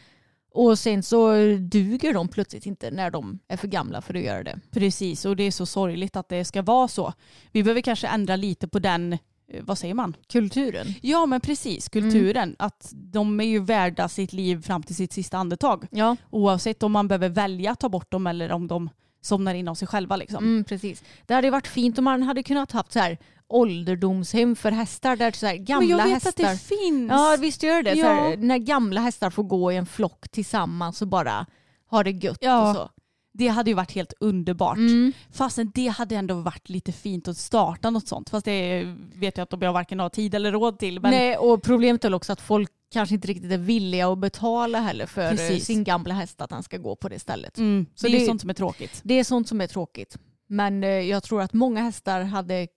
Och 0.54 0.80
sen 0.80 1.04
så 1.04 1.34
duger 1.60 2.14
de 2.14 2.28
plötsligt 2.28 2.66
inte 2.66 2.92
när 2.92 3.12
de 3.12 3.40
är 3.48 3.58
för 3.58 3.68
gamla 3.68 4.02
för 4.02 4.14
att 4.14 4.24
göra 4.24 4.44
det. 4.44 4.60
Precis, 4.72 5.26
och 5.26 5.36
det 5.36 5.44
är 5.44 5.52
så 5.52 5.66
sorgligt 5.66 6.16
att 6.16 6.30
det 6.30 6.46
ska 6.46 6.62
vara 6.62 6.88
så. 6.88 7.14
Vi 7.52 7.64
behöver 7.64 7.82
kanske 7.82 8.08
ändra 8.08 8.36
lite 8.36 8.68
på 8.68 8.80
den, 8.80 9.14
eh, 9.14 9.20
vad 9.62 9.78
säger 9.78 9.94
man? 9.94 10.16
Kulturen. 10.28 10.88
Ja 11.02 11.26
men 11.26 11.42
precis, 11.42 11.90
kulturen. 11.90 12.56
Att 12.60 12.92
de 12.94 13.40
är 13.40 13.46
ju 13.46 13.60
värda 13.60 14.10
sitt 14.10 14.34
liv 14.34 14.62
fram 14.62 14.84
till 14.84 14.96
sitt 14.96 15.14
sista 15.14 15.38
andetag. 15.38 15.88
Ja, 15.92 16.16
Oavsett 16.30 16.84
om 16.84 16.92
man 16.92 17.08
behöver 17.08 17.30
välja 17.30 17.72
att 17.72 17.80
ta 17.80 17.90
bort 17.90 18.12
dem 18.12 18.28
eller 18.28 18.52
om 18.52 18.68
de 18.68 18.90
somnar 19.26 19.54
in 19.54 19.68
av 19.68 19.76
sig 19.76 19.88
själva. 19.88 20.16
Liksom. 20.16 20.44
Mm, 20.44 20.64
precis. 20.64 21.04
Det 21.26 21.34
hade 21.34 21.50
varit 21.50 21.68
fint 21.68 21.98
om 21.98 22.04
man 22.04 22.24
hade 22.24 22.44
kunnat 22.44 22.72
haft 22.72 22.92
så 22.92 23.00
här 23.00 23.18
ålderdomshem 23.48 24.56
för 24.56 24.72
hästar 24.72 25.16
där 25.16 25.32
så 25.32 25.46
här 25.46 25.56
gamla 25.56 25.80
Men 25.80 25.90
jag 25.98 26.06
vet 26.06 26.14
hästar. 26.14 26.30
att 26.30 26.36
det 26.36 26.58
finns. 26.58 27.10
Ja 27.12 27.38
visst 27.40 27.64
gör 27.64 27.84
det. 27.84 27.96
Så 27.96 28.06
här, 28.06 28.30
Ja. 28.30 28.36
när 28.38 28.58
gamla 28.58 29.02
hästar 29.02 29.30
får 29.30 29.44
gå 29.44 29.72
i 29.72 29.76
en 29.76 29.86
flock 29.86 30.30
tillsammans 30.30 31.02
och 31.02 31.08
bara 31.08 31.46
ha 31.90 32.04
det 32.04 32.12
gött 32.12 32.38
Ja. 32.42 32.70
och 32.70 32.76
så. 32.76 32.90
Det 33.36 33.48
hade 33.48 33.70
ju 33.70 33.74
varit 33.76 33.92
helt 33.92 34.14
underbart. 34.20 34.78
Mm. 34.78 35.14
Fastän 35.32 35.72
det 35.76 35.88
hade 35.88 36.16
ändå 36.16 36.34
varit 36.36 36.70
lite 36.70 36.92
fint 36.92 37.28
att 37.28 37.38
starta 37.38 37.90
något 37.90 38.08
sånt. 38.08 38.30
Fast 38.30 38.46
det 38.46 38.84
vet 39.16 39.38
jag 39.38 39.48
att 39.54 39.62
jag 39.62 39.74
varken 39.74 40.00
har 40.00 40.10
tid 40.10 40.36
eller 40.36 40.52
råd 40.52 40.80
till. 40.80 41.00
Men 41.00 41.12
Nej, 41.12 41.38
och 41.38 41.64
problemet 41.64 42.06
är 42.06 42.14
också 42.14 42.34
att 42.34 42.42
folk 42.42 42.72
kanske 42.94 43.16
inte 43.16 43.28
riktigt 43.28 43.52
är 43.52 43.58
villiga 43.58 44.08
att 44.12 44.18
betala 44.20 44.80
heller 44.80 45.06
för 45.06 45.22
eh, 45.24 45.30
Precis. 45.30 45.66
sin 45.66 45.84
gamla 45.84 46.14
häst 46.14 46.42
att 46.42 46.52
han 46.52 46.64
ska 46.64 46.78
gå 46.78 46.96
på 46.96 47.10
det 47.10 47.20
stället. 47.20 47.58
mm, 47.58 47.86
Så 47.96 48.08
det 48.08 48.16
är 48.16 48.20
det- 48.20 48.26
sånt 48.26 48.42
som 48.42 48.50
är 48.50 48.54
tråkigt. 48.54 49.02
Det 49.04 49.14
är 49.20 49.24
sånt 49.24 49.48
som 49.48 49.62
är 49.62 49.68
tråkigt. 49.68 50.18
Men 50.48 50.84
eh, 50.84 50.90
jag 50.90 51.24
tror 51.24 51.42
att 51.42 51.54
många 51.54 51.82
hästar 51.82 52.22
hade 52.22 52.68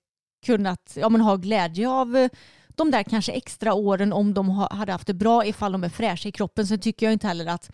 kunnat 0.46 0.92
ja, 1.00 1.08
men 1.08 1.20
ha 1.20 1.36
glädje 1.36 1.88
av 1.88 2.16
eh, 2.16 2.28
de 2.68 2.90
där 2.90 3.02
kanske 3.02 3.32
extra 3.32 3.74
åren 3.74 4.12
om 4.12 4.34
de 4.34 4.48
ha, 4.48 4.74
hade 4.74 4.92
haft 4.92 5.06
det 5.06 5.14
bra 5.14 5.46
ifall 5.46 5.72
de 5.72 5.84
är 5.84 5.88
fräscha 5.88 6.28
i 6.28 6.32
kroppen. 6.32 6.66
Sen 6.66 6.78
tycker 6.78 7.06
jag 7.06 7.12
inte 7.12 7.26
heller 7.26 7.46
att 7.46 7.70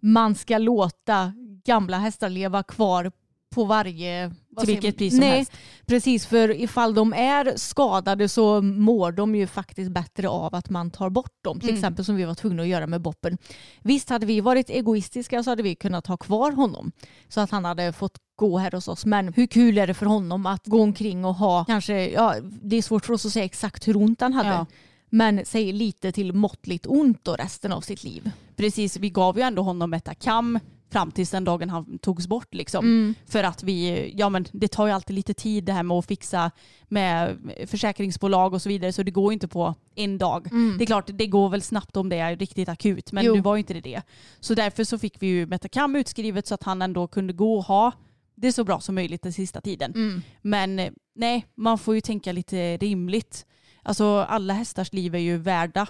man 0.00 0.34
ska 0.34 0.58
låta 0.58 1.32
gamla 1.64 1.98
hästar 1.98 2.28
leva 2.28 2.62
kvar 2.62 3.12
på 3.54 3.64
varje... 3.64 4.30
Till 4.58 4.66
vilket 4.66 4.96
pris 4.98 5.12
som 5.12 5.20
Nej, 5.20 5.30
helst. 5.30 5.52
Precis, 5.86 6.26
för 6.26 6.60
ifall 6.60 6.94
de 6.94 7.12
är 7.12 7.52
skadade 7.56 8.28
så 8.28 8.62
mår 8.62 9.12
de 9.12 9.34
ju 9.36 9.46
faktiskt 9.46 9.90
bättre 9.90 10.28
av 10.28 10.54
att 10.54 10.70
man 10.70 10.90
tar 10.90 11.10
bort 11.10 11.32
dem. 11.44 11.60
Till 11.60 11.68
Mm. 11.68 11.78
exempel 11.78 12.04
som 12.04 12.16
vi 12.16 12.24
var 12.24 12.34
tvungna 12.34 12.62
att 12.62 12.68
göra 12.68 12.86
med 12.86 13.00
Boppen. 13.00 13.38
Visst 13.82 14.08
hade 14.10 14.26
vi 14.26 14.40
varit 14.40 14.70
egoistiska 14.70 15.42
så 15.42 15.50
hade 15.50 15.62
vi 15.62 15.74
kunnat 15.74 16.06
ha 16.06 16.16
kvar 16.16 16.52
honom 16.52 16.92
så 17.28 17.40
att 17.40 17.50
han 17.50 17.64
hade 17.64 17.92
fått 17.92 18.18
gå 18.36 18.58
här 18.58 18.70
hos 18.70 18.88
oss. 18.88 19.06
Men 19.06 19.32
hur 19.32 19.46
kul 19.46 19.78
är 19.78 19.86
det 19.86 19.94
för 19.94 20.06
honom 20.06 20.46
att 20.46 20.66
gå 20.66 20.82
omkring 20.82 21.24
och 21.24 21.34
ha 21.34 21.64
kanske, 21.64 22.08
ja 22.10 22.34
det 22.62 22.76
är 22.76 22.82
svårt 22.82 23.06
för 23.06 23.12
oss 23.12 23.26
att 23.26 23.32
säga 23.32 23.44
exakt 23.44 23.88
hur 23.88 23.96
ont 23.96 24.20
han 24.20 24.32
hade. 24.32 24.48
Ja. 24.48 24.66
Men 25.10 25.40
säg 25.44 25.72
lite 25.72 26.12
till 26.12 26.32
måttligt 26.32 26.86
ont 26.86 27.24
då 27.24 27.34
resten 27.34 27.72
av 27.72 27.80
sitt 27.80 28.04
liv. 28.04 28.30
Precis, 28.56 28.96
vi 28.96 29.10
gav 29.10 29.36
ju 29.36 29.42
ändå 29.42 29.62
honom 29.62 29.90
Metacam 29.90 30.58
fram 30.90 31.10
tills 31.10 31.30
den 31.30 31.44
dagen 31.44 31.70
han 31.70 31.98
togs 31.98 32.26
bort. 32.28 32.54
Liksom. 32.54 32.84
Mm. 32.84 33.14
För 33.26 33.44
att 33.44 33.62
vi, 33.62 34.12
ja 34.16 34.28
men 34.28 34.46
det 34.52 34.68
tar 34.68 34.86
ju 34.86 34.92
alltid 34.92 35.16
lite 35.16 35.34
tid 35.34 35.64
det 35.64 35.72
här 35.72 35.82
med 35.82 35.96
att 35.96 36.06
fixa 36.06 36.50
med 36.88 37.38
försäkringsbolag 37.66 38.54
och 38.54 38.62
så 38.62 38.68
vidare 38.68 38.92
så 38.92 39.02
det 39.02 39.10
går 39.10 39.32
ju 39.32 39.34
inte 39.34 39.48
på 39.48 39.74
en 39.94 40.18
dag. 40.18 40.48
Det 40.78 40.84
är 40.84 40.86
klart, 40.86 41.10
det 41.14 41.26
går 41.26 41.48
väl 41.48 41.62
snabbt 41.62 41.96
om 41.96 42.08
det 42.08 42.18
är 42.18 42.36
riktigt 42.36 42.68
akut 42.68 43.12
men 43.12 43.24
Jo. 43.24 43.34
nu 43.34 43.40
var 43.40 43.56
ju 43.56 43.58
inte 43.58 43.74
det 43.74 43.80
det. 43.80 44.02
Så 44.40 44.54
därför 44.54 44.84
så 44.84 44.98
fick 44.98 45.22
vi 45.22 45.26
ju 45.26 45.46
Metacam 45.46 45.96
utskrivet 45.96 46.46
så 46.46 46.54
att 46.54 46.62
han 46.62 46.82
ändå 46.82 47.06
kunde 47.06 47.32
gå 47.32 47.56
och 47.56 47.64
ha 47.64 47.92
det 48.34 48.52
så 48.52 48.64
bra 48.64 48.80
som 48.80 48.94
möjligt 48.94 49.22
den 49.22 49.32
sista 49.32 49.60
tiden. 49.60 49.92
Mm. 49.94 50.22
Men 50.42 50.78
eh, 50.78 50.92
nej, 51.14 51.46
man 51.54 51.78
får 51.78 51.94
ju 51.94 52.00
tänka 52.00 52.32
lite 52.32 52.76
rimligt. 52.76 53.46
Alltså 53.82 54.18
alla 54.18 54.54
hästars 54.54 54.92
liv 54.92 55.14
är 55.14 55.18
ju 55.18 55.36
värda 55.36 55.86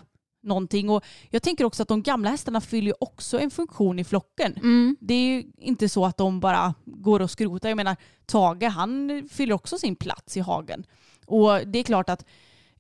någonting 0.47 0.91
och 0.91 1.05
jag 1.31 1.43
tänker 1.43 1.65
också 1.65 1.83
att 1.83 1.89
de 1.89 2.03
gamla 2.03 2.31
hästarna 2.31 2.61
fyller 2.61 3.03
också 3.03 3.41
en 3.41 3.51
funktion 3.51 3.99
i 3.99 4.05
flocken. 4.05 4.53
Mm. 4.57 4.97
Det 5.01 5.15
är 5.15 5.35
ju 5.35 5.45
inte 5.59 5.89
så 5.89 6.05
att 6.05 6.17
de 6.17 6.41
bara 6.41 6.75
går 6.85 7.23
och 7.23 7.31
skrotar. 7.31 7.69
Jag 7.69 7.77
menar, 7.77 7.97
Tage 8.27 8.63
han 8.63 9.29
fyller 9.33 9.55
också 9.55 9.79
sin 9.79 9.97
plats 9.97 10.37
i 10.37 10.41
hagen. 10.41 10.87
Och 11.27 11.67
det 11.67 11.79
är 11.79 11.83
klart 11.83 12.11
att 12.11 12.25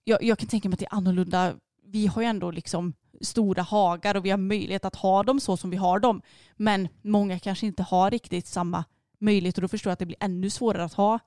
jag, 0.04 0.22
jag 0.22 0.38
kan 0.38 0.48
tänka 0.48 0.68
mig 0.68 0.74
att 0.74 0.78
det 0.78 0.86
är 0.86 0.94
annorlunda. 0.94 1.54
Vi 1.84 2.06
har 2.06 2.22
ju 2.22 2.28
ändå 2.28 2.50
liksom 2.50 2.92
stora 3.20 3.62
hagar 3.62 4.14
och 4.14 4.24
vi 4.24 4.30
har 4.30 4.38
möjlighet 4.38 4.84
att 4.84 4.96
ha 4.96 5.22
dem 5.22 5.40
så 5.40 5.56
som 5.56 5.70
vi 5.70 5.76
har 5.76 5.98
dem. 5.98 6.22
Men 6.56 6.88
många 7.02 7.38
kanske 7.38 7.66
inte 7.66 7.82
har 7.82 8.10
riktigt 8.10 8.46
samma 8.46 8.84
möjlighet 9.18 9.58
och 9.58 9.62
då 9.62 9.68
förstår 9.68 9.90
jag 9.90 9.92
att 9.92 9.98
det 9.98 10.06
blir 10.06 10.16
ännu 10.20 10.50
svårare 10.50 10.84
att 10.84 10.94
ha 10.94 11.18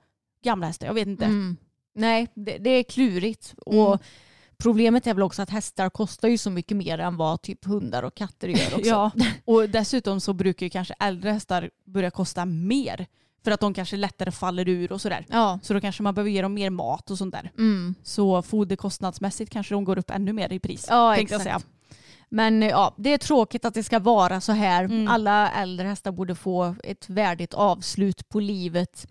gamla 0.44 0.66
hästar. 0.66 0.86
Jag 0.86 0.94
vet 0.94 1.08
inte. 1.08 1.24
Mm. 1.24 1.56
Nej, 1.94 2.28
det, 2.34 2.58
det 2.58 2.70
är 2.70 2.82
klurigt. 2.82 3.54
Och 3.66 3.86
Mm. 3.86 3.98
Problemet 4.62 5.06
är 5.06 5.14
väl 5.14 5.22
också 5.22 5.42
att 5.42 5.50
hästar 5.50 5.90
kostar 5.90 6.28
ju 6.28 6.38
så 6.38 6.50
mycket 6.50 6.76
mer 6.76 6.98
än 6.98 7.16
vad 7.16 7.42
typ 7.42 7.64
hundar 7.64 8.02
och 8.02 8.14
katter 8.14 8.48
gör 8.48 8.74
också. 8.74 8.80
Ja, 8.88 9.10
och 9.44 9.68
dessutom 9.68 10.20
så 10.20 10.32
brukar 10.32 10.66
ju 10.66 10.70
kanske 10.70 10.94
äldre 11.00 11.30
hästar 11.30 11.70
börja 11.84 12.10
kosta 12.10 12.44
mer. 12.44 13.06
För 13.44 13.50
att 13.50 13.60
de 13.60 13.74
kanske 13.74 13.96
lättare 13.96 14.30
faller 14.30 14.68
ur 14.68 14.92
och 14.92 15.00
sådär. 15.00 15.26
ja. 15.28 15.58
Så 15.62 15.74
då 15.74 15.80
kanske 15.80 16.02
man 16.02 16.14
behöver 16.14 16.30
ge 16.30 16.42
dem 16.42 16.54
mer 16.54 16.70
mat 16.70 17.10
och 17.10 17.18
sånt 17.18 17.32
där. 17.34 17.52
Mm. 17.58 17.94
Så 18.02 18.42
foderkostnadsmässigt 18.42 19.52
kanske 19.52 19.74
de 19.74 19.84
går 19.84 19.98
upp 19.98 20.10
ännu 20.10 20.32
mer 20.32 20.52
i 20.52 20.58
pris. 20.58 20.86
Ja, 20.88 21.16
exakt. 21.16 21.42
säga. 21.42 21.60
Men 22.28 22.62
ja, 22.62 22.94
det 22.96 23.12
är 23.12 23.18
tråkigt 23.18 23.64
att 23.64 23.74
det 23.74 23.82
ska 23.82 23.98
vara 23.98 24.40
så 24.40 24.52
här. 24.52 24.84
Mm. 24.84 25.08
Alla 25.08 25.50
äldre 25.50 25.88
hästar 25.88 26.12
borde 26.12 26.34
få 26.34 26.74
ett 26.84 27.08
värdigt 27.08 27.54
avslut 27.54 28.28
på 28.28 28.40
livet. 28.40 29.06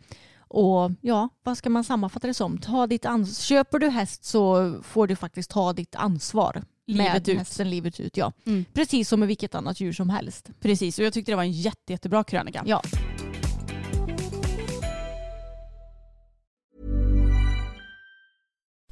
Och 0.49 0.91
ja, 1.01 1.29
vad 1.43 1.57
ska 1.57 1.69
man 1.69 1.83
sammanfatta 1.83 2.27
det 2.27 2.33
som? 2.33 2.57
Ta 2.57 2.87
ditt 2.87 3.05
ans- 3.05 3.41
Köper 3.41 3.79
du 3.79 3.89
häst 3.89 4.25
så 4.25 4.73
får 4.83 5.07
du 5.07 5.15
faktiskt 5.15 5.49
ta 5.51 5.73
ditt 5.73 5.95
ansvar. 5.95 6.61
Livet 6.87 7.13
med 7.13 7.29
ut. 7.29 7.37
hästen 7.37 7.69
livet 7.69 7.99
ut. 7.99 8.17
Ja. 8.17 8.31
Mm. 8.45 8.65
Precis 8.73 9.09
som 9.09 9.19
med 9.19 9.27
vilket 9.27 9.55
annat 9.55 9.79
djur 9.79 9.93
som 9.93 10.09
helst. 10.09 10.49
Precis, 10.61 10.99
och 10.99 11.05
jag 11.05 11.13
tyckte 11.13 11.31
det 11.31 11.35
var 11.35 11.43
en 11.43 11.51
jätte, 11.51 11.93
jättebra 11.93 12.23
krönika. 12.23 12.63
Ja. 12.65 12.81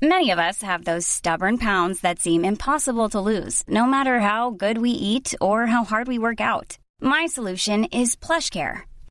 Many 0.02 0.30
of 0.30 0.38
us 0.40 0.62
have 0.62 0.84
those 0.84 1.08
stubborn 1.08 1.58
pounds 1.58 2.02
that 2.02 2.20
seem 2.20 2.46
impossible 2.46 3.10
to 3.10 3.20
lose, 3.20 3.64
no 3.68 3.86
matter 3.88 4.20
how 4.20 4.52
good 4.52 4.78
we 4.78 4.92
eat 4.92 5.34
or 5.42 5.66
how 5.66 5.84
hard 5.84 6.08
we 6.08 6.20
work 6.20 6.40
out. 6.40 6.78
My 7.02 7.26
solution 7.28 7.86
is 7.86 8.16
PlushCare. 8.16 8.82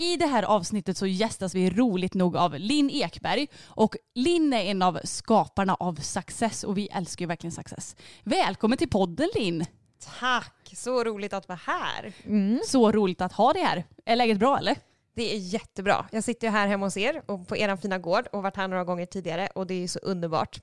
I 0.00 0.16
det 0.16 0.26
här 0.26 0.42
avsnittet 0.42 0.96
så 0.96 1.06
gästas 1.06 1.54
vi 1.54 1.70
roligt 1.70 2.14
nog 2.14 2.36
av 2.36 2.54
Linn 2.58 2.90
Ekberg 2.90 3.46
och 3.66 3.96
Linn 4.14 4.52
är 4.52 4.62
en 4.64 4.82
av 4.82 5.00
skaparna 5.04 5.74
av 5.74 5.94
Success 5.94 6.64
och 6.64 6.78
vi 6.78 6.88
älskar 6.88 7.22
ju 7.22 7.26
verkligen 7.26 7.52
Success. 7.52 7.96
Välkommen 8.24 8.78
till 8.78 8.90
podden 8.90 9.28
Linn! 9.34 9.64
Tack, 10.20 10.72
så 10.76 11.04
roligt 11.04 11.32
att 11.32 11.48
vara 11.48 11.60
här. 11.66 12.12
Så 12.66 12.92
roligt 12.92 13.20
att 13.20 13.32
ha 13.32 13.52
dig 13.52 13.62
här. 13.62 13.84
Är 14.04 14.16
läget 14.16 14.38
bra 14.38 14.58
eller? 14.58 14.76
Det 15.16 15.34
är 15.34 15.38
jättebra. 15.38 16.06
Jag 16.12 16.24
sitter 16.24 16.46
ju 16.46 16.50
här 16.50 16.66
hemma 16.68 16.86
hos 16.86 16.96
er 16.96 17.22
och 17.26 17.48
på 17.48 17.56
er 17.56 17.76
fina 17.76 17.98
gård 17.98 18.26
och 18.32 18.42
varit 18.42 18.56
här 18.56 18.68
några 18.68 18.84
gånger 18.84 19.06
tidigare 19.06 19.48
och 19.54 19.66
det 19.66 19.84
är 19.84 19.88
så 19.88 19.98
underbart. 19.98 20.60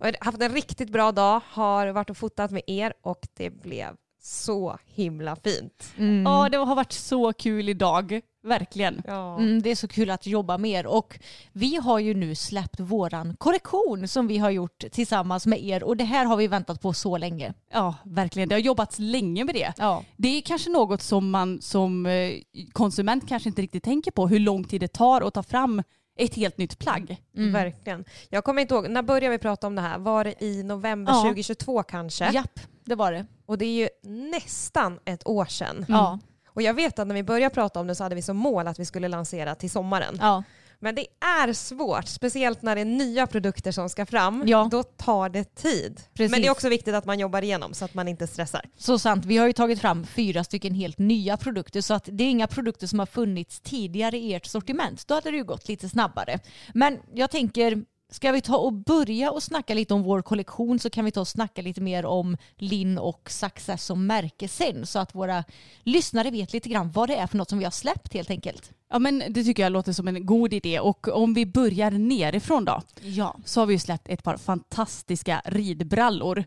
Och 0.00 0.06
jag 0.06 0.14
har 0.20 0.24
haft 0.24 0.42
en 0.42 0.52
riktigt 0.54 0.90
bra 0.90 1.12
dag, 1.12 1.40
har 1.48 1.86
varit 1.86 2.10
och 2.10 2.16
fotat 2.16 2.50
med 2.50 2.62
er 2.66 2.92
och 3.02 3.26
det 3.34 3.50
blev 3.50 3.96
så 4.22 4.78
himla 4.84 5.36
fint. 5.36 5.92
Ja, 6.24 6.48
det 6.48 6.56
har 6.56 6.74
varit 6.74 6.92
så 6.92 7.32
kul 7.32 7.68
idag. 7.68 8.20
Verkligen. 8.46 9.02
Ja. 9.06 9.36
Mm, 9.38 9.62
det 9.62 9.70
är 9.70 9.74
så 9.74 9.88
kul 9.88 10.10
att 10.10 10.26
jobba 10.26 10.58
med 10.58 10.70
er 10.70 10.86
och 10.86 11.18
vi 11.52 11.76
har 11.76 11.98
ju 11.98 12.14
nu 12.14 12.34
släppt 12.34 12.80
våran 12.80 13.36
korrektion 13.36 14.08
som 14.08 14.26
vi 14.26 14.38
har 14.38 14.50
gjort 14.50 14.84
tillsammans 14.92 15.46
med 15.46 15.64
er 15.64 15.82
och 15.84 15.96
det 15.96 16.04
här 16.04 16.24
har 16.24 16.36
vi 16.36 16.46
väntat 16.48 16.80
på 16.82 16.92
så 16.92 17.18
länge. 17.18 17.54
Ja, 17.72 17.94
verkligen. 18.04 18.48
Det 18.48 18.54
har 18.54 18.60
jobbats 18.60 18.98
länge 18.98 19.44
med 19.44 19.54
det. 19.54 19.72
Ja. 19.78 20.04
Det 20.16 20.28
är 20.28 20.40
kanske 20.40 20.70
något 20.70 21.02
som 21.02 21.30
man 21.30 21.60
som 21.62 22.06
eh, 22.06 22.32
konsument 22.72 23.28
kanske 23.28 23.48
inte 23.48 23.62
riktigt 23.62 23.84
tänker 23.84 24.10
på, 24.10 24.28
hur 24.28 24.38
lång 24.38 24.64
tid 24.64 24.80
det 24.80 24.92
tar 24.92 25.20
att 25.20 25.34
ta 25.34 25.42
fram 25.42 25.82
ett 26.18 26.34
helt 26.34 26.58
nytt 26.58 26.78
plagg. 26.78 27.16
Verkligen. 27.32 28.04
Jag 28.28 28.44
kommer 28.44 28.62
inte 28.62 28.74
ihåg, 28.74 28.90
när 28.90 29.02
började 29.02 29.28
vi 29.28 29.38
prata 29.38 29.66
om 29.66 29.74
det 29.74 29.82
här? 29.82 29.98
Var 29.98 30.24
det 30.24 30.44
i 30.44 30.62
november 30.62 31.12
Ja. 31.12 31.22
2022 31.22 31.82
kanske? 31.82 32.30
Japp, 32.32 32.60
det 32.84 32.94
var 32.94 33.12
det. 33.12 33.26
Och 33.46 33.58
det 33.58 33.64
är 33.64 33.74
ju 33.74 33.88
nästan 34.10 34.98
ett 35.04 35.26
år 35.26 35.44
sedan. 35.44 35.84
Ja. 35.88 36.18
Och 36.56 36.62
jag 36.62 36.74
vet 36.74 36.98
att 36.98 37.06
när 37.06 37.14
vi 37.14 37.22
började 37.22 37.54
prata 37.54 37.80
om 37.80 37.86
det 37.86 37.94
så 37.94 38.02
hade 38.02 38.14
vi 38.14 38.22
som 38.22 38.36
mål 38.36 38.68
att 38.68 38.78
vi 38.78 38.84
skulle 38.84 39.08
lansera 39.08 39.54
till 39.54 39.70
sommaren. 39.70 40.18
Ja. 40.20 40.42
Men 40.78 40.94
det 40.94 41.06
är 41.20 41.52
svårt, 41.52 42.08
speciellt 42.08 42.62
när 42.62 42.74
det 42.74 42.80
är 42.80 42.84
nya 42.84 43.26
produkter 43.26 43.72
som 43.72 43.88
ska 43.88 44.06
fram. 44.06 44.42
Ja. 44.46 44.68
Då 44.70 44.82
tar 44.82 45.28
det 45.28 45.54
tid. 45.54 46.00
Precis. 46.14 46.30
Men 46.30 46.40
det 46.40 46.46
är 46.46 46.50
också 46.50 46.68
viktigt 46.68 46.94
att 46.94 47.04
man 47.04 47.18
jobbar 47.18 47.42
igenom 47.42 47.74
så 47.74 47.84
att 47.84 47.94
man 47.94 48.08
inte 48.08 48.26
stressar. 48.26 48.64
Så 48.76 48.98
sant. 48.98 49.24
Vi 49.24 49.36
har 49.36 49.46
ju 49.46 49.52
tagit 49.52 49.80
fram 49.80 50.06
fyra 50.06 50.44
stycken 50.44 50.74
helt 50.74 50.98
nya 50.98 51.36
produkter 51.36 51.80
så 51.80 51.94
att 51.94 52.08
det 52.12 52.24
är 52.24 52.28
inga 52.28 52.46
produkter 52.46 52.86
som 52.86 52.98
har 52.98 53.06
funnits 53.06 53.60
tidigare 53.60 54.18
i 54.18 54.34
ert 54.34 54.46
sortiment. 54.46 55.08
Då 55.08 55.14
hade 55.14 55.30
det 55.30 55.36
ju 55.36 55.44
gått 55.44 55.68
lite 55.68 55.88
snabbare. 55.88 56.38
Men 56.74 56.98
jag 57.14 57.30
tänker, 57.30 57.82
ska 58.12 58.32
vi 58.32 58.40
ta 58.40 58.56
och 58.56 58.72
börja 58.72 59.30
och 59.30 59.42
snacka 59.42 59.74
lite 59.74 59.94
om 59.94 60.02
vår 60.02 60.22
kollektion 60.22 60.78
så 60.78 60.90
kan 60.90 61.04
vi 61.04 61.10
ta 61.10 61.20
och 61.20 61.28
snacka 61.28 61.62
lite 61.62 61.80
mer 61.80 62.06
om 62.06 62.36
Linn 62.56 62.98
och 62.98 63.30
Success 63.30 63.84
som 63.84 64.06
märke 64.06 64.48
sen 64.48 64.86
så 64.86 64.98
att 64.98 65.14
våra 65.14 65.44
lyssnare 65.82 66.30
vet 66.30 66.52
lite 66.52 66.68
grann 66.68 66.90
vad 66.90 67.08
det 67.08 67.16
är 67.16 67.26
för 67.26 67.36
något 67.36 67.48
som 67.50 67.58
vi 67.58 67.64
har 67.64 67.70
släppt 67.70 68.14
helt 68.14 68.30
enkelt. 68.30 68.72
Ja 68.90 68.98
men 68.98 69.22
det 69.28 69.44
tycker 69.44 69.62
jag 69.62 69.72
låter 69.72 69.92
som 69.92 70.08
en 70.08 70.26
god 70.26 70.52
idé 70.52 70.80
och 70.80 71.08
om 71.08 71.34
vi 71.34 71.46
börjar 71.46 71.90
nerifrån 71.90 72.64
då 72.64 72.82
Ja. 73.00 73.36
så 73.44 73.60
har 73.60 73.66
vi 73.66 73.74
ju 73.74 73.78
släppt 73.78 74.08
ett 74.08 74.22
par 74.22 74.36
fantastiska 74.36 75.42
ridbrallor 75.44 76.44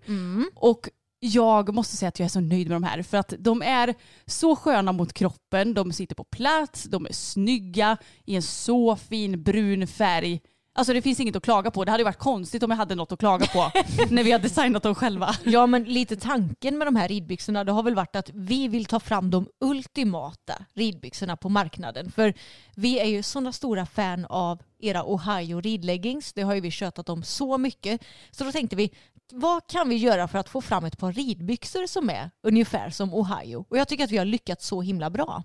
och 0.55 0.89
jag 1.19 1.73
måste 1.75 1.97
säga 1.97 2.09
att 2.09 2.19
jag 2.19 2.25
är 2.25 2.29
så 2.29 2.39
nöjd 2.39 2.67
med 2.67 2.75
de 2.75 2.83
här 2.83 3.01
för 3.03 3.17
att 3.17 3.33
de 3.39 3.61
är 3.61 3.95
så 4.25 4.55
sköna 4.55 4.91
mot 4.91 5.13
kroppen, 5.13 5.73
de 5.73 5.91
sitter 5.91 6.15
på 6.15 6.23
plats, 6.23 6.83
de 6.83 7.05
är 7.05 7.13
snygga 7.13 7.97
i 8.25 8.35
en 8.35 8.41
så 8.41 8.95
fin 8.95 9.43
brun 9.43 9.87
färg. 9.87 10.41
Alltså 10.79 10.93
det 10.93 11.01
finns 11.01 11.19
inget 11.19 11.35
att 11.35 11.43
klaga 11.43 11.71
på. 11.71 11.85
Det 11.85 11.91
hade 11.91 12.03
varit 12.03 12.17
konstigt 12.17 12.63
om 12.63 12.71
jag 12.71 12.77
hade 12.77 12.95
något 12.95 13.11
att 13.11 13.19
klaga 13.19 13.45
på 13.45 13.71
när 14.09 14.23
vi 14.23 14.31
har 14.31 14.39
designat 14.39 14.83
dem 14.83 14.95
själva. 14.95 15.35
Ja 15.43 15.67
men 15.67 15.83
lite 15.83 16.15
tanken 16.15 16.77
med 16.77 16.87
de 16.87 16.95
här 16.95 17.07
ridbyxorna 17.07 17.63
det 17.63 17.71
har 17.71 17.83
väl 17.83 17.95
varit 17.95 18.15
att 18.15 18.29
vi 18.33 18.67
vill 18.67 18.85
ta 18.85 18.99
fram 18.99 19.29
de 19.29 19.47
ultimata 19.59 20.53
ridbyxorna 20.73 21.37
på 21.37 21.49
marknaden. 21.49 22.11
För 22.11 22.33
vi 22.75 22.99
är 22.99 23.05
ju 23.05 23.23
sådana 23.23 23.51
stora 23.51 23.85
fan 23.85 24.25
av 24.25 24.61
era 24.79 25.03
Ohio 25.05 25.61
ridleggings. 25.61 26.33
Det 26.33 26.41
har 26.41 26.53
ju 26.53 26.61
vi 26.61 26.71
tjötat 26.71 27.09
om 27.09 27.23
så 27.23 27.57
mycket. 27.57 28.01
Så 28.31 28.43
då 28.43 28.51
tänkte 28.51 28.75
vi 28.75 28.91
vad 29.31 29.67
kan 29.67 29.89
vi 29.89 29.95
göra 29.95 30.27
för 30.27 30.39
att 30.39 30.49
få 30.49 30.61
fram 30.61 30.85
ett 30.85 30.97
par 30.97 31.11
ridbyxor 31.13 31.87
som 31.87 32.09
är 32.09 32.31
ungefär 32.43 32.89
som 32.89 33.13
Ohio? 33.13 33.65
Och 33.69 33.77
jag 33.77 33.87
tycker 33.87 34.03
att 34.03 34.11
vi 34.11 34.17
har 34.17 34.25
lyckats 34.25 34.67
så 34.67 34.81
himla 34.81 35.09
bra. 35.09 35.43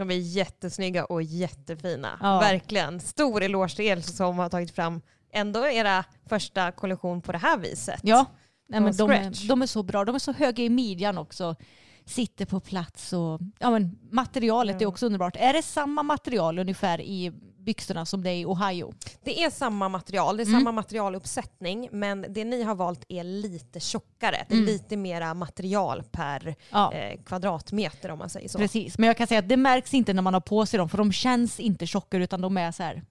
De 0.00 0.10
är 0.10 0.18
jättesnygga 0.18 1.04
och 1.04 1.22
jättefina. 1.22 2.18
Ja. 2.20 2.40
Verkligen. 2.40 3.00
Stor 3.00 3.42
eloge 3.42 3.76
till 3.76 3.84
er 3.84 4.00
som 4.00 4.38
har 4.38 4.48
tagit 4.48 4.70
fram 4.70 5.00
ändå 5.32 5.66
era 5.66 6.04
första 6.28 6.72
kollektion 6.72 7.22
på 7.22 7.32
det 7.32 7.38
här 7.38 7.58
viset. 7.58 8.00
Ja, 8.02 8.26
nej, 8.68 8.80
men 8.80 8.96
de, 8.96 9.10
är, 9.10 9.48
de 9.48 9.62
är 9.62 9.66
så 9.66 9.82
bra. 9.82 10.04
De 10.04 10.14
är 10.14 10.18
så 10.18 10.32
höga 10.32 10.64
i 10.64 10.68
midjan 10.68 11.18
också. 11.18 11.56
Sitter 12.04 12.46
på 12.46 12.60
plats 12.60 13.12
och 13.12 13.40
ja, 13.58 13.70
men 13.70 13.98
materialet 14.10 14.82
är 14.82 14.86
också 14.86 15.06
underbart. 15.06 15.36
Är 15.36 15.52
det 15.52 15.62
samma 15.62 16.02
material 16.02 16.58
ungefär 16.58 17.00
i 17.00 17.32
byxorna 17.60 18.06
som 18.06 18.22
det 18.22 18.30
är 18.30 18.34
i 18.36 18.44
Ohio? 18.44 18.92
Det 19.24 19.42
är 19.42 19.50
samma 19.50 19.88
material, 19.88 20.36
det 20.36 20.42
är 20.42 20.44
samma 20.44 20.72
materialuppsättning 20.72 21.88
men 21.92 22.26
det 22.28 22.44
ni 22.44 22.62
har 22.62 22.74
valt 22.74 23.04
är 23.08 23.24
lite 23.24 23.80
tjockare. 23.80 24.46
Det 24.48 24.54
är 24.54 24.58
lite 24.60 24.96
mera 24.96 25.34
material 25.34 26.02
per 26.12 26.54
Ja. 26.70 26.92
eh, 26.92 27.20
kvadratmeter 27.22 28.10
om 28.10 28.18
man 28.18 28.30
säger 28.30 28.48
så. 28.48 28.58
Precis, 28.58 28.98
men 28.98 29.06
jag 29.06 29.16
kan 29.16 29.26
säga 29.26 29.38
att 29.38 29.48
det 29.48 29.56
märks 29.56 29.94
inte 29.94 30.12
när 30.12 30.22
man 30.22 30.34
har 30.34 30.40
på 30.40 30.66
sig 30.66 30.78
dem 30.78 30.88
för 30.88 30.98
de 30.98 31.12
känns 31.12 31.60
inte 31.60 31.86
tjockare 31.86 32.24
utan 32.24 32.40
de 32.40 32.56
är 32.56 32.72
så 32.72 32.82
här 32.82 33.02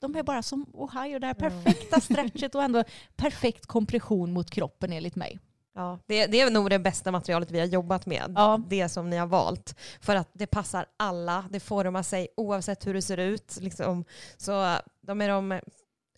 de 0.00 0.16
är 0.16 0.22
bara 0.22 0.42
som 0.42 0.66
Ohio, 0.74 1.18
det 1.18 1.26
här 1.26 1.34
perfekta 1.34 2.00
stretchet 2.00 2.54
och 2.54 2.62
ändå 2.62 2.84
perfekt 3.16 3.66
kompression 3.66 4.32
mot 4.32 4.50
kroppen 4.50 4.92
enligt 4.92 5.16
mig. 5.16 5.38
Ja, 5.78 5.98
det, 6.06 6.26
det 6.26 6.40
är 6.40 6.50
nog 6.50 6.70
det 6.70 6.78
bästa 6.78 7.10
materialet 7.12 7.50
vi 7.50 7.58
har 7.58 7.66
jobbat 7.66 8.06
med. 8.06 8.32
Ja. 8.36 8.60
Det 8.68 8.88
som 8.88 9.10
ni 9.10 9.16
har 9.16 9.26
valt. 9.26 9.74
För 10.00 10.16
att 10.16 10.30
det 10.32 10.46
passar 10.46 10.86
alla, 10.96 11.44
det 11.50 11.60
formar 11.60 12.02
sig 12.02 12.28
oavsett 12.36 12.86
hur 12.86 12.94
det 12.94 13.02
ser 13.02 13.18
ut. 13.18 13.58
Liksom. 13.60 14.04
Så 14.36 14.76
de 15.06 15.20
är 15.20 15.28
de 15.28 15.60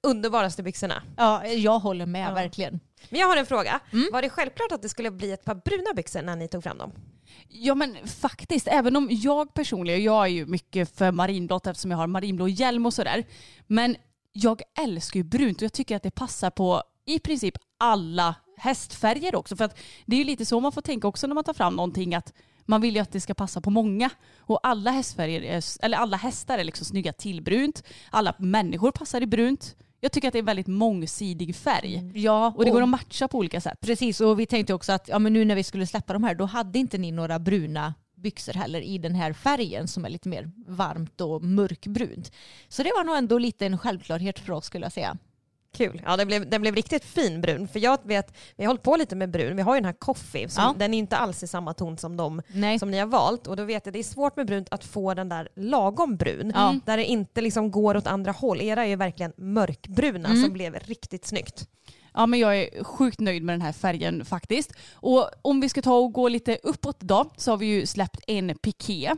underbaraste 0.03 0.63
byxorna. 0.63 1.03
Ja, 1.17 1.47
jag 1.47 1.79
håller 1.79 2.07
med 2.07 2.31
Ja. 2.31 2.35
verkligen. 2.35 2.81
Men 3.11 3.21
jag 3.21 3.27
har 3.29 3.37
en 3.37 3.47
fråga. 3.47 3.81
Var 4.13 4.23
det 4.23 4.31
självklart 4.31 4.73
att 4.73 4.83
det 4.83 4.89
skulle 4.89 5.11
bli 5.11 5.33
ett 5.33 5.45
par 5.45 5.55
bruna 5.55 5.93
byxor 5.97 6.23
när 6.23 6.37
ni 6.37 6.49
tog 6.49 6.63
fram 6.63 6.79
dem? 6.79 6.93
Ja 7.49 7.75
men 7.75 7.97
faktiskt, 8.07 8.69
även 8.69 8.97
om 8.97 9.09
jag 9.11 9.55
personligen, 9.55 10.03
jag 10.03 10.23
är 10.25 10.29
ju 10.31 10.47
mycket 10.47 10.97
för 10.97 11.13
marinblått 11.13 11.67
eftersom 11.67 11.91
jag 11.91 11.99
har 11.99 12.07
marinblå 12.07 12.49
hjälm 12.49 12.87
och 12.87 12.95
sådär. 12.95 13.25
Men 13.67 13.97
jag 14.33 14.63
älskar 14.83 15.21
ju 15.21 15.25
brunt 15.25 15.57
och 15.57 15.63
jag 15.63 15.73
tycker 15.73 15.97
att 15.97 16.03
det 16.03 16.11
passar 16.11 16.51
på 16.51 16.83
i 17.07 17.19
princip 17.19 17.55
alla 17.79 18.35
hästfärger 18.61 19.35
också. 19.35 19.57
För 19.57 19.65
att 19.65 19.79
det 20.07 20.17
är 20.17 20.19
ju 20.19 20.25
lite 20.25 20.47
så 20.47 20.61
man 20.61 20.73
får 20.73 20.83
tänka 20.83 21.09
också 21.09 21.27
när 21.27 21.35
man 21.35 21.45
tar 21.45 21.55
fram 21.55 21.77
någonting 21.77 22.15
att 22.15 22.33
man 22.65 22.81
vill 22.81 22.95
ju 22.95 23.01
att 23.01 23.13
det 23.13 23.21
ska 23.21 23.35
passa 23.35 23.61
på 23.61 23.71
många. 23.71 24.11
Och 24.39 24.61
alla 24.63 24.91
hästfärger, 24.91 25.43
är, 25.43 25.85
eller 25.85 25.99
alla 25.99 26.17
hästar 26.17 26.59
är 26.59 26.65
liksom 26.65 26.85
snygga 26.87 27.13
till 27.13 27.43
brunt. 27.43 27.83
Alla 28.11 28.35
människor 28.39 28.91
passar 28.91 29.21
i 29.21 29.27
brunt. 29.27 29.77
Jag 30.01 30.13
tycker 30.13 30.29
att 30.29 30.33
det 30.33 30.39
är 30.39 30.41
en 30.41 30.47
väldigt 30.47 30.67
mångsidig 30.67 31.57
färg. 31.57 32.11
Ja, 32.15 32.53
Och 32.57 32.65
det 32.65 32.71
går 32.71 32.83
att 32.83 32.89
matcha 32.89 33.29
på 33.29 33.39
olika 33.39 33.61
sätt. 33.61 33.81
Precis, 33.81 34.21
och 34.21 34.41
vi 34.41 34.47
tänkte 34.47 34.75
också 34.75 34.93
att 34.93 35.09
ja, 35.09 35.19
men 35.19 35.33
nu 35.33 35.45
när 35.45 35.55
vi 35.55 35.63
skulle 35.63 35.87
släppa 35.87 36.13
de 36.13 36.25
här 36.25 36.35
då 36.35 36.45
hade 36.45 36.79
inte 36.79 36.99
ni 36.99 37.13
några 37.13 37.39
bruna 37.39 37.95
byxor 38.17 38.53
heller 38.53 38.81
i 38.81 38.99
den 38.99 39.15
här 39.15 39.33
färgen 39.33 39.89
som 39.89 40.05
är 40.05 40.09
lite 40.09 40.29
mer 40.29 40.51
varmt 40.67 41.21
och 41.21 41.43
mörkbrunt. 41.43 42.33
Så 42.69 42.83
det 42.83 42.93
var 42.97 43.05
nog 43.05 43.17
ändå 43.17 43.39
lite 43.39 43.67
en 43.67 43.79
självklarhet 43.79 44.39
för 44.39 44.53
oss 44.53 44.65
skulle 44.65 44.85
jag 44.85 44.93
säga. 44.93 45.17
Kul. 45.77 46.03
Ja, 46.05 46.17
den 46.17 46.27
blev, 46.27 46.51
den 46.51 46.61
blev 46.61 46.75
riktigt 46.75 47.05
fin 47.05 47.41
brun. 47.41 47.69
För 47.69 47.79
jag 47.79 47.99
vet, 48.03 48.35
vi 48.57 48.65
har 48.65 48.69
hållit 48.69 48.83
på 48.83 48.97
lite 48.97 49.17
med 49.17 49.31
brun. 49.31 49.57
Vi 49.57 49.63
har 49.63 49.75
ju 49.75 49.79
den 49.81 49.85
här 49.85 49.93
coffee, 49.99 50.49
som, 50.49 50.63
Ja. 50.65 50.75
den 50.79 50.95
är 50.95 50.99
inte 50.99 51.17
alls 51.17 51.43
i 51.43 51.47
samma 51.47 51.75
ton 51.75 51.99
som 51.99 52.17
de 52.17 52.43
Nej. 52.53 52.79
som 52.79 52.91
ni 52.91 52.99
har 52.99 53.07
valt. 53.07 53.47
Och 53.47 53.57
då 53.57 53.65
vet 53.65 53.87
jag, 53.87 53.93
det 53.93 53.99
är 53.99 54.03
svårt 54.03 54.37
med 54.37 54.47
brunt 54.47 54.69
att 54.71 54.85
få 54.85 55.15
den 55.15 55.29
där 55.29 55.49
lagom 55.57 56.17
brun. 56.17 56.53
Ja. 56.55 56.75
Där 56.87 56.97
det 56.97 57.05
inte 57.05 57.41
liksom 57.41 57.71
går 57.71 57.97
åt 57.97 58.07
andra 58.07 58.33
håll. 58.33 58.61
Era 58.61 58.85
är 58.85 58.89
ju 58.89 58.97
verkligen 58.97 59.33
mörkbruna 59.37 60.29
Mm. 60.29 60.43
som 60.43 60.53
blev 60.53 60.75
riktigt 60.75 61.27
snyggt. 61.27 61.69
Ja, 62.15 62.27
men 62.27 62.39
jag 62.41 62.59
är 62.59 62.85
sjukt 62.85 63.21
nöjd 63.21 63.43
med 63.43 63.53
den 63.53 63.63
här 63.63 63.73
färgen 63.73 64.25
faktiskt. 64.25 64.73
Och 64.95 65.31
om 65.43 65.61
vi 65.61 65.69
ska 65.69 65.83
ta 65.83 65.95
och 65.95 66.13
gå 66.13 66.29
lite 66.29 66.59
uppåt 66.63 67.01
då 67.01 67.31
så 67.37 67.51
har 67.53 67.57
vi 67.57 67.67
ju 67.67 67.87
släppt 67.87 68.21
en 68.27 68.55
piké. 68.59 69.13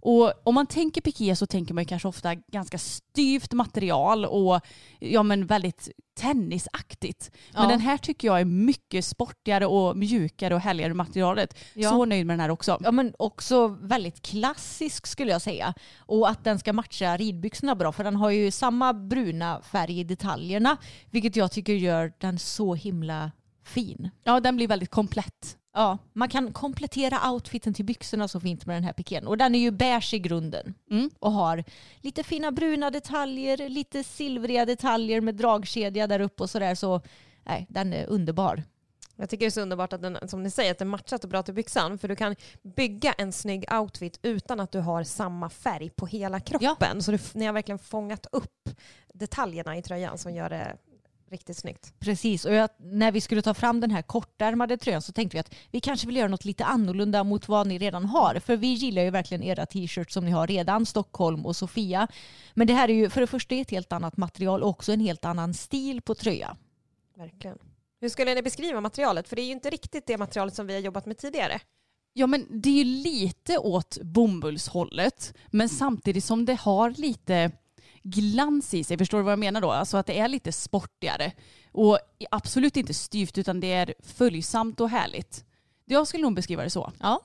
Och 0.00 0.32
om 0.44 0.54
man 0.54 0.66
tänker 0.66 1.00
piké 1.00 1.36
så 1.36 1.46
tänker 1.46 1.74
man 1.74 1.84
kanske 1.84 2.08
ofta 2.08 2.34
ganska 2.34 2.78
styvt 2.78 3.52
material 3.52 4.24
och 4.24 4.60
ja, 4.98 5.22
men 5.22 5.46
väldigt 5.46 5.88
tennisaktigt. 6.20 7.30
Men 7.52 7.62
Ja. 7.62 7.68
den 7.68 7.80
här 7.80 7.98
tycker 7.98 8.28
jag 8.28 8.40
är 8.40 8.44
mycket 8.44 9.04
sportigare 9.04 9.66
och 9.66 9.96
mjukare 9.96 10.54
och 10.54 10.60
härligare 10.60 10.94
materialet. 10.94 11.58
Ja. 11.74 11.90
Så 11.90 12.04
nöjd 12.04 12.26
med 12.26 12.34
den 12.34 12.40
här 12.40 12.50
också. 12.50 12.78
Ja 12.80 12.92
men 12.92 13.14
också 13.18 13.66
väldigt 13.68 14.22
klassisk 14.22 15.06
skulle 15.06 15.32
jag 15.32 15.42
säga. 15.42 15.74
Och 15.98 16.28
att 16.30 16.44
den 16.44 16.58
ska 16.58 16.72
matcha 16.72 17.16
ridbyxorna 17.16 17.74
bra 17.74 17.92
för 17.92 18.04
den 18.04 18.16
har 18.16 18.30
ju 18.30 18.50
samma 18.50 18.92
bruna 18.94 19.62
färg 19.62 20.00
i 20.00 20.04
detaljerna 20.04 20.76
vilket 21.10 21.36
jag 21.36 21.52
tycker 21.52 21.72
gör 21.72 22.12
den 22.18 22.38
så 22.38 22.74
himla 22.74 23.30
fin. 23.64 24.10
Ja, 24.24 24.40
den 24.40 24.56
blir 24.56 24.68
väldigt 24.68 24.90
komplett. 24.90 25.56
Ja, 25.78 25.98
man 26.12 26.28
kan 26.28 26.52
komplettera 26.52 27.30
outfiten 27.30 27.74
till 27.74 27.84
byxorna 27.84 28.28
så 28.28 28.40
fint 28.40 28.66
med 28.66 28.76
den 28.76 28.84
här 28.84 28.92
pikén. 28.92 29.26
Och 29.26 29.38
den 29.38 29.54
är 29.54 29.58
ju 29.58 29.70
beige 29.70 30.14
i 30.14 30.18
grunden 30.18 30.74
Mm. 30.90 31.10
och 31.18 31.32
har 31.32 31.64
lite 32.00 32.22
fina 32.22 32.52
bruna 32.52 32.90
detaljer, 32.90 33.68
lite 33.68 34.04
silvriga 34.04 34.64
detaljer 34.64 35.20
med 35.20 35.34
dragkedja 35.34 36.06
där 36.06 36.20
uppe 36.20 36.42
och 36.42 36.50
sådär. 36.50 36.74
Så 36.74 37.00
nej, 37.44 37.66
den 37.70 37.92
är 37.92 38.06
underbar. 38.06 38.62
Jag 39.16 39.30
tycker 39.30 39.44
det 39.44 39.48
är 39.48 39.50
så 39.50 39.60
underbart 39.60 39.92
att 39.92 40.02
den, 40.02 40.28
som 40.28 40.42
ni 40.42 40.50
säger, 40.50 40.70
att 40.70 40.78
den 40.78 40.88
matchar 40.88 41.18
så 41.22 41.28
bra 41.28 41.42
till 41.42 41.54
byxan. 41.54 41.98
För 41.98 42.08
du 42.08 42.16
kan 42.16 42.36
bygga 42.76 43.12
en 43.12 43.32
snygg 43.32 43.72
outfit 43.72 44.18
utan 44.22 44.60
att 44.60 44.72
du 44.72 44.80
har 44.80 45.04
samma 45.04 45.50
färg 45.50 45.90
på 45.90 46.06
hela 46.06 46.40
kroppen. 46.40 47.02
Så 47.02 47.10
du, 47.12 47.18
ni 47.34 47.46
har 47.46 47.52
verkligen 47.52 47.78
fångat 47.78 48.26
upp 48.32 48.70
detaljerna 49.14 49.76
i 49.76 49.82
tröjan 49.82 50.18
som 50.18 50.34
gör 50.34 50.50
det 50.50 50.76
riktigt 51.30 51.56
snyggt. 51.56 51.94
Precis, 51.98 52.44
och 52.44 52.54
jag, 52.54 52.70
när 52.78 53.12
vi 53.12 53.20
skulle 53.20 53.42
ta 53.42 53.54
fram 53.54 53.80
den 53.80 53.90
här 53.90 54.02
kortärmade 54.02 54.76
tröjan 54.76 55.02
så 55.02 55.12
tänkte 55.12 55.36
vi 55.36 55.40
att 55.40 55.54
vi 55.70 55.80
kanske 55.80 56.06
vill 56.06 56.16
göra 56.16 56.28
något 56.28 56.44
lite 56.44 56.64
annorlunda 56.64 57.24
mot 57.24 57.48
vad 57.48 57.66
ni 57.66 57.78
redan 57.78 58.04
har. 58.04 58.40
För 58.40 58.56
vi 58.56 58.66
gillar 58.66 59.02
ju 59.02 59.10
verkligen 59.10 59.42
era 59.42 59.66
t-shirts 59.66 60.14
som 60.14 60.24
ni 60.24 60.30
har 60.30 60.46
redan, 60.46 60.86
Stockholm 60.86 61.46
och 61.46 61.56
Sofia. 61.56 62.08
Men 62.54 62.66
det 62.66 62.74
här 62.74 62.88
är 62.88 62.94
ju 62.94 63.10
för 63.10 63.20
det 63.20 63.26
första 63.26 63.54
ett 63.54 63.70
helt 63.70 63.92
annat 63.92 64.16
material 64.16 64.62
och 64.62 64.68
också 64.68 64.92
en 64.92 65.00
helt 65.00 65.24
annan 65.24 65.54
stil 65.54 66.02
på 66.02 66.14
tröja. 66.14 66.56
Verkligen. 67.16 67.58
Hur 68.00 68.08
skulle 68.08 68.34
ni 68.34 68.42
beskriva 68.42 68.80
materialet? 68.80 69.28
För 69.28 69.36
det 69.36 69.42
är 69.42 69.46
ju 69.46 69.52
inte 69.52 69.70
riktigt 69.70 70.06
det 70.06 70.18
materialet 70.18 70.54
som 70.54 70.66
vi 70.66 70.74
har 70.74 70.80
jobbat 70.80 71.06
med 71.06 71.18
tidigare. 71.18 71.60
Ja 72.12 72.26
men 72.26 72.46
det 72.50 72.68
är 72.68 72.74
ju 72.74 72.84
lite 72.84 73.58
åt 73.58 73.98
bomullshållet 74.02 75.34
men 75.50 75.68
samtidigt 75.68 76.24
som 76.24 76.44
det 76.44 76.54
har 76.54 76.90
lite 76.90 77.50
glans 78.02 78.74
i 78.74 78.84
sig. 78.84 78.98
Förstår 78.98 79.18
du 79.18 79.24
vad 79.24 79.32
jag 79.32 79.38
menar 79.38 79.60
då? 79.60 79.70
Alltså 79.70 79.96
att 79.96 80.06
det 80.06 80.18
är 80.18 80.28
lite 80.28 80.52
sportigare. 80.52 81.32
Och 81.72 81.98
absolut 82.30 82.76
inte 82.76 82.94
styvt 82.94 83.38
utan 83.38 83.60
det 83.60 83.72
är 83.72 83.94
följsamt 84.02 84.80
och 84.80 84.90
härligt. 84.90 85.44
Jag 85.84 86.08
skulle 86.08 86.22
nog 86.22 86.34
beskriva 86.34 86.62
det 86.64 86.70
så. 86.70 86.92
Ja, 87.00 87.20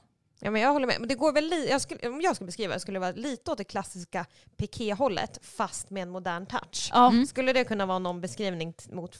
Ja, 0.46 0.52
men 0.52 0.62
jag 0.62 0.74
håller 0.74 0.88
med. 0.88 0.96
Men 1.00 1.08
det 1.10 1.16
går 1.16 1.34
väl 1.34 1.54
jag 1.70 1.82
skulle, 1.82 2.10
om 2.10 2.22
jag 2.22 2.36
skulle 2.36 2.46
beskriva 2.46 2.74
det 2.74 2.80
skulle 2.80 2.96
det 2.96 3.00
vara 3.00 3.12
lite 3.12 3.52
åt 3.52 3.58
det 3.58 3.64
klassiska 3.64 4.26
piké-hållet 4.58 5.40
fast 5.42 5.90
med 5.90 6.04
en 6.04 6.10
modern 6.10 6.46
touch. 6.46 6.90
Ja, 6.92 7.08
Mm. 7.10 7.26
Skulle 7.26 7.54
det 7.54 7.64
kunna 7.64 7.86
vara 7.86 8.00
någon 8.00 8.22
beskrivning 8.22 8.74
mot, 8.92 9.18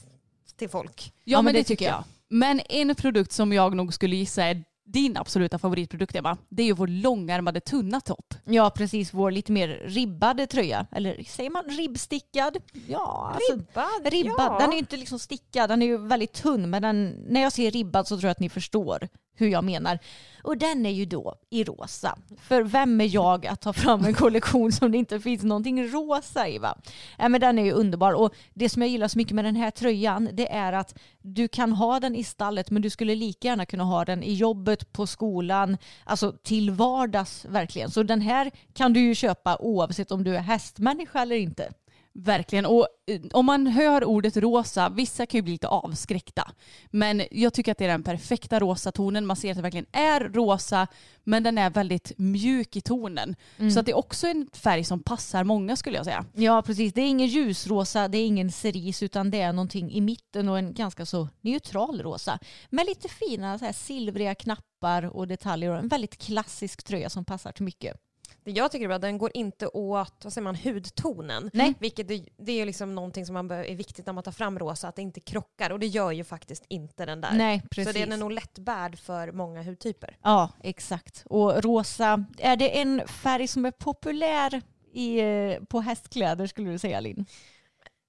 till 0.56 0.68
folk? 0.68 1.12
ja, 1.24 1.42
men, 1.42 1.54
det, 1.54 1.64
tycker 1.64 1.84
jag. 1.84 2.04
Men 2.28 2.60
en 2.68 2.94
produkt 2.94 3.32
som 3.32 3.52
jag 3.52 3.76
nog 3.76 3.94
skulle 3.94 4.16
gissa 4.16 4.44
är 4.44 4.64
din 4.86 5.16
absoluta 5.16 5.58
favoritprodukt 5.58 6.16
Emma. 6.16 6.36
Det 6.48 6.62
är 6.62 6.66
ju 6.66 6.72
vår 6.72 6.86
långärmade 6.86 7.60
tunna 7.60 8.00
topp. 8.00 8.34
ja 8.44 8.70
precis. 8.70 9.14
Vår 9.14 9.30
lite 9.30 9.52
mer 9.52 9.68
ribbade 9.68 10.46
tröja. 10.46 10.86
Eller 10.92 11.22
säger 11.24 11.50
man 11.50 11.64
ribbstickad? 11.64 12.56
Ja, 12.88 13.32
alltså, 13.34 13.52
Ribbad? 13.52 14.12
ribbad. 14.12 14.52
Ja. 14.52 14.58
Den 14.60 14.68
är 14.68 14.72
ju 14.72 14.78
inte 14.78 14.96
liksom 14.96 15.18
stickad, 15.18 15.70
den 15.70 15.82
är 15.82 15.86
ju 15.86 15.98
väldigt 15.98 16.32
tunn. 16.32 16.70
Men 16.70 16.82
den, 16.82 17.24
när 17.28 17.40
jag 17.42 17.52
säger 17.52 17.70
ribbad 17.70 18.08
så 18.08 18.16
tror 18.16 18.28
jag 18.28 18.30
att 18.30 18.40
ni 18.40 18.48
förstår 18.48 19.08
hur 19.34 19.48
jag 19.48 19.64
menar. 19.64 19.98
Och 20.42 20.58
den 20.58 20.86
är 20.86 20.90
ju 20.90 21.04
då 21.04 21.34
i 21.50 21.64
rosa. 21.64 22.18
För 22.40 22.62
vem 22.62 23.00
är 23.00 23.14
jag 23.14 23.46
att 23.46 23.60
ta 23.60 23.72
fram 23.72 24.04
en 24.04 24.14
kollektion 24.14 24.72
som 24.72 24.92
det 24.92 24.98
inte 24.98 25.20
finns 25.20 25.42
någonting 25.42 25.88
rosa 25.88 26.48
i 26.48 26.58
va? 26.58 26.78
Äh, 27.18 27.28
men 27.28 27.40
den 27.40 27.58
är 27.58 27.64
ju 27.64 27.72
underbar. 27.72 28.12
Och 28.12 28.34
det 28.54 28.68
som 28.68 28.82
jag 28.82 28.88
gillar 28.90 29.08
så 29.08 29.18
mycket 29.18 29.34
med 29.34 29.44
den 29.44 29.56
här 29.56 29.70
tröjan 29.70 30.28
det 30.32 30.52
är 30.52 30.72
att 30.72 30.98
du 31.22 31.48
kan 31.48 31.72
ha 31.72 32.00
den 32.00 32.16
i 32.16 32.24
stallet 32.24 32.70
men 32.70 32.82
du 32.82 32.90
skulle 32.90 33.14
lika 33.14 33.48
gärna 33.48 33.66
kunna 33.66 33.84
ha 33.84 34.04
den 34.04 34.22
i 34.22 34.34
jobbet, 34.34 34.92
på 34.92 35.06
skolan, 35.06 35.76
alltså 36.04 36.32
till 36.42 36.70
vardags 36.70 37.44
verkligen. 37.44 37.90
Så 37.90 38.02
den 38.02 38.20
här 38.20 38.50
kan 38.72 38.92
du 38.92 39.00
ju 39.00 39.14
köpa 39.14 39.56
oavsett 39.56 40.10
om 40.10 40.24
du 40.24 40.36
är 40.36 40.40
hästmänniska 40.40 41.22
eller 41.22 41.36
inte. 41.36 41.72
Verkligen. 42.16 42.66
Och 42.66 42.88
eh, 43.06 43.20
om 43.32 43.46
man 43.46 43.66
hör 43.66 44.04
ordet 44.04 44.36
rosa, 44.36 44.88
vissa 44.88 45.26
kan 45.26 45.38
ju 45.38 45.42
bli 45.42 45.52
lite 45.52 45.68
avskräckta. 45.68 46.50
Men 46.90 47.22
jag 47.30 47.54
tycker 47.54 47.72
att 47.72 47.78
det 47.78 47.84
är 47.84 47.88
den 47.88 48.02
perfekta 48.02 48.60
rosa 48.60 48.92
tonen. 48.92 49.26
Man 49.26 49.36
ser 49.36 49.50
att 49.50 49.56
det 49.56 49.62
verkligen 49.62 49.86
är 49.92 50.20
rosa, 50.20 50.86
men 51.24 51.42
den 51.42 51.58
är 51.58 51.70
väldigt 51.70 52.12
mjuk 52.16 52.76
i 52.76 52.80
tonen. 52.80 53.36
Så 53.72 53.80
att 53.80 53.86
det 53.86 53.92
är 53.92 53.96
också 53.96 54.26
en 54.26 54.48
färg 54.52 54.84
som 54.84 55.02
passar 55.02 55.44
många 55.44 55.76
skulle 55.76 55.96
jag 55.96 56.04
säga. 56.04 56.24
Ja, 56.34 56.62
precis. 56.62 56.92
Det 56.92 57.00
är 57.00 57.08
ingen 57.08 57.26
ljusrosa, 57.26 58.08
det 58.08 58.18
är 58.18 58.26
ingen 58.26 58.52
cerise 58.52 59.04
utan 59.04 59.30
det 59.30 59.40
är 59.40 59.52
någonting 59.52 59.92
i 59.92 60.00
mitten 60.00 60.48
och 60.48 60.58
en 60.58 60.74
ganska 60.74 61.06
så 61.06 61.28
neutral 61.40 62.02
rosa. 62.02 62.38
Med 62.70 62.86
lite 62.86 63.08
fina 63.08 63.58
så 63.58 63.64
här, 63.64 63.72
silvriga 63.72 64.34
knappar 64.34 65.16
och 65.16 65.28
detaljer 65.28 65.70
och 65.70 65.78
en 65.78 65.88
väldigt 65.88 66.18
klassisk 66.18 66.82
tröja 66.84 67.10
som 67.10 67.24
passar 67.24 67.52
till 67.52 67.64
mycket. 67.64 67.96
Det 68.44 68.50
jag 68.50 68.72
tycker 68.72 68.84
är 68.84 68.88
bra, 68.88 68.98
den 68.98 69.18
går 69.18 69.30
inte 69.34 69.66
åt 69.66 70.24
vad 70.24 70.32
säger 70.32 70.42
man, 70.42 70.54
hudtonen. 70.54 71.50
Nej. 71.52 71.74
Vilket 71.78 72.08
det, 72.08 72.24
det 72.36 72.60
är 72.60 72.66
liksom 72.66 72.94
någonting 72.94 73.26
som 73.26 73.34
man 73.34 73.48
bör, 73.48 73.64
är 73.64 73.74
viktigt 73.76 74.06
när 74.06 74.12
man 74.12 74.24
tar 74.24 74.32
fram 74.32 74.58
rosa, 74.58 74.88
att 74.88 74.96
det 74.96 75.02
inte 75.02 75.20
krockar. 75.20 75.70
Och 75.70 75.78
det 75.78 75.86
gör 75.86 76.10
ju 76.12 76.24
faktiskt 76.24 76.64
inte 76.68 77.06
den 77.06 77.20
där. 77.20 77.32
Nej, 77.32 77.60
Så 77.60 77.68
precis. 77.68 77.94
den 77.94 78.12
är 78.12 78.16
nog 78.16 78.32
lättbärd 78.32 78.98
för 78.98 79.32
många 79.32 79.62
hudtyper. 79.62 80.16
Ja, 80.22 80.50
exakt. 80.62 81.22
Och 81.26 81.62
rosa, 81.62 82.24
är 82.38 82.56
det 82.56 82.80
en 82.80 83.02
färg 83.08 83.48
som 83.48 83.64
är 83.64 83.70
populär 83.70 84.62
i, 84.92 85.20
eh, 85.20 85.64
på 85.68 85.80
hästkläder 85.80 86.46
skulle 86.46 86.70
du 86.70 86.78
säga 86.78 87.00
Linn? 87.00 87.26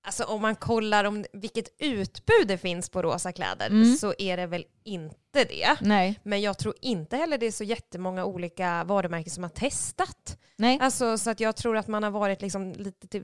Alltså 0.06 0.24
om 0.24 0.42
man 0.42 0.56
kollar 0.56 1.04
om 1.06 1.26
vilket 1.34 1.68
utbud 1.80 2.48
det 2.48 2.58
finns 2.58 2.90
på 2.90 3.02
rosa 3.02 3.32
kläder 3.32 3.68
Mm. 3.68 3.96
så 3.96 4.14
är 4.18 4.38
det 4.38 4.46
väl 4.48 4.66
inte 4.84 5.44
det. 5.50 5.76
Nej. 5.82 6.20
Men 6.24 6.42
jag 6.42 6.58
tror 6.58 6.74
inte 6.82 7.18
heller 7.18 7.38
det 7.38 7.46
är 7.46 7.52
så 7.52 7.64
jättemånga 7.64 8.26
olika 8.26 8.84
varumärken 8.84 9.32
som 9.32 9.44
har 9.44 9.50
testat. 9.50 10.38
Nej. 10.58 10.78
Alltså, 10.82 11.18
så 11.18 11.30
att 11.30 11.40
jag 11.40 11.56
tror 11.56 11.78
att 11.78 11.88
man 11.88 12.04
har 12.04 12.12
varit 12.12 12.42
liksom 12.42 12.72
lite 12.74 13.08
till, 13.08 13.24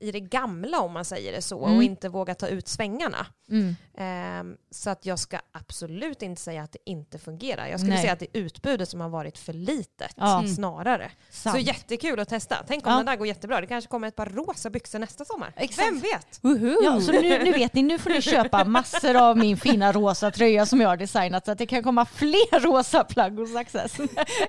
i 0.00 0.12
det 0.12 0.20
gamla 0.20 0.80
om 0.80 0.92
man 0.92 1.04
säger 1.04 1.32
det 1.32 1.42
så 1.42 1.64
Mm. 1.64 1.76
och 1.76 1.82
inte 1.82 2.08
vågat 2.08 2.38
ta 2.38 2.46
ut 2.48 2.68
svängarna. 2.68 3.26
Mm. 3.50 3.76
Ehm, 3.98 4.56
så 4.70 4.90
att 4.90 5.06
jag 5.06 5.18
ska 5.18 5.38
absolut 5.52 6.22
inte 6.22 6.42
säga 6.42 6.62
att 6.62 6.72
det 6.72 6.78
inte 6.86 7.18
fungerar. 7.18 7.66
Jag 7.66 7.80
skulle 7.80 7.92
Nej. 7.94 8.02
säga 8.02 8.12
att 8.12 8.18
det 8.18 8.26
är 8.32 8.40
utbudet 8.40 8.88
som 8.88 9.00
har 9.00 9.08
varit 9.08 9.38
för 9.38 9.52
litet 9.52 10.12
Ja. 10.16 10.44
snarare. 10.56 11.10
Sant. 11.30 11.56
Så 11.56 11.60
jättekul 11.60 12.20
att 12.20 12.28
testa. 12.28 12.56
Tänk 12.68 12.86
om 12.86 12.90
Ja. 12.92 12.96
den 12.96 13.06
där 13.06 13.16
går 13.16 13.26
jättebra. 13.26 13.60
Det 13.60 13.66
kanske 13.66 13.90
kommer 13.90 14.08
ett 14.08 14.16
par 14.16 14.26
rosa 14.26 14.70
byxor 14.70 14.98
nästa 14.98 15.24
sommar. 15.24 15.52
Exakt. 15.56 15.88
Vem 15.88 16.00
vet? 16.00 16.40
Ja, 16.84 17.00
så 17.00 17.12
nu, 17.12 17.44
nu 17.44 17.52
vet 17.52 17.74
ni, 17.74 17.82
nu 17.82 17.98
får 17.98 18.10
ni 18.10 18.22
köpa 18.22 18.64
massor 18.76 19.16
av 19.16 19.36
min 19.38 19.56
fina 19.56 19.92
rosa 19.92 20.30
tröja 20.30 20.66
som 20.66 20.80
jag 20.80 20.88
har 20.88 20.96
designat 20.96 21.44
så 21.44 21.52
att 21.52 21.58
det 21.58 21.66
kan 21.66 21.82
komma 21.82 22.04
fler 22.06 22.60
rosa 22.60 23.04
plagg 23.04 23.38
hos 23.38 23.56
Access. 23.56 23.96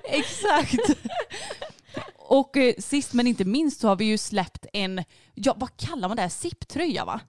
Exakt. 0.03 0.75
Och 2.15 2.57
eh, 2.57 2.73
sist 2.77 3.13
men 3.13 3.27
inte 3.27 3.45
minst 3.45 3.81
så 3.81 3.87
har 3.87 3.95
vi 3.95 4.05
ju 4.05 4.17
släppt 4.17 4.65
en, 4.73 5.03
ja 5.33 5.53
vad 5.57 5.77
kallar 5.77 6.07
man 6.07 6.15
det, 6.17 6.21
här? 6.21 6.29
zipptröja 6.29 7.05
va? 7.05 7.19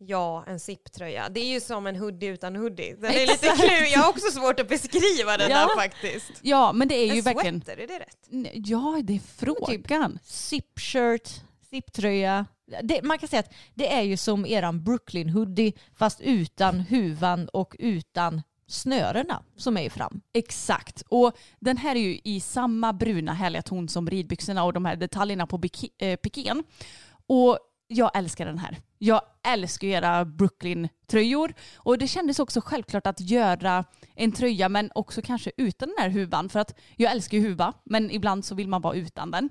Ja, 0.00 0.44
en 0.46 0.60
zipptröja. 0.60 1.28
Det 1.28 1.40
är 1.40 1.48
ju 1.48 1.60
som 1.60 1.86
en 1.86 1.96
hoodie 1.96 2.28
utan 2.28 2.56
hoodie. 2.56 2.94
Den 2.98 3.10
är 3.10 3.26
lite 3.26 3.46
klurig. 3.56 3.92
Jag 3.92 4.00
har 4.00 4.08
också 4.10 4.30
svårt 4.30 4.60
att 4.60 4.68
beskriva 4.68 5.36
den 5.36 5.50
Ja. 5.50 5.58
där 5.58 5.76
faktiskt. 5.76 6.32
Ja 6.42 6.72
men 6.72 6.88
det 6.88 6.94
är 6.94 7.12
ju 7.12 7.18
En 7.18 7.24
verkligen, 7.24 7.60
sweater, 7.62 7.82
är 7.82 7.86
det 7.86 7.98
rätt? 7.98 8.28
ja 8.68 9.00
det 9.04 9.14
är 9.14 9.20
frågan. 9.36 10.18
Zip-shirt, 10.24 11.40
zip-tröja. 11.70 12.46
Det, 12.82 13.02
man 13.02 13.18
kan 13.18 13.28
säga 13.28 13.40
att 13.40 13.52
det 13.74 13.92
är 13.92 14.02
ju 14.02 14.16
som 14.16 14.46
eran 14.46 14.84
Brooklyn 14.84 15.28
hoodie 15.28 15.72
fast 15.98 16.20
utan 16.20 16.80
huvan 16.80 17.48
och 17.48 17.76
utan 17.78 18.42
snörena 18.68 19.42
som 19.56 19.76
är 19.76 19.82
i 19.82 19.90
fram. 19.90 20.20
Exakt. 20.34 21.02
Och 21.08 21.32
den 21.60 21.76
här 21.76 21.96
är 21.96 22.00
ju 22.00 22.20
i 22.24 22.40
samma 22.40 22.92
bruna 22.92 23.32
härliga 23.32 23.62
ton 23.62 23.88
som 23.88 24.10
ridbyxorna 24.10 24.64
och 24.64 24.72
de 24.72 24.84
här 24.84 24.96
detaljerna 24.96 25.46
på 25.46 25.60
äh, 25.98 26.08
eh, 26.08 26.16
pikén. 26.16 26.64
Och 27.26 27.58
jag 27.88 28.10
älskar 28.14 28.46
den 28.46 28.58
här. 28.58 28.76
Jag 28.98 29.22
älskar 29.46 29.88
ju 29.88 29.94
era 29.94 30.24
Brooklyn-tröjor. 30.24 31.54
Och 31.76 31.98
det 31.98 32.08
kändes 32.08 32.38
också 32.38 32.60
självklart 32.60 33.06
att 33.06 33.20
göra 33.20 33.84
en 34.14 34.32
tröja 34.32 34.68
men 34.68 34.90
också 34.94 35.22
kanske 35.22 35.52
utan 35.56 35.88
den 35.88 35.98
här 35.98 36.08
huvan. 36.08 36.48
För 36.48 36.60
att 36.60 36.78
jag 36.96 37.12
älskar 37.12 37.38
ju 37.38 37.44
huva 37.44 37.72
men 37.84 38.10
ibland 38.10 38.44
så 38.44 38.54
vill 38.54 38.68
man 38.68 38.82
vara 38.82 38.94
utan 38.94 39.30
den. 39.30 39.50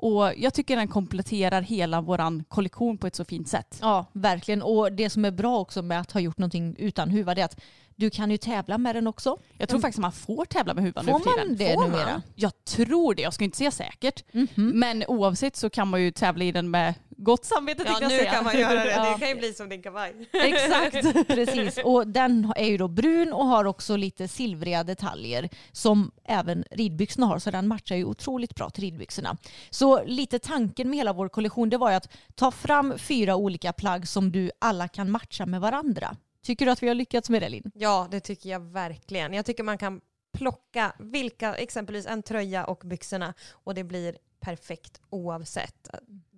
Och 0.00 0.32
jag 0.36 0.54
tycker 0.54 0.76
den 0.76 0.88
kompletterar 0.88 1.62
hela 1.62 2.00
våran 2.00 2.44
kollektion 2.48 2.98
på 2.98 3.06
ett 3.06 3.14
så 3.16 3.24
fint 3.24 3.48
sätt. 3.48 3.78
Ja, 3.80 4.06
verkligen. 4.12 4.62
Och 4.62 4.92
det 4.92 5.10
som 5.10 5.24
är 5.24 5.30
bra 5.30 5.58
också 5.58 5.82
med 5.82 6.00
att 6.00 6.12
ha 6.12 6.20
gjort 6.20 6.38
någonting 6.38 6.74
utan 6.78 7.10
huva 7.10 7.34
det 7.34 7.40
är 7.40 7.44
att 7.44 7.60
du 7.96 8.10
kan 8.10 8.30
ju 8.30 8.36
tävla 8.36 8.78
med 8.78 8.96
den 8.96 9.06
också. 9.06 9.38
Jag 9.56 9.68
tror 9.68 9.80
faktiskt 9.80 9.98
att 9.98 10.02
man 10.02 10.12
får 10.12 10.44
tävla 10.44 10.74
med 10.74 10.84
huvan 10.84 11.06
nu 11.06 11.12
Får 11.12 11.18
man 11.46 11.56
det 11.56 11.74
Får 11.74 11.80
man? 11.80 11.90
numera? 11.90 12.22
Jag 12.34 12.64
tror 12.64 13.14
det, 13.14 13.22
jag 13.22 13.34
ska 13.34 13.44
inte 13.44 13.56
säga 13.56 13.70
säkert. 13.70 14.24
Mhm. 14.32 14.48
Men 14.56 15.04
oavsett 15.08 15.56
så 15.56 15.70
kan 15.70 15.88
man 15.88 16.02
ju 16.02 16.10
tävla 16.10 16.44
i 16.44 16.52
den 16.52 16.70
med 16.70 16.94
gott 17.18 17.44
samvete 17.44 17.82
Ja, 17.82 17.84
tänkte 17.86 18.04
jag 18.04 18.10
nu 18.12 18.18
säga. 18.18 18.30
kan 18.30 18.44
man 18.44 18.58
göra 18.58 18.84
det. 18.84 18.90
Ja. 18.90 19.12
Det 19.12 19.18
kan 19.18 19.28
ju 19.28 19.34
bli 19.34 19.52
som 19.52 19.68
din 19.68 19.82
kavaj. 19.82 20.14
Exakt, 20.32 21.26
precis. 21.28 21.78
Och 21.84 22.06
den 22.08 22.52
är 22.56 22.66
ju 22.66 22.76
då 22.76 22.88
brun 22.88 23.32
och 23.32 23.46
har 23.46 23.64
också 23.64 23.96
lite 23.96 24.28
silvriga 24.28 24.84
detaljer 24.84 25.48
som 25.72 26.10
även 26.24 26.64
ridbyxorna 26.70 27.26
har. 27.26 27.38
Så 27.38 27.50
den 27.50 27.68
matchar 27.68 27.96
ju 27.96 28.04
otroligt 28.04 28.54
bra 28.54 28.70
till 28.70 28.84
ridbyxorna. 28.84 29.36
Så 29.70 30.04
lite 30.04 30.38
tanken 30.38 30.90
med 30.90 30.96
hela 30.96 31.12
vår 31.12 31.28
kollektion 31.28 31.70
det 31.70 31.76
var 31.78 31.90
ju 31.90 31.96
att 31.96 32.08
ta 32.34 32.50
fram 32.50 32.98
fyra 32.98 33.36
olika 33.36 33.72
plagg 33.72 34.08
som 34.08 34.32
du 34.32 34.50
alla 34.58 34.88
kan 34.88 35.10
matcha 35.10 35.46
med 35.46 35.60
varandra. 35.60 36.16
Tycker 36.42 36.66
du 36.66 36.72
att 36.72 36.82
vi 36.82 36.88
har 36.88 36.94
lyckats 36.94 37.30
med 37.30 37.42
det 37.42 37.48
Linn? 37.48 37.70
Ja, 37.74 38.08
det 38.10 38.20
tycker 38.20 38.50
jag 38.50 38.60
verkligen. 38.60 39.32
Jag 39.32 39.44
tycker 39.46 39.62
man 39.62 39.78
kan 39.78 40.00
plocka 40.32 40.92
vilka, 40.98 41.54
exempelvis 41.54 42.06
en 42.06 42.22
tröja 42.22 42.64
och 42.64 42.82
byxorna 42.84 43.34
och 43.52 43.74
det 43.74 43.84
blir 43.84 44.16
perfekt 44.40 45.00
oavsett. 45.10 45.88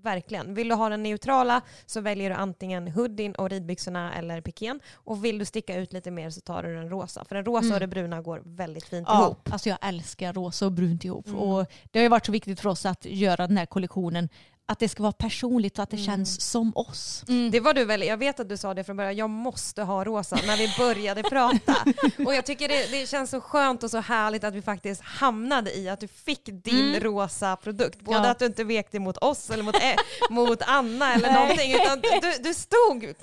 Verkligen. 0.03 0.55
Vill 0.55 0.68
du 0.68 0.74
ha 0.74 0.88
den 0.88 1.03
neutrala 1.03 1.61
så 1.86 2.01
väljer 2.01 2.30
du 2.30 2.36
antingen 2.36 2.88
hoodien 2.88 3.34
och 3.34 3.51
ridbyxorna 3.51 4.14
eller 4.14 4.40
pikén. 4.40 4.80
Och 4.94 5.24
vill 5.24 5.38
du 5.38 5.44
sticka 5.44 5.76
ut 5.76 5.92
lite 5.92 6.11
mer 6.11 6.30
så 6.30 6.40
tar 6.40 6.62
du 6.62 6.74
den 6.74 6.88
rosa. 6.90 7.24
För 7.24 7.34
den 7.34 7.44
rosa 7.44 7.64
Mm. 7.64 7.74
och 7.74 7.80
det 7.80 7.86
bruna 7.86 8.22
går 8.22 8.42
väldigt 8.44 8.84
fint 8.84 9.09
Ja, 9.11 9.24
ihop. 9.24 9.53
alltså 9.53 9.68
jag 9.68 9.78
älskar 9.82 10.32
rosa 10.32 10.66
och 10.66 10.72
brunt 10.72 11.05
ihop. 11.05 11.26
Mm. 11.26 11.38
Och 11.40 11.66
det 11.90 11.98
har 11.98 12.03
ju 12.03 12.09
varit 12.09 12.26
så 12.26 12.32
viktigt 12.32 12.61
för 12.61 12.68
oss 12.68 12.86
att 12.86 13.05
göra 13.05 13.46
den 13.46 13.57
här 13.57 13.66
kollektionen 13.66 14.28
att 14.70 14.78
det 14.78 14.88
ska 14.88 15.02
vara 15.02 15.12
personligt 15.12 15.78
och 15.78 15.82
att 15.82 15.90
det 15.90 15.96
Mm. 15.96 16.06
känns 16.06 16.40
som 16.50 16.72
oss. 16.74 17.24
Det 17.52 17.60
var 17.60 17.74
du 17.74 17.84
väl, 17.84 18.02
jag 18.02 18.16
vet 18.16 18.40
att 18.40 18.48
du 18.48 18.56
sa 18.56 18.74
det 18.74 18.84
från 18.84 18.96
början, 18.96 19.16
jag 19.16 19.30
måste 19.30 19.82
ha 19.82 20.04
rosa 20.04 20.38
när 20.46 20.56
vi 20.56 20.74
började 20.78 21.22
prata. 21.22 21.76
Och 22.26 22.34
jag 22.34 22.46
tycker 22.46 22.68
det, 22.68 22.90
det 22.90 23.08
känns 23.08 23.30
så 23.30 23.40
skönt 23.40 23.82
och 23.82 23.90
så 23.90 23.98
härligt 23.98 24.44
att 24.44 24.54
vi 24.54 24.62
faktiskt 24.62 25.02
hamnade 25.02 25.76
i 25.78 25.88
att 25.88 26.00
du 26.00 26.08
fick 26.08 26.40
din 26.64 27.00
rosa 27.00 27.56
produkt. 27.56 28.00
Både 28.00 28.18
Ja. 28.18 28.30
att 28.30 28.38
du 28.38 28.46
inte 28.46 28.64
vek 28.64 28.90
dig 28.92 29.00
mot 29.00 29.16
oss 29.16 29.50
eller 29.50 29.62
mot, 29.62 29.74
eh, 29.76 29.80
mot 30.30 30.62
Anna 30.66 31.14
eller 31.14 31.32
någonting, 31.32 31.72
utan 31.74 32.00
du, 32.00 32.42
du 32.42 32.54
stod 32.54 33.14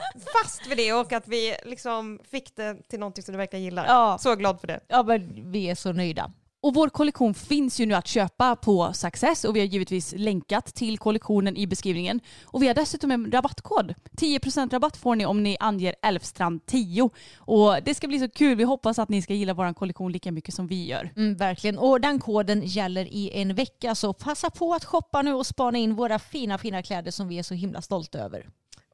fast 0.44 0.68
vid 0.68 0.78
det 0.78 0.94
och 0.94 1.14
att 1.14 1.28
vi 1.28 1.56
liksom 1.66 2.20
fick 2.32 2.56
det 2.56 2.90
till 2.90 3.00
någonting 3.00 3.24
som 3.24 3.32
du 3.32 3.38
verkligen 3.38 3.64
gillar. 3.66 3.86
Ja. 3.86 4.18
Så 4.22 4.36
glad 4.36 4.60
för 4.60 4.68
det. 4.68 4.80
Ja 4.88 5.04
men 5.04 5.52
vi 5.52 5.70
är 5.70 5.76
så 5.76 5.92
nöjda. 5.92 6.32
Och 6.68 6.74
vår 6.74 6.90
kollektion 6.90 7.34
finns 7.34 7.80
ju 7.80 7.86
nu 7.86 7.94
att 7.94 8.08
köpa 8.08 8.56
på 8.56 8.94
Success 8.94 9.44
och 9.44 9.56
vi 9.56 9.60
har 9.60 9.68
givetvis 9.68 10.14
länkat 10.18 10.66
till 10.66 10.98
kollektionen 10.98 11.58
i 11.58 11.68
beskrivningen. 11.68 12.20
Och 12.46 12.64
vi 12.64 12.68
har 12.68 12.74
dessutom 12.74 13.12
en 13.12 13.32
rabattkod. 13.32 13.94
10% 14.18 14.72
rabatt 14.72 14.98
får 14.98 15.16
ni 15.16 15.26
om 15.26 15.44
ni 15.44 15.58
anger 15.60 15.96
Elfstrand10. 16.02 17.10
Och 17.38 17.76
det 17.86 17.96
ska 17.96 18.08
bli 18.08 18.20
så 18.20 18.30
kul. 18.30 18.56
Vi 18.56 18.64
hoppas 18.64 19.00
att 19.00 19.10
ni 19.10 19.22
ska 19.22 19.34
gilla 19.34 19.54
vår 19.54 19.74
kollektion 19.74 20.12
lika 20.12 20.32
mycket 20.32 20.54
som 20.54 20.68
vi 20.68 20.86
gör. 20.86 21.12
Mm, 21.16 21.36
verkligen. 21.36 21.78
Och 21.78 22.02
den 22.02 22.20
koden 22.20 22.62
gäller 22.66 23.06
i 23.06 23.32
en 23.34 23.56
vecka 23.56 23.96
så 23.96 24.14
passa 24.14 24.50
på 24.50 24.74
att 24.74 24.86
shoppa 24.86 25.22
nu 25.22 25.34
och 25.34 25.46
spana 25.46 25.78
in 25.78 25.96
våra 25.96 26.20
fina 26.20 26.58
fina 26.58 26.84
kläder 26.84 27.12
som 27.12 27.28
vi 27.28 27.40
är 27.40 27.44
så 27.44 27.54
himla 27.54 27.82
stolta 27.82 28.20
över. 28.20 28.48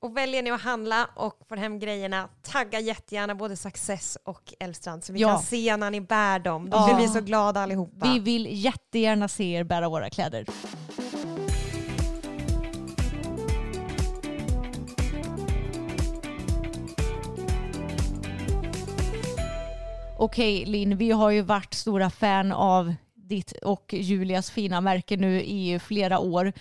Och 0.04 0.18
väljer 0.18 0.44
ni 0.44 0.52
att 0.52 0.62
handla 0.62 1.10
och 1.16 1.40
får 1.50 1.56
hem 1.58 1.80
grejerna, 1.80 2.30
tagga 2.42 2.80
jättegärna 2.80 3.36
både 3.36 3.56
Success 3.58 4.18
och 4.26 4.54
Älvstrand 4.60 5.04
så 5.04 5.14
vi 5.14 5.20
Ja. 5.20 5.28
kan 5.30 5.40
se 5.44 5.78
när 5.78 5.92
ni 5.92 6.02
bär 6.02 6.40
dem. 6.40 6.70
Då 6.70 6.86
blir 6.86 6.96
vi 6.96 7.08
så 7.08 7.22
glada 7.22 7.60
allihopa. 7.62 8.08
Vi 8.14 8.20
vill 8.20 8.48
jättegärna 8.52 9.28
se 9.28 9.44
er 9.54 9.64
bära 9.64 9.90
våra 9.90 10.10
kläder. 10.10 10.46
Okej 20.18 20.66
Linn, 20.66 20.98
vi 20.98 21.12
har 21.12 21.30
ju 21.32 21.42
varit 21.42 21.74
stora 21.74 22.10
fan 22.10 22.52
av 22.52 22.94
ditt 23.16 23.52
och 23.52 23.94
Julias 23.94 24.52
fina 24.52 24.82
märke 24.82 25.18
nu 25.18 25.42
i 25.42 25.80
flera 25.80 26.20
år. 26.20 26.54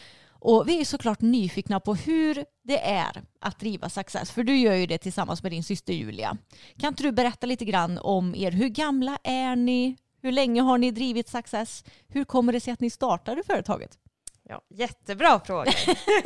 Och 0.44 0.68
vi 0.68 0.80
är 0.80 0.84
såklart 0.84 1.20
nyfikna 1.20 1.80
på 1.80 1.94
hur 1.94 2.44
det 2.64 2.78
är 2.78 3.22
att 3.40 3.60
driva 3.60 3.88
Success. 3.88 4.30
För 4.30 4.42
du 4.42 4.56
gör 4.56 4.74
ju 4.74 4.86
det 4.86 4.98
tillsammans 4.98 5.42
med 5.42 5.52
din 5.52 5.64
syster 5.64 5.92
Julia. 5.92 6.36
Kan 6.78 6.88
inte 6.88 7.02
du 7.02 7.12
berätta 7.12 7.46
lite 7.46 7.64
grann 7.64 7.98
om 7.98 8.34
er? 8.34 8.50
Hur 8.50 8.68
gamla 8.68 9.18
är 9.24 9.56
ni? 9.56 9.96
Hur 10.22 10.32
länge 10.32 10.60
har 10.62 10.78
ni 10.78 10.90
drivit 10.90 11.28
Success? 11.28 11.84
Hur 12.08 12.24
kommer 12.24 12.52
det 12.52 12.60
sig 12.60 12.72
att 12.72 12.80
ni 12.80 12.90
startade 12.90 13.42
företaget? 13.46 13.98
Ja, 14.48 14.62
jättebra 14.70 15.40
fråga. 15.40 15.72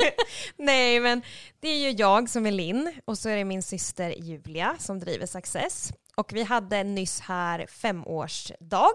Nej, 0.57 0.99
men 0.99 1.21
det 1.59 1.67
är 1.67 1.77
ju 1.77 1.89
jag 1.89 2.29
som 2.29 2.45
är 2.45 2.51
Linn 2.51 2.93
och 3.05 3.17
så 3.17 3.29
är 3.29 3.35
det 3.35 3.45
min 3.45 3.63
syster 3.63 4.09
Julia 4.09 4.75
som 4.79 4.99
driver 4.99 5.25
Success. 5.25 5.93
Och 6.15 6.33
vi 6.33 6.43
hade 6.43 6.83
nyss 6.83 7.19
här 7.19 7.65
femårsdag 7.67 8.93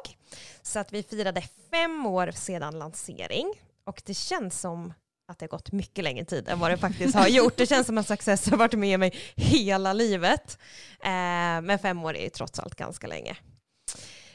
så 0.62 0.78
att 0.78 0.92
vi 0.92 1.02
firade 1.02 1.42
fem 1.70 2.06
år 2.06 2.30
sedan 2.30 2.78
lansering 2.78 3.52
och 3.84 4.02
det 4.04 4.14
känns 4.14 4.60
som 4.60 4.92
att 5.33 5.39
det 5.39 5.45
har 5.45 5.49
gått 5.49 5.72
mycket 5.72 6.05
längre 6.05 6.24
tid 6.24 6.49
än 6.49 6.59
vad 6.59 6.70
det 6.70 6.76
faktiskt 6.76 7.14
har 7.14 7.28
gjort. 7.28 7.57
Det 7.57 7.66
känns 7.66 7.87
som 7.87 7.99
att 7.99 8.07
Success 8.07 8.51
har 8.51 8.57
varit 8.57 8.72
med 8.72 9.01
mig 9.01 9.14
hela 9.37 9.93
livet. 9.93 10.59
Eh, 11.05 11.11
men 11.62 11.78
fem 11.78 12.05
år 12.05 12.16
är 12.16 12.22
ju 12.22 12.28
trots 12.28 12.59
allt 12.59 12.74
ganska 12.74 13.07
länge. 13.07 13.37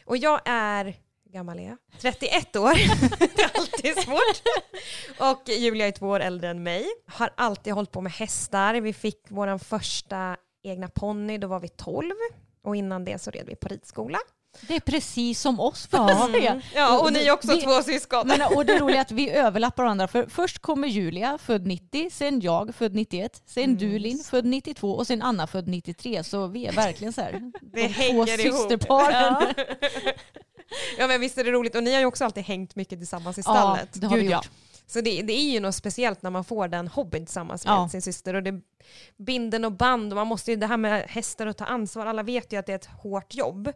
Och 0.06 0.18
jag 0.18 0.42
är, 0.46 0.86
hur 1.26 1.32
gammal 1.32 1.60
är 1.60 1.64
jag? 1.64 1.78
31 2.00 2.56
år. 2.56 2.74
det 3.36 3.42
är 3.42 3.52
alltid 3.58 4.04
svårt. 4.04 4.42
Och 5.20 5.50
Julia 5.50 5.88
är 5.88 5.92
två 5.92 6.08
år 6.08 6.20
äldre 6.20 6.50
än 6.50 6.64
mig. 6.64 6.86
Har 7.06 7.30
alltid 7.38 7.74
hållit 7.74 7.92
på 7.92 8.02
med 8.02 8.12
hästar. 8.12 8.82
Vi 8.82 8.94
fick 8.94 9.26
vår 9.30 9.58
första 9.58 10.38
egna 10.64 10.88
ponny, 10.88 11.38
då 11.38 11.48
var 11.48 11.60
vi 11.60 11.68
12. 11.68 12.12
Och 12.64 12.76
innan 12.76 13.06
det 13.06 13.20
så 13.20 13.32
red 13.32 13.46
vi 13.48 13.56
på 13.56 13.68
ridskola. 13.68 14.20
Det 14.62 14.76
är 14.76 14.80
precis 14.80 15.42
som 15.42 15.60
oss 15.60 15.88
får 15.88 16.00
jag 16.10 16.30
säga. 16.32 16.62
Ja, 16.76 17.00
och 17.00 17.14
ni 17.14 17.20
är 17.20 17.32
också 17.32 17.52
Vi- 17.56 17.62
två 17.62 17.82
syskon. 17.84 18.28
Men, 18.28 18.42
och 18.56 18.66
det 18.66 18.80
roliga 18.80 18.98
är 18.98 19.02
att 19.02 19.12
vi 19.12 19.30
överlappar 19.32 19.84
varandra. 19.84 20.08
För 20.08 20.26
först 20.30 20.60
kommer 20.60 20.88
Julia, 20.88 21.38
född 21.38 21.68
90, 21.68 22.10
sen 22.12 22.42
jag, 22.42 22.76
född 22.76 22.96
91, 22.96 23.42
sen 23.46 23.64
Mm. 23.64 23.78
du 23.78 24.00
Linn, 24.00 24.20
född 24.24 24.46
92 24.46 24.92
och 24.96 25.08
sen 25.08 25.22
Anna, 25.22 25.48
född 25.48 25.68
93. 25.68 26.24
Så 26.24 26.48
vi 26.48 26.66
är 26.66 26.72
verkligen 26.72 27.14
så 27.14 27.22
här, 27.22 27.32
Det 27.62 27.82
de 27.82 27.88
två 27.88 27.94
hänger 27.94 28.46
ihop. 28.46 28.58
systerparen. 28.60 29.36
Ja. 29.58 29.74
ja 30.98 31.08
men 31.08 31.22
visst 31.22 31.38
är 31.38 31.44
det 31.44 31.52
roligt 31.52 31.76
och 31.76 31.84
ni 31.84 31.94
har 31.94 32.00
ju 32.00 32.06
också 32.06 32.26
alltid 32.26 32.44
hängt 32.44 32.76
mycket 32.76 33.00
tillsammans 33.00 33.38
i 33.38 33.42
Ja, 33.46 33.54
stallet. 33.54 33.90
det 33.94 34.08
har 34.08 34.16
vi 34.16 34.22
Gud, 34.22 34.32
ja. 34.32 34.38
gjort. 34.38 34.50
Så 34.90 35.02
det, 35.02 35.22
det 35.22 35.34
är 35.34 35.52
ju 35.52 35.60
något 35.60 35.76
speciellt 35.76 36.22
när 36.22 36.30
man 36.30 36.44
får 36.44 36.68
den 36.68 36.88
hobbyn 36.88 37.26
tillsammans 37.26 37.66
med 37.66 37.74
Ja. 37.74 37.90
sin 37.90 38.02
syster. 38.02 38.34
Och 38.34 38.44
det 38.44 38.62
binden 39.18 39.66
och 39.66 39.72
band 39.72 40.14
och 40.14 40.18
man 40.18 40.28
måste 40.28 40.52
ju 40.52 40.58
det 40.58 40.68
här 40.68 40.78
med 40.78 41.06
hästar 41.10 41.48
och 41.48 41.58
ta 41.58 41.66
ansvar. 41.66 42.06
Alla 42.06 42.24
vet 42.24 42.54
ju 42.54 42.60
att 42.60 42.66
det 42.66 42.72
är 42.72 42.76
ett 42.76 42.86
hårt 42.86 43.34
jobb. 43.36 43.72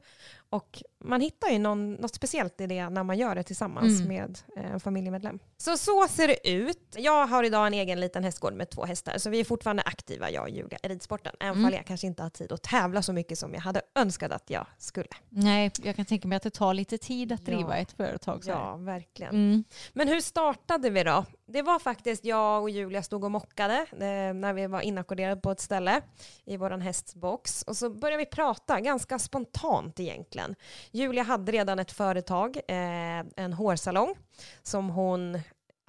Och 0.51 0.83
man 1.03 1.21
hittar 1.21 1.49
ju 1.49 1.59
någon, 1.59 1.93
något 1.93 2.15
speciellt 2.15 2.61
i 2.61 2.67
det 2.67 2.89
när 2.89 3.03
man 3.03 3.17
gör 3.17 3.35
det 3.35 3.43
tillsammans 3.43 4.01
Mm. 4.01 4.07
med 4.07 4.39
eh, 4.57 4.71
en 4.71 4.79
familjemedlem. 4.79 5.39
Så 5.57 5.77
så 5.77 6.07
ser 6.07 6.27
det 6.27 6.49
ut. 6.49 6.95
Jag 6.97 7.27
har 7.27 7.43
idag 7.43 7.67
en 7.67 7.73
egen 7.73 7.99
liten 7.99 8.23
hästgård 8.23 8.53
med 8.53 8.69
två 8.69 8.85
hästar. 8.85 9.17
Så 9.17 9.29
vi 9.29 9.39
är 9.39 9.43
fortfarande 9.43 9.83
aktiva, 9.83 10.29
jag 10.31 10.43
och 10.43 10.49
Julia, 10.49 10.77
i 10.83 10.87
ridsporten. 10.87 11.35
Även 11.39 11.51
Mm. 11.57 11.63
fall 11.63 11.73
jag 11.73 11.85
kanske 11.85 12.07
inte 12.07 12.23
har 12.23 12.29
tid 12.29 12.51
att 12.51 12.61
tävla 12.63 13.01
så 13.01 13.13
mycket 13.13 13.37
som 13.39 13.53
jag 13.53 13.61
hade 13.61 13.81
önskat 13.95 14.31
att 14.31 14.49
jag 14.49 14.65
skulle. 14.77 15.07
Nej, 15.29 15.71
jag 15.83 15.95
kan 15.95 16.05
tänka 16.05 16.27
mig 16.27 16.35
att 16.35 16.43
det 16.43 16.49
tar 16.49 16.73
lite 16.73 16.97
tid 16.97 17.31
att 17.31 17.47
Ja. 17.47 17.53
driva 17.55 17.77
ett 17.77 17.91
företag. 17.91 18.43
Så 18.43 18.51
här. 18.51 18.59
Ja, 18.59 18.75
verkligen. 18.77 19.35
Mm. 19.35 19.63
Men 19.93 20.07
hur 20.07 20.21
startade 20.21 20.89
vi 20.89 21.03
då? 21.03 21.25
Det 21.53 21.61
var 21.61 21.79
faktiskt 21.79 22.25
jag 22.25 22.61
och 22.61 22.69
Julia 22.69 23.03
stod 23.03 23.23
och 23.23 23.31
mockade 23.31 23.85
eh, 23.91 24.33
när 24.33 24.53
vi 24.53 24.67
var 24.67 24.81
inackorderade 24.81 25.41
på 25.41 25.51
ett 25.51 25.59
ställe 25.59 26.01
i 26.45 26.57
vår 26.57 26.69
hästbox. 26.69 27.63
Och 27.63 27.77
så 27.77 27.89
började 27.89 28.17
vi 28.17 28.25
prata, 28.25 28.79
ganska 28.79 29.19
spontant 29.19 29.99
egentligen. 29.99 30.55
Julia 30.91 31.23
hade 31.23 31.51
redan 31.51 31.79
ett 31.79 31.91
företag, 31.91 32.57
eh, 32.67 33.25
en 33.35 33.53
hårsalong, 33.53 34.15
som 34.63 34.89
hon 34.89 35.39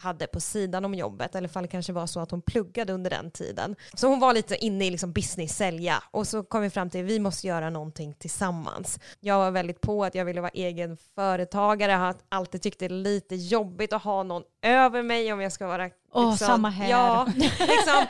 hade 0.03 0.26
på 0.26 0.40
sidan 0.40 0.84
om 0.84 0.94
jobbet, 0.94 1.34
eller 1.34 1.48
fall 1.48 1.62
det 1.62 1.68
kanske 1.68 1.92
var 1.92 2.07
så 2.07 2.20
att 2.20 2.30
hon 2.30 2.42
pluggade 2.42 2.92
under 2.92 3.11
den 3.11 3.30
tiden. 3.30 3.76
Så 3.94 4.09
hon 4.09 4.20
var 4.20 4.34
lite 4.34 4.57
inne 4.57 4.86
i 4.86 4.90
liksom 4.90 5.12
business, 5.12 5.57
sälja, 5.57 6.03
och 6.11 6.28
så 6.28 6.42
kom 6.42 6.62
vi 6.62 6.70
fram 6.70 6.90
till 6.90 7.00
att 7.00 7.07
vi 7.07 7.20
måste 7.20 7.46
göra 7.46 7.70
någonting 7.70 8.14
tillsammans. 8.18 8.98
Jag 9.20 9.38
var 9.38 9.50
väldigt 9.50 9.80
på 9.80 10.05
att 10.05 10.14
jag 10.14 10.24
ville 10.24 10.40
vara 10.40 10.50
egen 10.55 10.96
företagare, 11.14 11.92
har 11.92 12.14
alltid 12.28 12.62
tyckt 12.62 12.78
det 12.78 12.84
är 12.84 12.88
lite 12.88 13.34
jobbigt 13.34 13.92
att 13.92 14.03
ha 14.03 14.22
någon 14.22 14.42
över 14.62 15.03
mig 15.03 15.32
om 15.32 15.40
jag 15.40 15.53
ska 15.53 15.66
vara 15.66 15.90
Åh, 16.14 16.36
samma 16.36 16.70
här. 16.70 16.90
Ja, 16.90 17.28
liksom, 17.58 18.06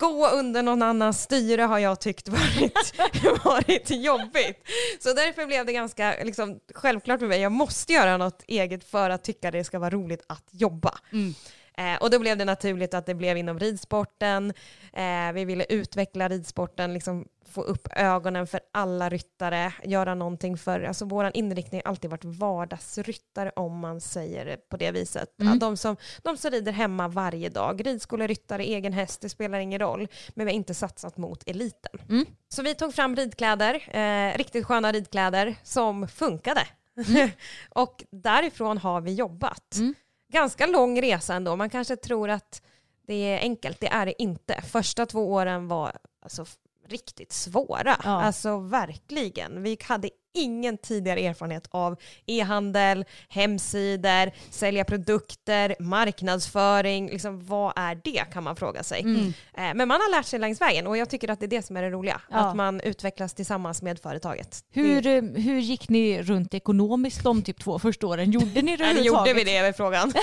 gå 0.00 0.28
under 0.28 0.62
någon 0.62 0.82
annans 0.82 1.22
styre 1.22 1.62
har 1.62 1.78
jag 1.78 2.00
tyckt 2.00 2.28
varit, 2.28 2.94
varit 3.44 3.90
jobbigt. 3.90 4.68
Så 5.00 5.12
därför 5.12 5.46
blev 5.46 5.66
det 5.66 5.72
ganska 5.72 6.14
liksom, 6.22 6.58
självklart 6.74 7.20
för 7.20 7.26
mig, 7.26 7.40
jag 7.40 7.52
måste 7.52 7.92
göra 7.92 8.16
något 8.16 8.42
eget 8.46 8.90
för 8.90 9.10
att 9.10 9.24
tycka 9.24 9.50
det 9.50 9.64
ska 9.64 9.78
vara 9.78 9.90
roligt 9.90 10.24
att 10.26 10.44
jobba. 10.50 10.98
Mm. 11.12 11.34
Eh, 11.78 11.96
och 12.00 12.10
då 12.10 12.18
blev 12.18 12.36
det 12.36 12.44
naturligt 12.44 12.94
att 12.94 13.06
det 13.06 13.14
blev 13.14 13.36
inom 13.36 13.58
ridsporten. 13.58 14.52
Eh, 14.92 15.32
vi 15.34 15.44
ville 15.44 15.64
utveckla 15.68 16.28
ridsporten, 16.28 16.94
liksom 16.94 17.26
få 17.48 17.62
upp 17.62 17.88
ögonen 17.96 18.46
för 18.46 18.60
alla 18.72 19.08
ryttare, 19.08 19.72
göra 19.84 20.14
någonting 20.14 20.58
för, 20.58 20.82
alltså 20.82 21.04
vår 21.04 21.30
inriktning 21.34 21.82
har 21.84 21.90
alltid 21.90 22.10
varit 22.10 22.24
vardagsryttare 22.24 23.52
om 23.56 23.78
man 23.78 24.00
säger 24.00 24.44
det 24.44 24.68
på 24.68 24.76
det 24.76 24.90
viset. 24.90 25.40
Mm. 25.40 25.58
De, 25.58 25.76
som, 25.76 25.96
de 26.22 26.36
som 26.36 26.50
rider 26.50 26.72
hemma 26.72 27.08
varje 27.08 27.48
dag, 27.48 27.86
ridskoleryttare, 27.86 28.62
egen 28.62 28.92
häst, 28.92 29.20
det 29.20 29.28
spelar 29.28 29.58
ingen 29.58 29.78
roll, 29.78 30.08
men 30.28 30.46
vi 30.46 30.52
har 30.52 30.56
inte 30.56 30.74
satsat 30.74 31.16
mot 31.16 31.48
eliten. 31.48 32.00
Mm. 32.08 32.26
Så 32.48 32.62
vi 32.62 32.74
tog 32.74 32.94
fram 32.94 33.16
ridkläder, 33.16 33.96
eh, 33.96 34.36
riktigt 34.38 34.66
sköna 34.66 34.92
ridkläder 34.92 35.54
som 35.62 36.08
funkade. 36.08 36.62
och 37.70 38.04
därifrån 38.10 38.78
har 38.78 39.00
vi 39.00 39.14
jobbat 39.14 39.76
Mm. 39.76 39.94
Ganska 40.28 40.66
lång 40.66 41.00
resa 41.00 41.34
ändå. 41.34 41.56
Man 41.56 41.70
kanske 41.70 41.96
tror 41.96 42.30
att 42.30 42.62
det 43.06 43.14
är 43.14 43.38
enkelt. 43.38 43.80
Det 43.80 43.88
är 43.88 44.06
det 44.06 44.22
inte. 44.22 44.62
Första 44.62 45.06
två 45.06 45.32
åren 45.32 45.68
var 45.68 45.98
alltså, 46.22 46.46
riktigt 46.86 47.32
svåra. 47.32 47.96
Ja. 48.04 48.22
Alltså 48.22 48.58
verkligen. 48.58 49.62
Vi 49.62 49.78
hade 49.82 50.10
ingen 50.34 50.78
tidigare 50.78 51.20
erfarenhet 51.20 51.66
av 51.70 51.96
e-handel, 52.26 53.04
hemsidor, 53.28 54.30
sälja 54.50 54.84
produkter, 54.84 55.76
marknadsföring. 55.80 57.10
Liksom, 57.10 57.46
vad 57.46 57.72
är 57.76 58.00
det 58.04 58.24
kan 58.32 58.44
man 58.44 58.56
fråga 58.56 58.82
sig. 58.82 59.00
Mm. 59.00 59.26
Eh, 59.26 59.32
Men 59.54 59.76
man 59.88 59.90
har 59.90 60.10
lärt 60.16 60.26
sig 60.26 60.38
längs 60.38 60.60
vägen 60.60 60.86
och 60.86 60.96
jag 60.96 61.10
tycker 61.10 61.30
att 61.30 61.40
det 61.40 61.46
är 61.46 61.48
det 61.48 61.62
som 61.62 61.76
är 61.76 61.82
det 61.82 61.90
roliga. 61.90 62.20
Ja. 62.30 62.36
Att 62.36 62.56
man 62.56 62.80
utvecklas 62.80 63.34
tillsammans 63.34 63.82
med 63.82 63.98
företaget. 63.98 64.64
Hur, 64.72 65.02
Det, 65.02 65.16
eh, 65.16 65.22
hur 65.22 65.58
gick 65.60 65.88
ni 65.88 66.22
runt 66.22 66.54
ekonomiskt 66.54 67.22
de 67.22 67.42
typ 67.42 67.60
två 67.60 67.78
första 67.78 68.06
åren? 68.06 68.30
Gjorde 68.30 68.62
ni 68.62 68.76
det 68.76 68.84
eller 68.90 69.02
gjorde 69.02 69.32
vi 69.34 69.44
det 69.44 69.56
är 69.56 69.72
frågan. 69.72 70.12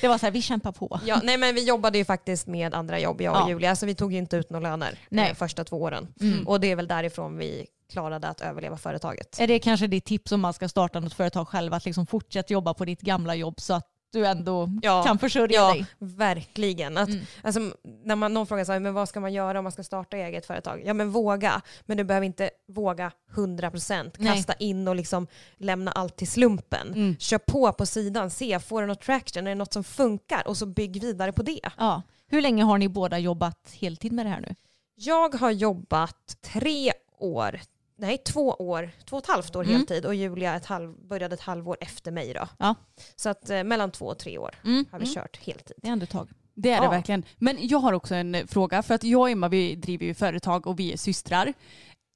Det 0.00 0.08
var 0.08 0.18
så 0.18 0.26
här, 0.26 0.30
vi 0.30 0.42
kämpar 0.42 0.72
på. 0.72 1.00
Ja, 1.06 1.20
nej 1.24 1.36
men 1.38 1.54
vi 1.54 1.64
jobbade 1.64 1.98
ju 1.98 2.04
faktiskt 2.04 2.46
med 2.46 2.74
andra 2.74 2.98
jobb, 3.00 3.20
jag 3.20 3.32
och 3.34 3.40
Ja. 3.40 3.48
Julia, 3.48 3.76
så 3.76 3.86
vi 3.86 3.94
tog 3.94 4.12
ju 4.12 4.18
inte 4.18 4.36
ut 4.36 4.50
några 4.50 4.68
löner 4.70 4.98
Nej. 5.08 5.28
de 5.28 5.34
första 5.34 5.64
två 5.64 5.82
åren. 5.82 6.08
Mm. 6.20 6.48
Och 6.48 6.60
det 6.60 6.70
är 6.70 6.76
väl 6.76 6.88
därifrån 6.88 7.38
vi 7.38 7.66
klarade 7.92 8.28
att 8.28 8.40
överleva 8.40 8.76
företaget. 8.76 9.40
Är 9.40 9.46
det 9.46 9.58
kanske 9.58 9.86
ditt 9.86 10.04
tips 10.04 10.32
om 10.32 10.40
man 10.40 10.52
ska 10.54 10.68
starta 10.68 11.00
något 11.00 11.12
företag 11.14 11.48
själv, 11.48 11.74
att 11.74 11.84
liksom 11.84 12.06
fortsätta 12.06 12.52
jobba 12.52 12.74
på 12.74 12.84
ditt 12.84 13.00
gamla 13.00 13.34
jobb 13.34 13.60
så 13.60 13.74
att 13.74 13.90
du 14.12 14.26
ändå 14.26 14.68
Ja. 14.82 15.02
kan 15.02 15.18
försörja 15.18 15.54
Ja, 15.60 15.72
dig? 15.72 15.86
verkligen. 15.98 16.96
Att, 16.96 17.08
Mm. 17.08 17.20
alltså, 17.42 17.60
när 18.04 18.16
man, 18.16 18.34
någon 18.34 18.46
frågar 18.46 18.64
så 18.64 18.72
här, 18.72 18.80
men 18.80 18.94
vad 18.94 19.08
ska 19.08 19.20
man 19.20 19.32
göra 19.32 19.58
om 19.58 19.62
man 19.62 19.72
ska 19.72 19.84
starta 19.84 20.16
eget 20.16 20.46
företag? 20.46 20.82
Ja 20.84 20.94
men 20.94 21.10
våga, 21.10 21.62
men 21.86 21.96
du 21.96 22.04
behöver 22.04 22.26
inte 22.26 22.50
våga 22.68 23.10
100%. 23.34 24.14
Nej. 24.18 24.32
Kasta 24.36 24.52
in 24.52 24.88
och 24.88 24.96
liksom 24.96 25.26
lämna 25.56 25.90
allt 25.92 26.16
till 26.16 26.28
slumpen. 26.28 26.88
Mm. 26.88 27.16
Kör 27.18 27.38
på 27.38 27.72
på 27.72 27.86
sidan, 27.86 28.30
se, 28.30 28.58
får 28.58 28.80
det 28.80 28.86
något 28.88 29.00
traction, 29.00 29.46
är 29.46 29.50
det 29.50 29.54
något 29.54 29.72
som 29.72 29.84
funkar? 29.84 30.48
Och 30.48 30.56
så 30.56 30.66
bygg 30.66 31.00
vidare 31.00 31.32
på 31.32 31.42
det. 31.42 31.60
Ja. 31.78 32.02
Hur 32.26 32.42
länge 32.42 32.64
har 32.64 32.78
ni 32.78 32.88
båda 32.88 33.18
jobbat 33.18 33.72
heltid 33.80 34.12
med 34.12 34.26
det 34.26 34.30
här 34.30 34.40
nu? 34.40 34.54
Jag 34.94 35.34
har 35.34 35.50
jobbat 35.50 36.36
tre 36.52 36.92
år, 37.18 37.60
nej 38.06 38.18
två 38.18 38.48
år, 38.50 38.90
två 39.04 39.16
och 39.16 39.22
ett 39.22 39.28
halvt 39.28 39.56
år 39.56 39.62
Mm. 39.64 39.76
heltid 39.76 40.06
och 40.06 40.14
Julia 40.14 40.54
ett 40.56 40.66
halv, 40.66 40.94
började 41.08 41.34
ett 41.34 41.40
halvår 41.40 41.76
efter 41.80 42.12
mig 42.12 42.32
då. 42.34 42.48
Ja. 42.58 42.74
Så 43.16 43.28
att 43.28 43.50
eh, 43.50 43.64
mellan 43.64 43.90
två 43.90 44.06
och 44.06 44.18
tre 44.18 44.38
år 44.38 44.54
Mm. 44.64 44.84
har 44.92 44.98
vi 44.98 45.14
kört 45.14 45.36
heltid. 45.46 45.76
Det 45.82 45.88
är 45.88 45.92
ändå 45.92 46.06
tag. 46.06 46.28
Det 46.54 46.70
är 46.70 46.78
det 46.80 46.84
Ja. 46.86 46.90
verkligen. 46.90 47.22
Men 47.38 47.56
jag 47.60 47.78
har 47.78 47.92
också 47.92 48.14
en 48.14 48.34
eh, 48.34 48.46
fråga. 48.46 48.82
För 48.82 48.94
att 48.94 49.04
jag 49.04 49.20
och 49.20 49.30
Emma 49.30 49.48
vi 49.48 49.74
driver 49.74 50.06
ju 50.06 50.14
företag 50.14 50.66
och 50.66 50.78
vi 50.78 50.92
är 50.92 50.96
systrar. 50.96 51.52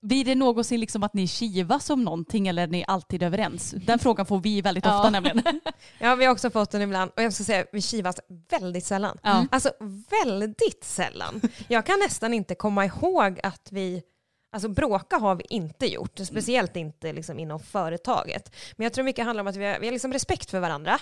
Blir 0.02 0.24
det 0.24 0.34
någonsin 0.34 0.80
liksom 0.80 1.02
att 1.02 1.14
ni 1.14 1.26
kivas 1.28 1.90
om 1.90 2.04
någonting 2.04 2.48
eller 2.48 2.62
är 2.62 2.66
ni 2.66 2.84
alltid 2.88 3.22
överens? 3.22 3.74
Den 3.86 3.98
frågan 3.98 4.26
får 4.26 4.38
vi 4.40 4.60
väldigt 4.62 4.84
Ja. 4.84 4.96
ofta 4.98 5.10
nämligen. 5.10 5.42
Ja, 5.98 6.14
vi 6.14 6.24
har 6.24 6.32
också 6.32 6.50
fått 6.50 6.70
den 6.70 6.82
ibland 6.82 7.10
och 7.16 7.22
jag 7.22 7.32
ska 7.32 7.44
säga 7.44 7.64
vi 7.72 7.82
kivas 7.82 8.16
väldigt 8.50 8.84
sällan. 8.84 9.18
Ja. 9.22 9.46
Alltså 9.50 9.70
väldigt 10.24 10.84
sällan. 10.84 11.40
Jag 11.68 11.86
kan 11.86 11.98
nästan 11.98 12.34
inte 12.34 12.54
komma 12.54 12.84
ihåg 12.84 13.40
att 13.42 13.68
vi 13.70 14.02
Alltså 14.50 14.68
bråka 14.68 15.16
har 15.16 15.34
vi 15.34 15.44
inte 15.48 15.86
gjort, 15.86 16.18
speciellt 16.18 16.76
inte 16.76 17.12
liksom 17.12 17.38
inom 17.38 17.60
företaget. 17.60 18.54
Men 18.76 18.84
jag 18.84 18.92
tror 18.92 19.04
mycket 19.04 19.24
handlar 19.24 19.40
om 19.40 19.46
att 19.46 19.56
vi 19.56 19.64
har, 19.64 19.78
vi 19.78 19.86
har 19.86 19.92
liksom 19.92 20.12
respekt 20.12 20.50
för 20.50 20.60
varandra. 20.60 20.98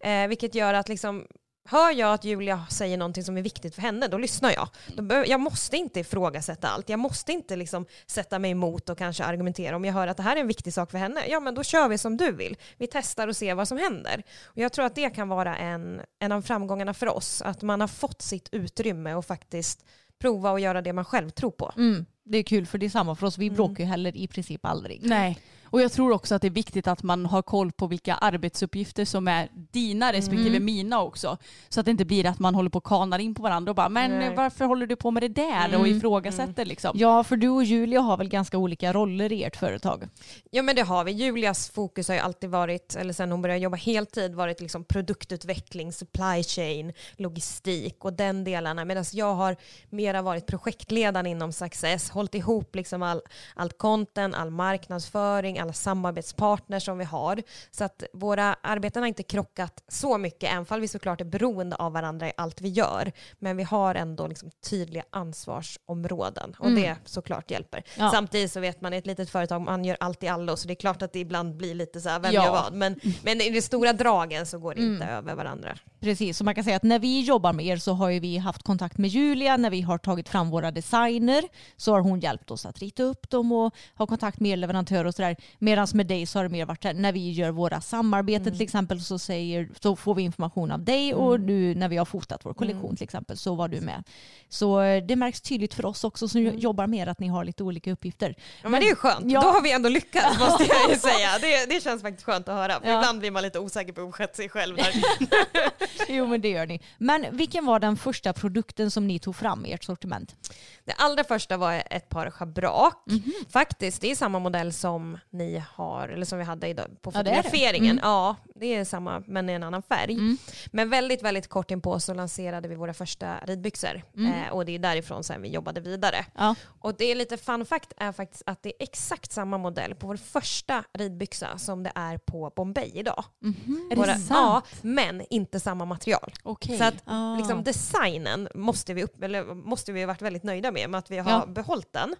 Eh, 0.00 0.28
vilket 0.28 0.54
gör 0.54 0.74
att 0.74 0.88
liksom, 0.88 1.26
hör 1.68 1.90
jag 1.92 2.14
att 2.14 2.24
Julia 2.24 2.66
säger 2.70 2.96
någonting 2.96 3.24
som 3.24 3.38
är 3.38 3.42
viktigt 3.42 3.74
för 3.74 3.82
henne, 3.82 4.08
då 4.08 4.18
lyssnar 4.18 4.52
jag. 4.52 4.68
Då 4.96 5.02
behöver, 5.02 5.28
jag 5.28 5.40
måste 5.40 5.76
inte 5.76 6.00
ifrågasätta 6.00 6.68
allt. 6.68 6.88
Jag 6.88 6.98
måste 6.98 7.32
inte 7.32 7.56
liksom 7.56 7.86
sätta 8.06 8.38
mig 8.38 8.50
emot 8.50 8.88
och 8.88 8.98
kanske 8.98 9.24
argumentera. 9.24 9.76
Om 9.76 9.84
jag 9.84 9.92
hör 9.92 10.06
att 10.06 10.16
det 10.16 10.22
här 10.22 10.36
är 10.36 10.40
en 10.40 10.48
viktig 10.48 10.74
sak 10.74 10.90
för 10.90 10.98
henne, 10.98 11.26
ja 11.28 11.40
men 11.40 11.54
då 11.54 11.62
kör 11.62 11.88
vi 11.88 11.98
som 11.98 12.16
du 12.16 12.32
vill. 12.32 12.56
Vi 12.76 12.86
testar 12.86 13.28
och 13.28 13.36
ser 13.36 13.54
vad 13.54 13.68
som 13.68 13.78
händer. 13.78 14.22
Och 14.44 14.58
jag 14.58 14.72
tror 14.72 14.84
att 14.84 14.94
det 14.94 15.10
kan 15.10 15.28
vara 15.28 15.56
en, 15.56 16.00
en 16.18 16.32
av 16.32 16.42
framgångarna 16.42 16.94
för 16.94 17.08
oss, 17.08 17.42
att 17.42 17.62
man 17.62 17.80
har 17.80 17.88
fått 17.88 18.22
sitt 18.22 18.48
utrymme 18.52 19.14
och 19.14 19.26
faktiskt 19.26 19.84
prova 20.18 20.50
och 20.50 20.60
göra 20.60 20.82
det 20.82 20.92
man 20.92 21.04
själv 21.04 21.30
tror 21.30 21.50
på. 21.50 21.72
Mm. 21.76 22.06
Det 22.28 22.38
är 22.38 22.42
kul 22.42 22.66
för 22.66 22.78
det 22.78 22.86
är 22.86 22.90
samma 22.90 23.14
för 23.14 23.26
oss. 23.26 23.38
Vi 23.38 23.46
Mm. 23.46 23.56
bråkar 23.56 23.84
ju 23.84 23.90
heller 23.90 24.16
i 24.16 24.26
princip 24.26 24.64
aldrig. 24.64 25.00
Nej. 25.02 25.38
Och 25.70 25.80
jag 25.80 25.92
tror 25.92 26.12
också 26.12 26.34
att 26.34 26.42
det 26.42 26.48
är 26.48 26.50
viktigt 26.50 26.86
att 26.88 27.02
man 27.02 27.26
har 27.26 27.42
koll 27.42 27.72
på 27.72 27.86
vilka 27.86 28.14
arbetsuppgifter 28.14 29.04
som 29.04 29.28
är 29.28 29.48
dina 29.52 30.12
respektive 30.12 30.48
Mm. 30.48 30.64
mina 30.64 31.02
också. 31.02 31.36
Så 31.68 31.80
att 31.80 31.86
det 31.86 31.90
inte 31.90 32.04
blir 32.04 32.26
att 32.26 32.38
man 32.38 32.54
håller 32.54 32.70
på 32.70 32.78
och 32.78 32.84
kanar 32.86 33.18
in 33.18 33.34
på 33.34 33.42
varandra 33.42 33.70
och 33.70 33.76
bara 33.76 33.88
men 33.88 34.10
Nej. 34.18 34.34
varför 34.36 34.64
håller 34.64 34.86
du 34.86 34.96
på 34.96 35.10
med 35.10 35.22
det 35.22 35.28
där 35.28 35.68
och 35.68 35.86
Mm. 35.86 35.96
ifrågasätter 35.96 36.64
liksom. 36.64 36.92
Ja, 36.94 37.24
för 37.24 37.36
du 37.36 37.48
och 37.48 37.64
Julia 37.64 38.00
har 38.00 38.16
väl 38.16 38.28
ganska 38.28 38.58
olika 38.58 38.92
roller 38.92 39.32
i 39.32 39.44
ert 39.44 39.56
företag? 39.56 40.08
Ja 40.50 40.62
men 40.62 40.76
det 40.76 40.82
har 40.82 41.04
vi. 41.04 41.12
Julias 41.12 41.70
fokus 41.70 42.08
har 42.08 42.14
ju 42.14 42.20
alltid 42.20 42.50
varit, 42.50 42.96
eller 42.96 43.12
sen 43.12 43.30
hon 43.30 43.42
började 43.42 43.60
jobba 43.60 43.76
heltid, 43.76 44.34
varit 44.34 44.60
liksom 44.60 44.84
produktutveckling, 44.84 45.92
supply 45.92 46.42
chain, 46.42 46.92
logistik 47.16 48.04
och 48.04 48.12
den 48.12 48.44
delarna. 48.44 48.84
Medan 48.84 49.04
jag 49.12 49.34
har 49.34 49.56
mera 49.90 50.22
varit 50.22 50.46
projektledaren 50.46 51.26
inom 51.26 51.52
Success, 51.52 52.10
hållit 52.10 52.34
ihop 52.34 52.74
liksom 52.74 53.02
all, 53.02 53.20
allt 53.54 53.78
content, 53.78 54.34
all 54.34 54.50
marknadsföring, 54.50 55.57
alla 55.58 55.72
samarbetspartners 55.72 56.84
som 56.84 56.98
vi 56.98 57.04
har. 57.04 57.42
Så 57.70 57.84
att 57.84 58.02
våra 58.12 58.54
arbeten 58.60 59.02
har 59.02 59.08
inte 59.08 59.22
krockat 59.22 59.82
så 59.88 60.18
mycket, 60.18 60.52
även 60.52 60.66
fall 60.66 60.80
vi 60.80 60.88
såklart 60.88 61.20
är 61.20 61.24
beroende 61.24 61.76
av 61.76 61.92
varandra 61.92 62.28
i 62.28 62.32
allt 62.36 62.60
vi 62.60 62.68
gör. 62.68 63.12
Men 63.38 63.56
vi 63.56 63.62
har 63.62 63.94
ändå 63.94 64.26
liksom 64.26 64.50
tydliga 64.70 65.04
ansvarsområden 65.10 66.54
och 66.58 66.66
Mm. 66.66 66.82
det 66.82 66.96
såklart 67.04 67.50
hjälper. 67.50 67.82
Ja. 67.98 68.10
Samtidigt 68.10 68.52
så 68.52 68.60
vet 68.60 68.80
man 68.80 68.94
i 68.94 68.96
ett 68.96 69.06
litet 69.06 69.30
företag, 69.30 69.60
man 69.62 69.84
gör 69.84 69.96
allt 70.00 70.22
i 70.22 70.28
allo, 70.28 70.56
så 70.56 70.66
det 70.68 70.72
är 70.72 70.74
klart 70.74 71.02
att 71.02 71.12
det 71.12 71.18
ibland 71.18 71.56
blir 71.56 71.74
lite 71.74 72.00
så 72.00 72.08
här, 72.08 72.20
vem 72.20 72.32
Ja. 72.32 72.44
gör 72.44 72.52
vad? 72.52 72.72
Men, 72.72 73.00
men 73.22 73.40
i 73.40 73.50
de 73.50 73.62
stora 73.62 73.92
dragen 73.92 74.46
så 74.46 74.58
går 74.58 74.74
det 74.74 74.80
inte 74.80 75.04
Mm. 75.04 75.16
över 75.16 75.34
varandra. 75.34 75.78
Precis, 76.00 76.38
så 76.38 76.44
man 76.44 76.54
kan 76.54 76.64
säga 76.64 76.76
att 76.76 76.82
när 76.82 76.98
vi 76.98 77.20
jobbar 77.20 77.52
med 77.52 77.66
er 77.66 77.76
så 77.76 77.92
har 77.92 78.10
vi 78.20 78.36
haft 78.36 78.62
kontakt 78.62 78.98
med 78.98 79.10
Julia 79.10 79.56
när 79.56 79.70
vi 79.70 79.80
har 79.80 79.98
tagit 79.98 80.28
fram 80.28 80.50
våra 80.50 80.70
designer 80.70 81.44
så 81.76 81.92
har 81.92 82.00
hon 82.00 82.20
hjälpt 82.20 82.50
oss 82.50 82.66
att 82.66 82.78
rita 82.78 83.02
upp 83.02 83.30
dem 83.30 83.52
och 83.52 83.74
ha 83.94 84.06
kontakt 84.06 84.40
med 84.40 84.50
er 84.52 84.56
leverantörer 84.56 85.04
och 85.04 85.14
sådär. 85.14 85.36
Medan 85.58 85.86
med 85.94 86.06
dig 86.06 86.26
så 86.26 86.38
har 86.38 86.44
det 86.44 86.48
mer 86.48 86.66
varit 86.66 86.84
här, 86.84 86.94
när 86.94 87.12
vi 87.12 87.30
gör 87.30 87.50
våra 87.50 87.80
samarbeten 87.80 88.52
till 88.52 88.62
exempel 88.62 89.00
så, 89.00 89.18
säger, 89.18 89.68
så 89.80 89.96
får 89.96 90.14
vi 90.14 90.22
information 90.22 90.70
av 90.70 90.84
dig 90.84 91.14
och 91.14 91.40
nu 91.40 91.74
när 91.74 91.88
vi 91.88 91.96
har 91.96 92.04
fotat 92.04 92.44
vår 92.44 92.54
kollektion 92.54 92.96
till 92.96 93.04
exempel 93.04 93.36
så 93.36 93.54
var 93.54 93.68
du 93.68 93.80
med. 93.80 94.04
Så 94.48 94.80
eh, 94.80 95.04
det 95.04 95.16
märks 95.16 95.40
tydligt 95.40 95.74
för 95.74 95.86
oss 95.86 96.04
också 96.04 96.28
som 96.28 96.40
jobbar 96.42 96.86
med 96.86 97.00
er 97.00 97.06
att 97.06 97.20
ni 97.20 97.28
har 97.28 97.44
lite 97.44 97.62
olika 97.62 97.92
uppgifter. 97.92 98.34
Ja, 98.62 98.68
men, 98.68 98.80
det 98.80 98.86
är 98.86 98.90
ju 98.90 98.96
skönt, 98.96 99.32
Ja. 99.32 99.40
då 99.40 99.48
har 99.48 99.62
vi 99.62 99.72
ändå 99.72 99.88
lyckats 99.88 100.38
måste 100.40 100.64
jag 100.64 100.90
ju 100.90 100.96
säga. 100.96 101.28
Det, 101.40 101.74
det 101.74 101.82
känns 101.82 102.02
faktiskt 102.02 102.24
skönt 102.24 102.48
att 102.48 102.54
höra, 102.54 102.72
Ja. 102.84 102.98
ibland 102.98 103.18
blir 103.18 103.30
man 103.30 103.42
lite 103.42 103.58
osäker 103.58 103.92
på 103.92 104.12
sig 104.34 104.48
själv 104.48 104.76
där. 104.76 104.92
Jo 106.08 106.26
men 106.26 106.40
det 106.40 106.48
gör 106.48 106.66
ni. 106.66 106.80
Men 106.98 107.36
vilken 107.36 107.66
var 107.66 107.78
den 107.80 107.96
första 107.96 108.32
produkten 108.32 108.90
som 108.90 109.06
ni 109.06 109.18
tog 109.18 109.36
fram 109.36 109.66
i 109.66 109.72
ert 109.72 109.84
sortiment? 109.84 110.36
Det 110.84 110.92
allra 110.92 111.24
första 111.24 111.56
var 111.56 111.82
ett 111.90 112.08
par 112.08 112.30
schabrak. 112.30 113.02
Mhm. 113.06 113.32
Faktiskt, 113.50 114.00
det 114.00 114.10
är 114.10 114.14
samma 114.16 114.38
modell 114.38 114.72
som 114.72 115.18
ni 115.30 115.62
har, 115.72 116.08
eller 116.08 116.26
som 116.26 116.38
vi 116.38 116.44
hade 116.44 116.68
idag 116.68 116.86
på 117.02 117.10
Ja, 117.14 117.22
det 117.22 117.30
är 117.30 117.36
det. 117.36 117.42
fotograferingen. 117.42 117.98
Mm. 117.98 118.10
Ja, 118.10 118.36
det 118.54 118.74
är 118.74 118.84
samma 118.84 119.22
men 119.26 119.50
i 119.50 119.52
en 119.52 119.62
annan 119.62 119.82
färg. 119.82 120.12
Mm. 120.12 120.38
Men 120.72 120.90
väldigt, 120.90 121.22
väldigt 121.22 121.48
kort 121.48 121.70
inpå 121.70 122.00
så 122.00 122.14
lanserade 122.14 122.68
vi 122.68 122.74
våra 122.74 122.94
första 122.94 123.38
ridbyxor. 123.44 124.02
Mm. 124.16 124.32
Eh, 124.32 124.48
och 124.52 124.64
det 124.64 124.72
är 124.74 124.78
därifrån 124.78 125.24
sen 125.24 125.42
vi 125.42 125.48
jobbade 125.48 125.80
vidare. 125.80 126.26
Ja. 126.34 126.54
Och 126.80 126.94
det 126.98 127.04
är 127.04 127.14
lite 127.14 127.36
fun 127.36 127.64
fact 127.66 127.92
är 127.96 128.12
faktiskt 128.12 128.42
att 128.46 128.62
det 128.62 128.68
är 128.68 128.74
exakt 128.82 129.32
samma 129.32 129.58
modell 129.58 129.94
på 129.94 130.06
vår 130.06 130.16
första 130.16 130.84
ridbyxa 130.92 131.58
som 131.58 131.82
det 131.82 131.92
är 131.94 132.18
på 132.18 132.52
Bombay 132.56 132.90
idag. 132.94 133.24
Är 133.44 133.90
det 133.90 133.96
Våra, 133.96 134.14
ja, 134.30 134.62
men 134.82 135.22
inte 135.30 135.60
samma 135.60 135.77
material. 135.84 136.32
Okej. 136.42 136.78
Så 136.78 136.84
att 136.84 136.94
Ah. 137.04 137.36
liksom 137.36 137.64
designen 137.64 138.48
måste 138.54 138.94
vi, 138.94 139.02
upp, 139.04 139.22
eller 139.22 139.44
måste 139.54 139.92
vi 139.92 140.00
ha 140.00 140.06
varit 140.06 140.22
väldigt 140.22 140.42
nöjda 140.42 140.72
med, 140.72 140.90
med 140.90 140.98
att 140.98 141.10
vi 141.10 141.18
har 141.18 141.30
Ja. 141.30 141.46
behållit 141.46 141.92
den. 141.92 142.14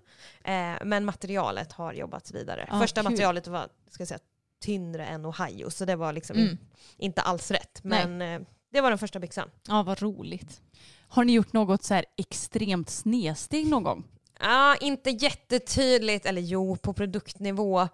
Eh, 0.45 0.85
men 0.85 1.05
materialet 1.05 1.73
har 1.73 1.93
jobbats 1.93 2.35
vidare. 2.35 2.69
Ah, 2.71 2.81
Första 2.81 3.01
kul. 3.03 3.11
materialet 3.11 3.47
var 3.49 3.69
ska 3.91 4.01
jag 4.01 4.09
säga, 4.09 4.19
tyngre 4.61 5.07
än 5.07 5.27
Ohio, 5.27 5.71
så 5.71 5.85
det 5.85 5.97
var 5.97 6.13
liksom 6.13 6.37
Mm. 6.37 6.49
in, 6.51 6.59
inte 6.99 7.21
alls 7.23 7.51
rätt. 7.51 7.81
Men 7.85 8.23
eh, 8.23 8.41
det 8.73 8.81
var 8.81 8.89
den 8.91 8.99
första 8.99 9.19
byxan. 9.19 9.51
Ja 9.69 9.83
vad 9.83 10.03
roligt. 10.03 10.61
Har 11.09 11.25
ni 11.25 11.33
gjort 11.33 11.53
något 11.53 11.83
så 11.85 11.95
här 11.95 12.05
extremt 12.17 12.91
snedsteg 12.91 13.67
någon 13.69 13.83
gång? 13.83 14.05
Ja, 14.41 14.77
inte 14.81 15.11
jättetydligt, 15.11 16.27
eller 16.27 16.41
jo, 16.43 16.77
på 16.77 16.93
produktnivå. 16.93 17.89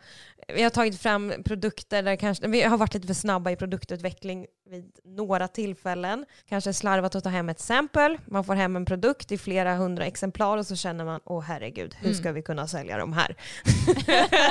Vi 0.48 0.62
har 0.62 0.70
tagit 0.70 1.00
fram 1.00 1.32
produkter 1.44 2.02
där 2.02 2.16
kanske, 2.16 2.48
vi 2.48 2.62
har 2.62 2.76
varit 2.78 2.94
lite 2.94 3.06
för 3.06 3.14
snabba 3.14 3.50
i 3.50 3.56
produktutveckling 3.56 4.46
vid 4.70 4.92
några 5.04 5.48
tillfällen. 5.48 6.26
Kanske 6.48 6.72
slarvat 6.72 7.14
att 7.14 7.24
ta 7.24 7.30
hem 7.30 7.48
ett 7.48 7.60
sample, 7.60 8.18
man 8.26 8.44
får 8.44 8.54
hem 8.54 8.76
en 8.76 8.84
produkt 8.84 9.32
i 9.32 9.38
flera 9.38 9.74
hundra 9.74 10.04
exemplar 10.06 10.58
och 10.58 10.66
så 10.66 10.76
känner 10.76 11.04
man, 11.04 11.20
åh 11.24 11.40
herregud, 11.42 11.94
hur 11.94 12.06
Mm. 12.08 12.18
ska 12.18 12.32
vi 12.32 12.42
kunna 12.42 12.68
sälja 12.68 12.98
de 12.98 13.12
här? 13.12 13.36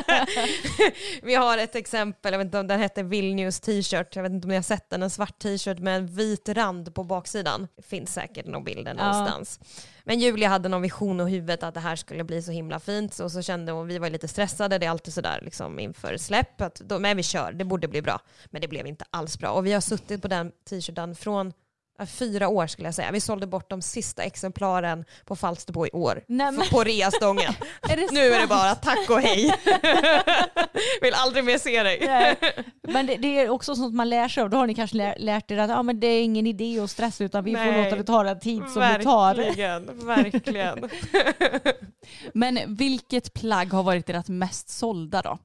vi 1.24 1.36
har 1.36 1.58
ett 1.58 1.76
exempel, 1.76 2.32
jag 2.34 2.40
vet 2.40 2.46
inte 2.46 2.60
om 2.60 2.68
den 2.68 2.80
hette 2.80 3.04
Vilnius 3.04 3.60
t-shirt, 3.60 4.16
jag 4.16 4.24
vet 4.24 4.32
inte 4.32 4.46
om 4.46 4.50
ni 4.50 4.56
har 4.56 4.62
sett 4.64 4.90
den, 4.90 5.04
en 5.04 5.10
svart 5.10 5.40
t-shirt 5.40 5.80
med 5.80 5.96
en 5.96 6.08
vit 6.08 6.50
rand 6.50 6.96
på 6.96 7.04
baksidan. 7.04 7.68
Det 7.76 7.84
finns 7.84 8.14
säkert 8.14 8.46
någon 8.48 8.64
bilder 8.64 8.96
Ja. 8.98 9.12
någonstans. 9.12 9.60
Men 10.04 10.20
Julia 10.20 10.50
hade 10.50 10.70
någon 10.70 10.82
vision 10.82 11.20
i 11.20 11.32
huvudet 11.32 11.64
att 11.64 11.74
det 11.74 11.80
här 11.80 11.96
skulle 11.96 12.24
bli 12.24 12.42
så 12.42 12.52
himla 12.52 12.80
fint 12.80 13.20
och 13.20 13.32
så 13.32 13.42
kände 13.42 13.72
hon, 13.72 13.88
vi 13.88 13.98
var 13.98 14.10
lite 14.10 14.28
stressade, 14.28 14.78
det 14.78 14.86
är 14.86 14.90
alltid 14.90 15.14
sådär 15.14 15.40
liksom 15.42 15.80
inför 15.80 16.18
släpp, 16.18 16.62
att 16.62 16.76
då, 16.76 17.00
men 17.00 17.18
vi 17.18 17.24
kör, 17.24 17.52
det 17.52 17.66
borde 17.66 17.88
bli 17.88 18.02
bra. 18.02 18.20
Men 18.46 18.62
det 18.62 18.68
blev 18.68 18.88
inte 18.88 19.06
alls 19.10 19.40
bra 19.40 19.50
och 19.50 19.66
vi 19.66 19.74
har 19.74 19.82
suttit 19.82 20.22
på 20.22 20.28
den 20.28 20.52
t-shirten 20.70 21.16
från 21.16 21.54
Fyra 22.08 22.48
år 22.48 22.68
skulle 22.68 22.88
jag 22.88 22.96
säga. 22.96 23.12
Vi 23.12 23.20
sålde 23.20 23.48
bort 23.48 23.70
de 23.70 23.82
sista 23.82 24.24
exemplaren 24.24 25.06
på 25.26 25.36
Falsterbo 25.36 25.86
i 25.86 25.90
år. 25.92 26.24
Nej, 26.28 26.70
På 26.72 26.84
reastången. 26.84 27.54
Är 27.90 28.14
nu 28.14 28.20
är 28.34 28.40
det 28.42 28.48
bara 28.48 28.76
tack 28.76 29.10
och 29.10 29.22
hej. 29.22 29.54
Vill 31.02 31.14
aldrig 31.14 31.44
mer 31.44 31.58
se 31.58 31.84
dig. 31.84 32.02
Nej. 32.06 32.38
Men 32.82 33.06
det, 33.06 33.16
det 33.16 33.40
är 33.40 33.50
också 33.50 33.76
sånt 33.76 33.96
man 33.96 34.10
lär 34.10 34.28
sig 34.28 34.44
av. 34.44 34.50
Då 34.50 34.58
har 34.58 34.68
ni 34.68 34.76
kanske 34.76 34.98
lär, 34.98 35.16
lärt 35.20 35.52
er 35.52 35.58
att 35.58 35.70
ja, 35.70 35.84
men 35.84 36.00
det 36.00 36.08
är 36.08 36.24
ingen 36.24 36.48
idé 36.48 36.80
att 36.80 36.92
stressa 36.92 37.24
utan 37.24 37.44
vi 37.44 37.52
får 37.52 37.60
Nej. 37.60 37.84
låta 37.84 37.96
det 37.96 38.04
ta 38.04 38.24
den 38.24 38.40
tid 38.40 38.64
som 38.70 38.82
det 38.82 39.04
tar. 39.04 39.36
Verkligen, 39.36 40.06
verkligen. 40.06 40.90
Men 42.34 42.76
vilket 42.76 43.34
plagg 43.34 43.74
har 43.74 43.84
varit 43.84 44.10
ert 44.10 44.28
mest 44.28 44.70
sålda 44.70 45.22
då? 45.22 45.38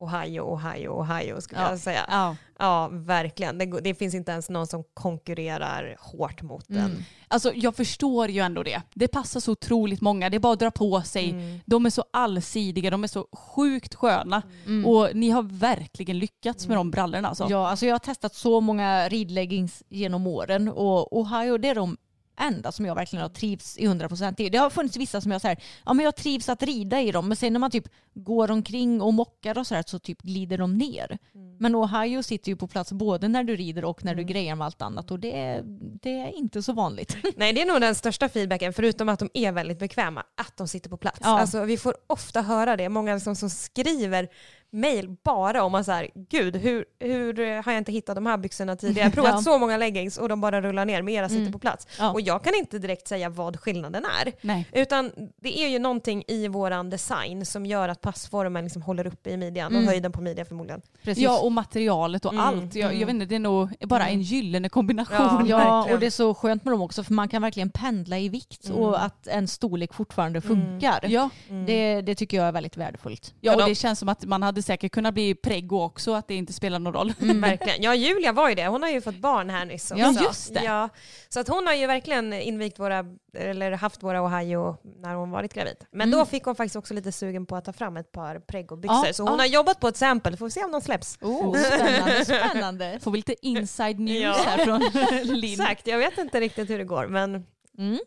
Ohio, 0.00 0.40
Ohio, 0.54 0.90
Ohio 0.90 1.40
skulle 1.40 1.60
Ja. 1.60 1.70
jag 1.70 1.78
säga. 1.78 2.04
Ja. 2.08 2.36
Ja, 2.58 2.88
verkligen. 2.92 3.58
Det, 3.58 3.80
det 3.80 3.94
finns 3.94 4.14
inte 4.14 4.32
ens 4.32 4.50
någon 4.50 4.66
som 4.66 4.84
konkurrerar 4.94 5.96
hårt 6.00 6.42
mot 6.42 6.64
den. 6.68 6.78
Mm. 6.90 7.02
Alltså 7.28 7.52
jag 7.54 7.76
förstår 7.76 8.28
ju 8.28 8.40
ändå 8.40 8.62
det. 8.62 8.82
Det 8.94 9.08
passar 9.08 9.40
så 9.40 9.52
otroligt 9.52 10.00
många. 10.00 10.30
Det 10.30 10.36
är 10.36 10.38
bara 10.38 10.52
att 10.52 10.58
dra 10.60 10.70
på 10.70 11.02
sig. 11.02 11.30
Mm. 11.30 11.60
De 11.66 11.86
är 11.86 11.90
så 11.90 12.04
allsidiga, 12.12 12.90
de 12.90 13.04
är 13.04 13.08
så 13.08 13.26
sjukt 13.32 13.94
sköna. 13.94 14.42
Och 14.86 15.08
ni 15.14 15.30
har 15.30 15.42
verkligen 15.42 16.18
lyckats 16.18 16.68
med 16.68 16.76
de 16.76 16.90
brallorna 16.90 17.28
alltså. 17.28 17.46
Ja, 17.50 17.68
alltså 17.70 17.86
jag 17.86 17.94
har 17.94 17.98
testat 17.98 18.34
så 18.34 18.60
många 18.60 19.08
ridleggings 19.08 19.82
genom 19.88 20.26
åren 20.26 20.68
och 20.68 21.18
Ohio 21.20 21.58
det 21.58 21.68
är 21.68 21.74
de 21.74 21.96
enda 22.40 22.72
som 22.72 22.86
jag 22.86 22.94
verkligen 22.94 23.22
har 23.22 23.28
trivts 23.28 23.78
i 23.78 23.86
100% 23.86 24.40
i. 24.40 24.48
Det 24.48 24.58
har 24.58 24.70
funnits 24.70 24.96
vissa 24.96 25.20
som 25.20 25.32
jag 25.32 25.40
säger, 25.40 25.62
ja 25.84 25.94
men 25.94 26.04
jag 26.04 26.16
trivs 26.16 26.48
att 26.48 26.62
rida 26.62 27.00
i 27.00 27.10
dem 27.12 27.28
men 27.28 27.36
sen 27.36 27.52
när 27.52 27.60
man 27.60 27.70
typ 27.70 27.88
går 28.14 28.50
omkring 28.50 29.02
och 29.02 29.14
mockar 29.14 29.58
och 29.58 29.66
sådär 29.66 29.84
så 29.86 29.98
typ 29.98 30.22
glider 30.22 30.58
de 30.58 30.78
ner. 30.78 31.18
Men 31.58 31.74
Ohio 31.74 32.22
sitter 32.22 32.52
ju 32.52 32.56
på 32.56 32.68
plats 32.68 32.92
både 32.92 33.28
när 33.28 33.44
du 33.44 33.56
rider 33.56 33.84
och 33.84 34.04
när 34.04 34.14
du 34.14 34.24
grejar 34.24 34.56
med 34.56 34.64
allt 34.64 34.82
annat 34.82 35.10
och 35.10 35.20
det 35.20 35.40
är, 35.40 35.62
det 36.02 36.20
är 36.20 36.38
inte 36.38 36.62
så 36.62 36.72
vanligt. 36.72 37.16
Nej, 37.36 37.52
det 37.52 37.62
är 37.62 37.66
nog 37.66 37.80
den 37.80 37.94
största 37.94 38.28
feedbacken, 38.28 38.72
förutom 38.72 39.08
att 39.08 39.18
de 39.18 39.28
är 39.34 39.52
väldigt 39.52 39.78
bekväma, 39.78 40.24
att 40.36 40.56
de 40.56 40.68
sitter 40.68 40.90
på 40.90 40.96
plats. 40.96 41.18
Ja. 41.22 41.40
Alltså, 41.40 41.64
vi 41.64 41.76
får 41.76 41.94
ofta 42.06 42.42
höra 42.42 42.76
det, 42.76 42.88
många 42.88 43.20
som, 43.20 43.36
som 43.36 43.50
skriver 43.50 44.28
mail 44.72 45.16
bara 45.24 45.62
om 45.64 45.74
att 45.74 45.86
så 45.86 45.92
här, 45.92 46.08
gud, 46.14 46.56
hur, 46.56 46.84
hur 47.00 47.62
har 47.62 47.72
jag 47.72 47.78
inte 47.80 47.92
hittat 47.92 48.14
de 48.14 48.26
här 48.26 48.36
byxorna 48.36 48.76
tidigare? 48.76 48.98
Jag 49.00 49.06
har 49.06 49.10
provat 49.14 49.30
Ja. 49.32 49.38
så 49.52 49.58
många 49.58 49.76
leggings 49.76 50.18
och 50.18 50.28
de 50.28 50.40
bara 50.40 50.60
rullar 50.60 50.84
ner, 50.84 51.02
mera 51.02 51.28
sitter 51.28 51.40
Mm. 51.40 51.52
på 51.52 51.58
plats. 51.58 51.86
Ja. 51.98 52.10
Och 52.12 52.20
jag 52.20 52.44
kan 52.44 52.54
inte 52.54 52.78
direkt 52.78 53.08
säga 53.08 53.28
vad 53.28 53.60
skillnaden 53.60 54.04
är. 54.04 54.32
Nej. 54.40 54.68
Utan 54.72 55.12
det 55.42 55.58
är 55.58 55.68
ju 55.68 55.78
någonting 55.78 56.24
i 56.28 56.48
våran 56.48 56.90
design 56.90 57.46
som 57.46 57.66
gör 57.66 57.88
att 57.88 58.00
passformen 58.00 58.64
liksom 58.64 58.82
håller 58.82 59.06
uppe 59.06 59.30
i 59.30 59.36
midjan 59.36 59.66
och 59.72 59.78
Mm. 59.78 59.88
höjden 59.88 60.12
på 60.12 60.20
midjan 60.20 60.46
förmodligen. 60.46 60.80
Precis. 61.02 61.24
Ja 61.24 61.40
och 61.40 61.52
materialet 61.52 62.24
och 62.24 62.32
Mm, 62.32 62.44
allt. 62.44 62.74
Jag, 62.74 62.86
mm. 62.88 63.00
jag 63.00 63.06
vet 63.06 63.14
inte, 63.14 63.26
det 63.26 63.34
är 63.34 63.38
nog 63.38 63.68
bara 63.80 64.08
en 64.08 64.20
gyllene 64.22 64.68
kombination. 64.68 65.46
Ja. 65.46 65.60
Ja, 65.60 65.92
och 65.94 66.00
det 66.00 66.06
är 66.06 66.10
så 66.10 66.34
skönt 66.34 66.64
med 66.64 66.72
dem 66.74 66.82
också 66.82 67.04
för 67.04 67.12
man 67.14 67.28
kan 67.28 67.42
verkligen 67.42 67.70
pendla 67.70 68.18
i 68.18 68.28
vikt 68.28 68.66
Mm. 68.68 68.78
och 68.78 69.02
att 69.04 69.26
en 69.26 69.48
storlek 69.48 69.94
fortfarande 69.94 70.40
funkar. 70.40 71.04
Ja, 71.08 71.30
Det, 71.66 72.00
det 72.00 72.14
tycker 72.14 72.36
jag 72.36 72.46
är 72.46 72.52
väldigt 72.52 72.76
värdefullt. 72.76 73.34
ja 73.40 73.52
och 73.54 73.58
de- 73.60 73.68
det 73.68 73.74
känns 73.74 73.98
som 73.98 74.08
att 74.08 74.24
man 74.24 74.42
hade 74.42 74.59
säkert 74.62 74.92
kunnat 74.92 75.14
bli 75.14 75.34
preggo 75.34 75.82
också, 75.82 76.14
att 76.14 76.28
det 76.28 76.34
inte 76.34 76.52
spelar 76.52 76.78
någon 76.78 76.92
roll. 76.92 77.12
Verkligen. 77.40 77.82
Ja, 77.82 77.94
Julia 77.94 78.32
var 78.32 78.48
ju 78.48 78.54
det. 78.54 78.66
Hon 78.66 78.82
har 78.82 78.90
ju 78.90 79.00
fått 79.00 79.14
barn 79.14 79.50
här 79.50 79.64
nyss 79.64 79.90
också. 79.90 80.02
Ja, 80.02 80.14
just 80.22 80.54
det. 80.54 80.64
Ja, 80.64 80.88
så 81.28 81.40
att 81.40 81.48
hon 81.48 81.66
har 81.66 81.74
ju 81.74 81.86
verkligen 81.86 82.32
invigt 82.32 82.78
våra, 82.78 83.04
eller 83.34 83.72
haft 83.72 84.02
våra 84.02 84.22
Ohio 84.22 84.76
när 84.82 85.14
hon 85.14 85.30
varit 85.30 85.54
gravid. 85.54 85.76
Men 85.90 86.10
då 86.10 86.26
fick 86.26 86.44
hon 86.44 86.54
faktiskt 86.54 86.76
också 86.76 86.94
lite 86.94 87.12
sugen 87.12 87.46
på 87.46 87.56
att 87.56 87.64
ta 87.64 87.72
fram 87.72 87.96
ett 87.96 88.12
par 88.12 88.38
preggo-byxor. 88.38 89.06
Ja, 89.06 89.12
så 89.12 89.22
hon 89.22 89.32
ja. 89.32 89.38
har 89.38 89.46
jobbat 89.46 89.80
på 89.80 89.88
ett 89.88 89.96
sample, 89.96 90.36
får 90.36 90.46
vi 90.46 90.50
se 90.50 90.64
om 90.64 90.72
de 90.72 90.80
släpps. 90.80 91.18
Oh, 91.20 91.56
spännande, 91.76 92.24
spännande. 92.24 92.98
Får 93.02 93.10
vi 93.10 93.18
lite 93.18 93.46
inside 93.46 93.98
news 94.00 94.36
här 94.36 94.64
från 94.64 94.80
Linn. 95.40 95.60
Exakt, 95.60 95.86
jag 95.86 95.98
vet 95.98 96.18
inte 96.18 96.40
riktigt 96.40 96.70
hur 96.70 96.78
det 96.78 96.84
går 96.84 97.06
men 97.06 97.46
Mm. 97.78 97.98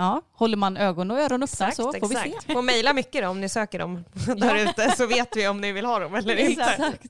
Ja, 0.00 0.22
håller 0.32 0.56
man 0.56 0.76
ögon 0.76 1.10
och 1.10 1.18
öron 1.18 1.42
öppna 1.42 1.44
exakt, 1.44 1.76
så 1.76 1.92
får 1.92 2.08
vi 2.08 2.14
se. 2.14 2.28
exakt. 2.28 2.52
Får 2.52 2.62
mejla 2.62 2.92
mycket 2.92 3.22
då 3.22 3.28
om 3.28 3.40
ni 3.40 3.48
söker 3.48 3.78
dem 3.78 4.04
där 4.36 4.56
ute 4.56 4.90
så 4.96 5.06
vet 5.06 5.36
vi 5.36 5.48
om 5.48 5.60
ni 5.60 5.72
vill 5.72 5.84
ha 5.84 5.98
dem 5.98 6.14
eller 6.14 6.36
inte. 6.36 6.62
Exakt. 6.62 7.02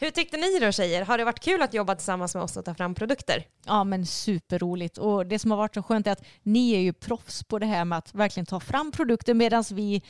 Hur 0.00 0.10
tyckte 0.10 0.36
ni 0.36 0.58
då 0.58 0.72
tjejer? 0.72 1.04
Har 1.04 1.18
det 1.18 1.24
varit 1.24 1.40
kul 1.40 1.62
att 1.62 1.74
jobba 1.74 1.94
tillsammans 1.94 2.34
med 2.34 2.44
oss 2.44 2.56
och 2.56 2.64
ta 2.64 2.74
fram 2.74 2.94
produkter? 2.94 3.44
Ja 3.66 3.84
men 3.84 4.06
superroligt 4.06 4.98
och 4.98 5.26
det 5.26 5.38
som 5.38 5.50
har 5.50 5.58
varit 5.58 5.74
så 5.74 5.82
skönt 5.82 6.06
är 6.06 6.12
att 6.12 6.24
ni 6.42 6.72
är 6.72 6.80
ju 6.80 6.92
proffs 6.92 7.44
på 7.44 7.58
det 7.58 7.66
här 7.66 7.84
med 7.84 7.98
att 7.98 8.14
verkligen 8.14 8.46
ta 8.46 8.60
fram 8.60 8.92
produkter 8.92 9.34
medan 9.34 9.64
vi 9.72 10.02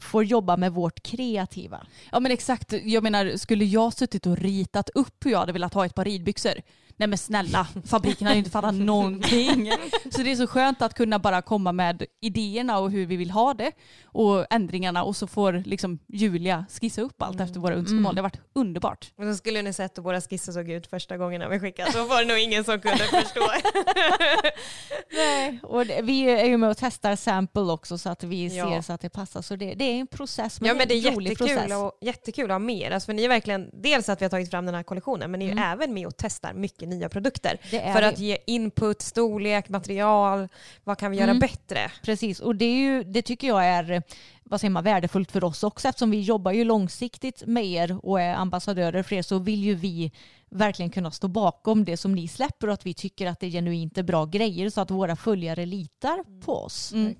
får 0.00 0.24
jobba 0.24 0.56
med 0.56 0.72
vårt 0.72 1.02
kreativa. 1.02 1.86
Ja 2.12 2.20
men 2.20 2.32
exakt, 2.32 2.72
jag 2.82 3.02
menar 3.02 3.36
skulle 3.36 3.64
jag 3.64 3.92
suttit 3.92 4.26
och 4.26 4.36
ritat 4.36 4.90
upp 4.94 5.24
hur 5.26 5.30
jag 5.30 5.38
hade 5.38 5.52
velat 5.52 5.74
ha 5.74 5.86
ett 5.86 5.94
par 5.94 6.04
ridbyxor? 6.04 6.54
Nej 7.00 7.08
men 7.08 7.18
snälla, 7.18 7.66
fabriken 7.86 8.26
hade 8.26 8.38
inte 8.38 8.50
fattat 8.50 8.74
någonting. 8.74 9.72
Så 10.10 10.22
det 10.22 10.32
är 10.32 10.36
så 10.36 10.46
skönt 10.46 10.82
att 10.82 10.94
kunna 10.94 11.18
bara 11.18 11.42
komma 11.42 11.72
med 11.72 12.02
idéerna 12.20 12.78
och 12.78 12.90
hur 12.90 13.06
vi 13.06 13.16
vill 13.16 13.30
ha 13.30 13.54
det 13.54 13.72
och 14.04 14.46
ändringarna 14.50 15.02
och 15.04 15.16
så 15.16 15.26
får 15.26 15.62
liksom 15.66 15.98
Julia 16.08 16.64
skissa 16.80 17.02
upp 17.02 17.22
allt 17.22 17.40
efter 17.40 17.60
våra 17.60 17.74
önskemål. 17.74 18.14
Det 18.14 18.20
har 18.20 18.22
varit 18.28 18.40
underbart. 18.54 19.12
Och 19.18 19.24
så 19.24 19.34
skulle 19.36 19.62
ni 19.62 19.72
sett 19.72 19.98
hur 19.98 20.02
våra 20.02 20.20
skisser 20.20 20.52
såg 20.52 20.70
ut 20.70 20.86
första 20.86 21.16
gångerna 21.16 21.48
vi 21.48 21.60
skickade. 21.60 21.90
Då 21.94 22.04
var 22.04 22.20
det 22.22 22.28
nog 22.28 22.38
ingen 22.38 22.64
som 22.64 22.80
kunde 22.80 22.98
förstå. 23.04 23.46
Nej. 25.12 25.60
Och 25.62 25.86
det, 25.86 26.02
vi 26.02 26.20
är 26.30 26.44
ju 26.44 26.56
med 26.56 26.70
och 26.70 26.76
testar 26.76 27.16
sample 27.16 27.62
också 27.62 27.98
så 27.98 28.08
att 28.08 28.24
vi 28.24 28.56
Ja. 28.56 28.64
ser 28.70 28.82
så 28.82 28.92
att 28.92 29.00
det 29.00 29.08
passar. 29.10 29.42
Så 29.42 29.56
det, 29.56 29.74
det 29.74 29.84
är 29.84 30.00
en 30.00 30.06
process 30.06 30.60
men, 30.60 30.68
Ja 30.68 30.74
men 30.74 30.88
det 30.88 30.94
är 30.94 31.08
en 31.08 31.14
rolig 31.14 31.30
jättekul, 31.30 31.56
process. 31.56 31.72
och, 31.82 31.92
jättekul 32.00 32.44
att 32.44 32.54
ha 32.54 32.58
med 32.58 32.76
er. 32.76 32.90
Alltså, 32.90 33.06
för 33.06 33.12
ni 33.14 33.24
är 33.24 33.28
verkligen, 33.28 33.70
dels 33.72 34.08
att 34.08 34.20
vi 34.20 34.24
har 34.24 34.30
tagit 34.30 34.50
fram 34.50 34.66
den 34.66 34.74
här 34.74 34.82
kollektionen, 34.82 35.30
men 35.30 35.38
ni 35.40 35.46
är 35.46 35.52
Mm. 35.52 35.64
även 35.72 35.94
med 35.94 36.06
och 36.06 36.16
testar 36.16 36.52
mycket 36.54 36.87
nya 36.88 37.08
produkter. 37.08 37.58
Det 37.70 37.92
För 37.92 38.00
vi. 38.00 38.06
att 38.06 38.18
ge 38.18 38.38
input, 38.46 39.02
storlek, 39.02 39.68
material, 39.68 40.48
vad 40.84 40.98
kan 40.98 41.10
vi 41.10 41.16
göra 41.16 41.30
Mm. 41.30 41.40
bättre? 41.40 41.90
Precis, 42.02 42.40
och 42.40 42.56
det, 42.56 42.64
är 42.64 42.76
ju, 42.78 43.04
det 43.04 43.22
tycker 43.22 43.48
jag 43.48 43.64
är 43.66 44.02
vad 44.44 44.60
säger 44.60 44.70
man, 44.70 44.84
värdefullt 44.84 45.32
för 45.32 45.44
oss 45.44 45.62
också 45.64 45.88
eftersom 45.88 46.10
vi 46.10 46.20
jobbar 46.20 46.52
ju 46.52 46.64
långsiktigt 46.64 47.42
med 47.46 47.64
er 47.66 47.98
och 48.06 48.20
är 48.20 48.34
ambassadörer 48.34 49.02
för 49.02 49.16
er 49.16 49.22
så 49.22 49.38
vill 49.38 49.64
ju 49.64 49.74
vi 49.74 50.12
verkligen 50.50 50.90
kunna 50.90 51.10
stå 51.10 51.28
bakom 51.28 51.84
det 51.84 51.96
som 51.96 52.14
ni 52.14 52.28
släpper 52.28 52.66
och 52.66 52.72
att 52.74 52.86
vi 52.86 52.94
tycker 52.94 53.26
att 53.26 53.40
det 53.40 53.46
är 53.46 53.50
genuint 53.50 53.98
är 53.98 54.02
bra 54.02 54.24
grejer 54.24 54.70
så 54.70 54.80
att 54.80 54.90
våra 54.90 55.16
följare 55.16 55.66
litar 55.66 56.40
på 56.40 56.52
oss. 56.64 56.92
Mm. 56.92 57.14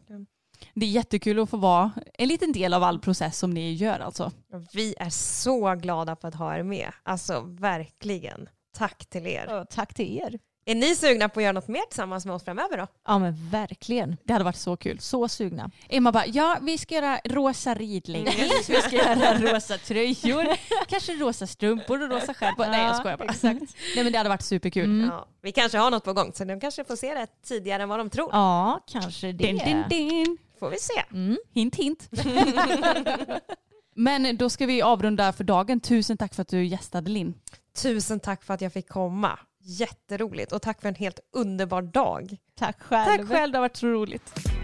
Det 0.75 0.87
är 0.87 0.91
jättekul 0.91 1.39
att 1.39 1.51
få 1.51 1.57
vara 1.57 1.91
en 2.15 2.29
liten 2.29 2.53
del 2.53 2.75
av 2.75 2.83
all 2.83 2.99
process 2.99 3.39
som 3.39 3.51
ni 3.51 3.73
gör 3.73 3.99
alltså. 4.01 4.33
Vi 4.73 4.95
är 4.99 5.11
så 5.11 5.75
glada 5.75 6.17
för 6.17 6.29
att 6.29 6.35
ha 6.35 6.57
er 6.57 6.63
med. 6.63 6.93
Alltså 7.03 7.41
verkligen. 7.41 8.49
Tack 8.77 9.07
till 9.07 9.27
er. 9.27 9.47
Ja, 9.49 9.65
Tack 9.65 9.95
till 9.95 10.19
er. 10.19 10.39
Är 10.69 10.75
ni 10.75 10.97
sugna 10.97 11.29
på 11.29 11.41
att 11.41 11.45
göra 11.45 11.53
något 11.53 11.69
mer 11.69 11.83
tillsammans 11.89 12.27
med 12.27 12.35
oss 12.35 12.45
framöver 12.45 12.79
då? 12.79 12.87
Ja 13.07 13.19
men 13.19 13.51
verkligen. 13.51 14.17
Det 14.25 14.33
hade 14.33 14.45
varit 14.45 14.57
så 14.57 14.77
kul. 14.77 15.01
Så 15.01 15.29
sugna. 15.29 15.71
Emma 15.89 16.13
bara, 16.13 16.27
ja 16.27 16.59
vi 16.63 16.79
ska 16.79 16.95
göra 16.95 17.21
rosa 17.25 17.75
ridleggings, 17.75 18.69
vi 18.69 18.75
ska 18.75 18.97
göra 18.97 19.39
rosa 19.39 19.79
tröjor, 19.79 20.47
kanske 20.89 21.13
rosa 21.13 21.47
strumpor 21.47 22.03
och 22.03 22.11
rosa 22.11 22.35
skärpor. 22.35 22.67
Nej 22.67 22.87
jag 22.87 22.97
skojar 22.97 23.17
bara. 23.17 23.29
Exakt. 23.29 23.61
Nej 23.95 24.05
men 24.05 24.13
det 24.13 24.19
hade 24.19 24.29
varit 24.29 24.43
superkul. 24.43 24.85
Mm. 24.85 25.09
Ja, 25.11 25.29
vi 25.43 25.53
kanske 25.53 25.79
har 25.79 25.91
något 25.91 26.05
på 26.05 26.13
gång 26.13 26.33
så 26.35 26.45
de 26.45 26.61
kanske 26.61 26.85
får 26.85 26.97
se 26.97 27.15
det 27.15 27.27
tidigare 27.47 27.83
än 27.83 27.89
vad 27.89 27.99
de 28.01 28.11
tror. 28.11 28.29
Ja, 28.33 28.85
kanske 28.87 29.27
det. 29.27 29.33
Din, 29.33 29.59
din, 29.59 29.85
din. 29.89 30.39
Får 30.59 30.71
vi 30.71 30.79
se. 30.79 31.03
Mm. 31.13 31.39
Hint 31.55 31.75
hint. 31.75 32.09
men 33.95 34.37
då 34.37 34.51
ska 34.51 34.67
vi 34.67 34.83
avrunda 34.83 35.33
för 35.33 35.45
dagen. 35.45 35.81
Tusen 35.81 36.17
tack 36.17 36.35
för 36.35 36.43
att 36.43 36.49
du 36.49 36.65
gästade 36.65 37.11
Linn. 37.11 37.35
Tusen 37.83 38.21
tack 38.21 38.45
för 38.45 38.55
att 38.55 38.61
jag 38.61 38.73
fick 38.73 38.89
komma. 38.89 39.39
Jätteroligt 39.61 40.53
och 40.53 40.63
tack 40.63 40.81
för 40.81 40.89
en 40.89 40.95
helt 40.95 41.21
underbar 41.33 41.83
dag. 41.83 42.37
Tack 42.59 42.83
själv. 42.83 43.19
Tack 43.19 43.29
själv, 43.29 43.53
det 43.53 43.59
har 43.59 43.63
varit 43.63 43.77
så 43.77 43.87
roligt. 43.87 44.58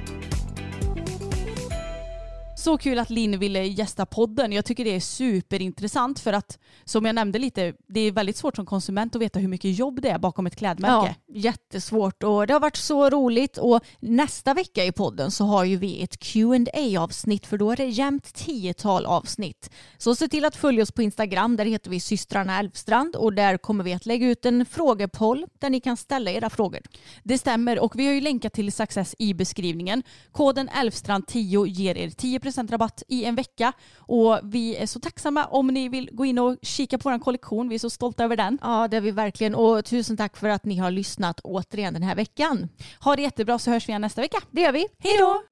Så 2.65 2.79
kul 2.79 2.99
att 2.99 3.11
Linn 3.11 3.39
ville 3.39 3.65
gästa 3.65 4.07
podden. 4.07 4.53
Jag 4.53 4.65
tycker 4.65 4.85
det 4.85 4.95
är 4.95 5.01
superintressant 5.01 6.21
för 6.21 6.33
att 6.33 6.59
som 6.85 7.05
jag 7.05 7.15
nämnde 7.15 7.39
lite, 7.39 7.75
det 7.89 8.01
är 8.01 8.13
väldigt 8.13 8.37
svårt 8.37 8.57
som 8.57 8.67
konsument 8.67 9.17
att 9.17 9.23
veta 9.23 9.39
hur 9.39 9.49
mycket 9.49 9.79
jobb 9.79 10.03
det 10.03 10.09
är 10.09 10.19
bakom 10.19 10.47
ett 10.47 10.57
klädmärke. 10.57 11.15
Ja, 11.27 11.35
jättesvårt 11.35 12.23
och 12.23 12.47
det 12.47 12.53
har 12.53 12.61
varit 12.61 12.77
så 12.77 13.11
roligt 13.11 13.59
och 13.59 13.81
nästa 14.01 14.55
vecka 14.55 14.85
i 14.85 14.93
podden 14.93 15.31
så 15.31 15.45
har 15.45 15.65
ju 15.65 15.77
vi 15.77 16.03
ett 16.03 16.19
qa 16.19 17.01
avsnitt 17.01 17.47
för 17.47 17.59
då 17.59 17.71
är 17.71 17.77
det 17.77 17.85
jämnt 17.85 18.35
tiotal 18.35 19.07
avsnitt. 19.07 19.71
Så 19.99 20.15
se 20.15 20.29
till 20.29 20.45
att 20.45 20.57
följa 20.57 20.83
oss 20.83 20.93
på 20.93 21.03
Instagram, 21.03 21.57
där 21.57 21.65
heter 21.65 21.91
vi 21.91 22.01
systrarna 22.01 22.59
Elfstrand 22.59 23.17
och 23.17 23.33
där 23.33 23.57
kommer 23.57 23.85
vi 23.85 23.93
att 23.93 24.07
lägga 24.07 24.27
ut 24.27 24.47
en 24.47 24.67
frågepoll 24.67 25.47
där 25.59 25.71
ni 25.71 25.81
kan 25.81 25.97
ställa 25.97 26.31
era 26.31 26.51
frågor. 26.51 26.81
Det 27.23 27.39
stämmer 27.39 27.79
och 27.79 27.99
vi 27.99 28.07
har 28.07 28.13
ju 28.13 28.21
länkat 28.21 28.53
till 28.53 28.73
Success 28.73 29.15
i 29.19 29.35
beskrivningen. 29.35 30.03
Koden 30.33 30.69
Elfstrand10 30.69 31.67
ger 31.67 31.97
er 31.97 32.09
10% 32.09 32.54
rabatt 32.63 33.03
i 33.09 33.25
en 33.25 33.35
vecka 33.35 33.73
och 33.99 34.41
vi 34.43 34.77
är 34.77 34.87
så 34.87 35.01
tacksamma 35.01 35.45
om 35.45 35.67
ni 35.67 35.89
vill 35.89 36.09
gå 36.13 36.25
in 36.25 36.39
och 36.39 36.57
kika 36.63 36.99
på 36.99 37.11
vår 37.11 37.19
kollektion. 37.19 37.69
Vi 37.69 37.75
är 37.75 37.79
så 37.79 37.91
stolta 37.91 38.25
över 38.25 38.37
den. 38.37 38.59
Ja, 38.63 38.89
det 38.89 38.97
är 38.97 39.01
vi 39.01 39.11
verkligen 39.11 39.55
och 39.55 39.85
tusen 39.85 40.17
tack 40.17 40.37
för 40.37 40.49
att 40.49 40.65
ni 40.65 40.77
har 40.77 40.91
lyssnat 40.91 41.41
återigen 41.45 41.95
den 41.95 42.03
här 42.03 42.15
veckan. 42.15 42.69
Ha 43.01 43.17
det 43.17 43.23
jättebra 43.23 43.59
så 43.59 43.71
hörs 43.71 43.89
vi 43.89 43.91
igen 43.91 44.01
nästa 44.01 44.21
vecka. 44.21 44.39
Det 44.51 44.61
gör 44.61 44.73
vi. 44.73 44.87
Hej 44.99 45.19
då! 45.19 45.43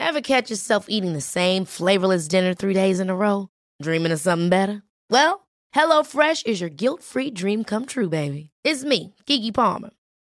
Ever 0.00 0.20
catch 0.20 0.50
yourself 0.50 0.86
eating 0.88 1.12
the 1.14 1.20
same 1.20 1.64
flavorless 1.66 2.28
dinner 2.28 2.54
three 2.54 2.74
days 2.74 3.00
in 3.00 3.10
a 3.10 3.14
row? 3.14 3.48
Dreaming 3.82 4.12
of 4.12 4.20
something 4.20 4.48
better? 4.48 4.82
Well, 5.10 5.48
HelloFresh 5.76 6.46
is 6.46 6.60
your 6.60 6.70
guilt-free 6.70 7.30
dream 7.30 7.64
come 7.64 7.86
true, 7.86 8.08
baby. 8.08 8.50
It's 8.64 8.84
me, 8.84 9.14
Gigi 9.26 9.52
Palmer. 9.52 9.90